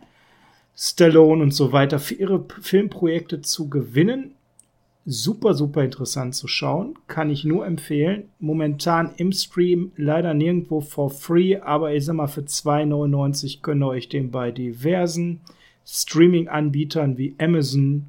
Stallone 0.76 1.42
und 1.42 1.52
so 1.52 1.72
weiter 1.72 2.00
für 2.00 2.16
ihre 2.16 2.44
Filmprojekte 2.62 3.42
zu 3.42 3.70
gewinnen. 3.70 4.32
Super, 5.06 5.54
super 5.54 5.84
interessant 5.84 6.36
zu 6.36 6.48
schauen. 6.48 6.98
Kann 7.08 7.30
ich 7.30 7.44
nur 7.44 7.66
empfehlen. 7.66 8.30
Momentan 8.40 9.14
im 9.18 9.32
Stream 9.32 9.92
leider 9.96 10.34
nirgendwo 10.34 10.82
for 10.82 11.10
free, 11.10 11.58
aber 11.58 11.94
ich 11.94 12.06
sag 12.06 12.16
mal, 12.16 12.28
für 12.28 12.42
2,99 12.42 13.62
könnt 13.62 13.82
ihr 13.82 13.88
euch 13.88 14.10
den 14.10 14.32
bei 14.32 14.52
diversen 14.52 15.42
Streaming-Anbietern 15.86 17.18
wie 17.18 17.36
Amazon, 17.40 18.08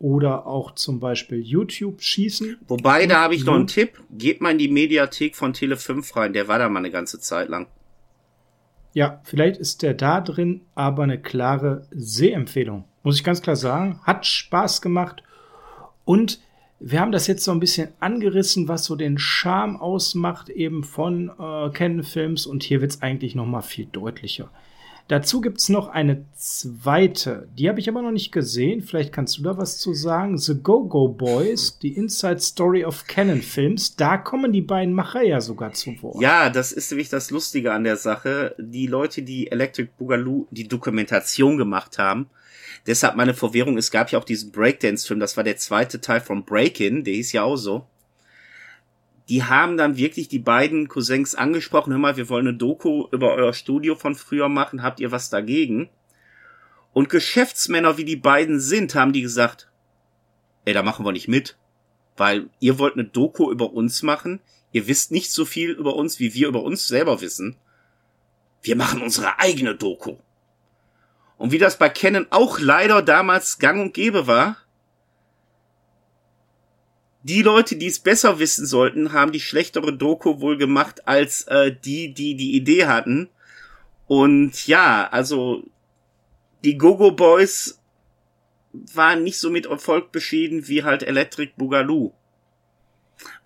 oder 0.00 0.46
auch 0.46 0.74
zum 0.74 0.98
Beispiel 0.98 1.40
YouTube 1.40 2.00
schießen. 2.00 2.56
Wobei, 2.66 3.06
da 3.06 3.20
habe 3.20 3.34
ich 3.34 3.44
noch 3.44 3.54
einen 3.54 3.66
Tipp. 3.66 4.02
Geht 4.10 4.40
mal 4.40 4.52
in 4.52 4.58
die 4.58 4.68
Mediathek 4.68 5.36
von 5.36 5.52
Tele5 5.52 6.16
rein. 6.16 6.32
Der 6.32 6.48
war 6.48 6.58
da 6.58 6.68
mal 6.68 6.78
eine 6.78 6.90
ganze 6.90 7.20
Zeit 7.20 7.50
lang. 7.50 7.68
Ja, 8.94 9.20
vielleicht 9.24 9.60
ist 9.60 9.82
der 9.82 9.94
da 9.94 10.20
drin, 10.22 10.62
aber 10.74 11.02
eine 11.02 11.20
klare 11.20 11.86
Sehempfehlung. 11.90 12.84
Muss 13.02 13.16
ich 13.16 13.24
ganz 13.24 13.42
klar 13.42 13.56
sagen. 13.56 14.00
Hat 14.02 14.26
Spaß 14.26 14.80
gemacht. 14.80 15.22
Und 16.10 16.40
wir 16.80 16.98
haben 16.98 17.12
das 17.12 17.28
jetzt 17.28 17.44
so 17.44 17.52
ein 17.52 17.60
bisschen 17.60 17.90
angerissen, 18.00 18.66
was 18.66 18.84
so 18.84 18.96
den 18.96 19.16
Charme 19.16 19.76
ausmacht 19.76 20.48
eben 20.48 20.82
von 20.82 21.28
äh, 21.28 21.70
Canon-Films. 21.70 22.46
Und 22.46 22.64
hier 22.64 22.80
wird 22.80 22.90
es 22.90 23.00
eigentlich 23.00 23.36
noch 23.36 23.46
mal 23.46 23.62
viel 23.62 23.86
deutlicher. 23.86 24.50
Dazu 25.06 25.40
gibt 25.40 25.60
es 25.60 25.68
noch 25.68 25.86
eine 25.86 26.24
zweite. 26.34 27.48
Die 27.56 27.68
habe 27.68 27.78
ich 27.78 27.88
aber 27.88 28.02
noch 28.02 28.10
nicht 28.10 28.32
gesehen. 28.32 28.82
Vielleicht 28.82 29.12
kannst 29.12 29.38
du 29.38 29.42
da 29.42 29.56
was 29.56 29.78
zu 29.78 29.94
sagen. 29.94 30.36
The 30.36 30.60
Go-Go 30.60 31.10
Boys, 31.10 31.78
die 31.78 31.92
Inside 31.92 32.40
Story 32.40 32.84
of 32.84 33.06
Canon 33.06 33.40
Films. 33.40 33.94
Da 33.94 34.16
kommen 34.16 34.52
die 34.52 34.62
beiden 34.62 34.92
Macher 34.92 35.22
ja 35.22 35.40
sogar 35.40 35.74
zu 35.74 35.94
Wort. 36.02 36.20
Ja, 36.20 36.50
das 36.50 36.72
ist 36.72 36.90
nämlich 36.90 37.08
das 37.08 37.30
Lustige 37.30 37.72
an 37.72 37.84
der 37.84 37.96
Sache. 37.96 38.56
Die 38.58 38.88
Leute, 38.88 39.22
die 39.22 39.48
Electric 39.48 39.90
Boogaloo 39.96 40.48
die 40.50 40.66
Dokumentation 40.66 41.56
gemacht 41.56 41.98
haben, 41.98 42.26
deshalb 42.86 43.16
meine 43.16 43.34
Verwirrung, 43.34 43.78
es 43.78 43.90
gab 43.90 44.10
ja 44.10 44.18
auch 44.18 44.24
diesen 44.24 44.52
Breakdance-Film, 44.52 45.20
das 45.20 45.36
war 45.36 45.44
der 45.44 45.56
zweite 45.56 46.00
Teil 46.00 46.20
von 46.20 46.44
Break-In, 46.44 47.04
der 47.04 47.14
hieß 47.14 47.32
ja 47.32 47.42
auch 47.42 47.56
so 47.56 47.86
die 49.30 49.44
haben 49.44 49.76
dann 49.76 49.96
wirklich 49.96 50.26
die 50.26 50.40
beiden 50.40 50.88
Cousins 50.88 51.36
angesprochen, 51.36 51.92
hör 51.92 52.00
mal, 52.00 52.16
wir 52.16 52.28
wollen 52.28 52.48
eine 52.48 52.56
Doku 52.56 53.06
über 53.12 53.32
euer 53.34 53.52
Studio 53.52 53.94
von 53.94 54.16
früher 54.16 54.48
machen, 54.48 54.82
habt 54.82 54.98
ihr 54.98 55.12
was 55.12 55.30
dagegen? 55.30 55.88
Und 56.92 57.08
Geschäftsmänner, 57.08 57.96
wie 57.96 58.04
die 58.04 58.16
beiden 58.16 58.58
sind, 58.58 58.96
haben 58.96 59.12
die 59.12 59.22
gesagt, 59.22 59.70
ey, 60.64 60.74
da 60.74 60.82
machen 60.82 61.06
wir 61.06 61.12
nicht 61.12 61.28
mit, 61.28 61.56
weil 62.16 62.50
ihr 62.58 62.80
wollt 62.80 62.94
eine 62.94 63.04
Doku 63.04 63.52
über 63.52 63.72
uns 63.72 64.02
machen, 64.02 64.40
ihr 64.72 64.88
wisst 64.88 65.12
nicht 65.12 65.30
so 65.30 65.44
viel 65.44 65.70
über 65.70 65.94
uns, 65.94 66.18
wie 66.18 66.34
wir 66.34 66.48
über 66.48 66.64
uns 66.64 66.88
selber 66.88 67.20
wissen. 67.20 67.56
Wir 68.62 68.74
machen 68.74 69.00
unsere 69.00 69.38
eigene 69.38 69.76
Doku. 69.76 70.16
Und 71.40 71.52
wie 71.52 71.58
das 71.58 71.78
bei 71.78 71.88
Canon 71.88 72.26
auch 72.28 72.58
leider 72.58 73.00
damals 73.00 73.58
gang 73.58 73.80
und 73.80 73.94
gäbe 73.94 74.26
war, 74.26 74.58
die 77.22 77.40
Leute, 77.40 77.76
die 77.76 77.86
es 77.86 77.98
besser 77.98 78.38
wissen 78.38 78.66
sollten, 78.66 79.14
haben 79.14 79.32
die 79.32 79.40
schlechtere 79.40 79.96
Doku 79.96 80.42
wohl 80.42 80.58
gemacht 80.58 81.08
als 81.08 81.44
äh, 81.44 81.74
die, 81.74 82.12
die 82.12 82.34
die 82.34 82.54
Idee 82.54 82.84
hatten. 82.84 83.30
Und 84.06 84.66
ja, 84.66 85.08
also 85.10 85.64
die 86.62 86.76
Gogo 86.76 87.10
Boys 87.10 87.80
waren 88.74 89.22
nicht 89.22 89.38
so 89.38 89.48
mit 89.48 89.64
Erfolg 89.64 90.12
beschieden 90.12 90.68
wie 90.68 90.84
halt 90.84 91.02
Electric 91.02 91.52
Boogaloo. 91.56 92.12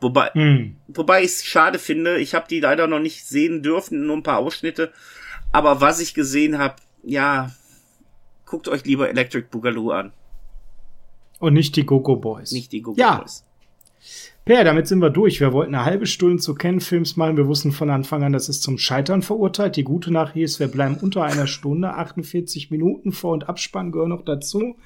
Wobei, 0.00 0.30
hm. 0.32 0.78
wobei 0.88 1.20
ich 1.20 1.30
es 1.30 1.44
schade 1.44 1.78
finde, 1.78 2.18
ich 2.18 2.34
habe 2.34 2.48
die 2.50 2.58
leider 2.58 2.88
noch 2.88 2.98
nicht 2.98 3.24
sehen 3.24 3.62
dürfen, 3.62 4.04
nur 4.04 4.16
ein 4.16 4.24
paar 4.24 4.38
Ausschnitte. 4.38 4.92
Aber 5.52 5.80
was 5.80 6.00
ich 6.00 6.12
gesehen 6.12 6.58
habe, 6.58 6.74
ja, 7.04 7.52
guckt 8.54 8.68
euch 8.68 8.84
lieber 8.84 9.08
Electric 9.10 9.48
Boogaloo 9.50 9.90
an. 9.90 10.12
Und 11.40 11.54
nicht 11.54 11.74
die 11.74 11.84
Gogo 11.84 12.14
Boys. 12.14 12.52
Nicht 12.52 12.70
die 12.70 12.82
Gogo 12.82 13.00
ja. 13.00 13.16
Boys. 13.16 13.44
Per, 14.44 14.62
damit 14.62 14.86
sind 14.86 15.00
wir 15.00 15.10
durch. 15.10 15.40
Wir 15.40 15.52
wollten 15.52 15.74
eine 15.74 15.84
halbe 15.84 16.06
Stunde 16.06 16.40
zu 16.40 16.54
Ken-Films 16.54 17.16
machen. 17.16 17.36
Wir 17.36 17.48
wussten 17.48 17.72
von 17.72 17.90
Anfang 17.90 18.22
an, 18.22 18.32
das 18.32 18.48
ist 18.48 18.62
zum 18.62 18.78
Scheitern 18.78 19.22
verurteilt. 19.22 19.74
Die 19.74 19.82
gute 19.82 20.12
Nachricht 20.12 20.44
ist, 20.44 20.60
wir 20.60 20.68
bleiben 20.68 20.98
unter 21.00 21.24
einer 21.24 21.48
Stunde. 21.48 21.94
48 21.94 22.70
Minuten 22.70 23.10
Vor- 23.10 23.32
und 23.32 23.48
Abspann 23.48 23.90
gehören 23.90 24.10
noch 24.10 24.24
dazu. 24.24 24.76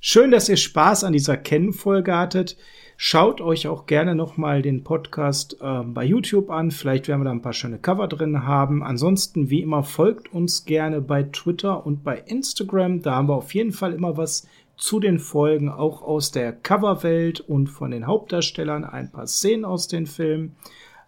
Schön, 0.00 0.30
dass 0.30 0.48
ihr 0.48 0.56
Spaß 0.56 1.04
an 1.04 1.12
dieser 1.12 1.36
Ken-Folge 1.36 2.16
hattet. 2.16 2.56
Schaut 3.02 3.40
euch 3.40 3.66
auch 3.66 3.86
gerne 3.86 4.14
nochmal 4.14 4.60
den 4.60 4.84
Podcast 4.84 5.56
äh, 5.62 5.82
bei 5.84 6.04
YouTube 6.04 6.50
an. 6.50 6.70
Vielleicht 6.70 7.08
werden 7.08 7.22
wir 7.22 7.24
da 7.24 7.30
ein 7.30 7.40
paar 7.40 7.54
schöne 7.54 7.78
Cover 7.78 8.08
drin 8.08 8.44
haben. 8.44 8.82
Ansonsten, 8.82 9.48
wie 9.48 9.62
immer, 9.62 9.84
folgt 9.84 10.34
uns 10.34 10.66
gerne 10.66 11.00
bei 11.00 11.22
Twitter 11.22 11.86
und 11.86 12.04
bei 12.04 12.18
Instagram. 12.18 13.00
Da 13.00 13.14
haben 13.14 13.30
wir 13.30 13.36
auf 13.36 13.54
jeden 13.54 13.72
Fall 13.72 13.94
immer 13.94 14.18
was 14.18 14.46
zu 14.76 15.00
den 15.00 15.18
Folgen 15.18 15.70
auch 15.70 16.02
aus 16.02 16.30
der 16.30 16.52
Coverwelt 16.52 17.40
und 17.40 17.68
von 17.68 17.90
den 17.90 18.06
Hauptdarstellern 18.06 18.84
ein 18.84 19.10
paar 19.10 19.26
Szenen 19.26 19.64
aus 19.64 19.88
den 19.88 20.04
Filmen. 20.04 20.56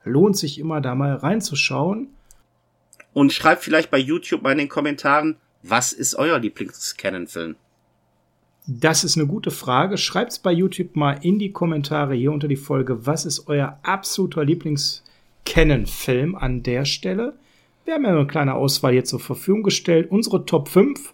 Lohnt 0.03 0.39
sich 0.39 0.59
immer 0.59 0.81
da 0.81 0.95
mal 0.95 1.17
reinzuschauen. 1.17 2.09
Und 3.13 3.35
schreibt 3.35 3.65
vielleicht 3.65 3.91
bei 3.91 3.99
YouTube 3.99 4.41
mal 4.41 4.53
in 4.53 4.59
den 4.61 4.71
Kommentaren, 4.71 5.37
was 5.63 5.93
ist 5.93 6.15
euer 6.15 6.39
Lieblings-Canon-Film? 6.39 7.57
Das 8.67 9.03
ist 9.03 9.17
eine 9.17 9.27
gute 9.27 9.51
Frage. 9.51 9.99
Schreibt's 9.99 10.39
bei 10.39 10.53
YouTube 10.53 10.95
mal 10.95 11.19
in 11.23 11.39
die 11.39 11.51
Kommentare 11.53 12.15
hier 12.15 12.33
unter 12.33 12.49
die 12.49 12.57
Folge, 12.57 13.07
was 13.07 13.25
ist 13.25 13.49
euer 13.49 13.79
absoluter 13.83 14.45
Lieblings-Canon-Film 14.45 16.37
an 16.37 16.63
der 16.63 16.85
Stelle? 16.85 17.35
Wir 17.85 17.95
haben 17.95 18.05
ja 18.05 18.11
eine 18.11 18.27
kleine 18.27 18.55
Auswahl 18.55 18.93
hier 18.93 19.05
zur 19.05 19.19
Verfügung 19.19 19.65
gestellt. 19.65 20.11
Unsere 20.11 20.47
Top 20.47 20.69
5 20.69 21.13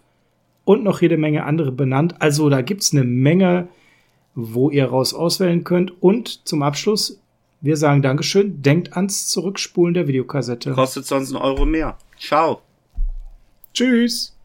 und 0.65 0.83
noch 0.83 1.01
jede 1.01 1.17
Menge 1.17 1.45
andere 1.45 1.71
benannt. 1.71 2.21
Also 2.21 2.49
da 2.49 2.61
gibt's 2.61 2.93
eine 2.93 3.03
Menge, 3.03 3.69
wo 4.35 4.69
ihr 4.69 4.85
raus 4.85 5.15
auswählen 5.15 5.63
könnt. 5.63 6.03
Und 6.03 6.47
zum 6.47 6.61
Abschluss, 6.61 7.19
wir 7.61 7.75
sagen 7.75 8.03
Dankeschön. 8.03 8.61
Denkt 8.61 8.95
ans 8.95 9.27
Zurückspulen 9.27 9.95
der 9.95 10.07
Videokassette. 10.07 10.73
Kostet 10.73 11.07
sonst 11.07 11.33
einen 11.33 11.41
Euro 11.41 11.65
mehr. 11.65 11.97
Ciao. 12.19 12.61
Tschüss. 13.73 14.38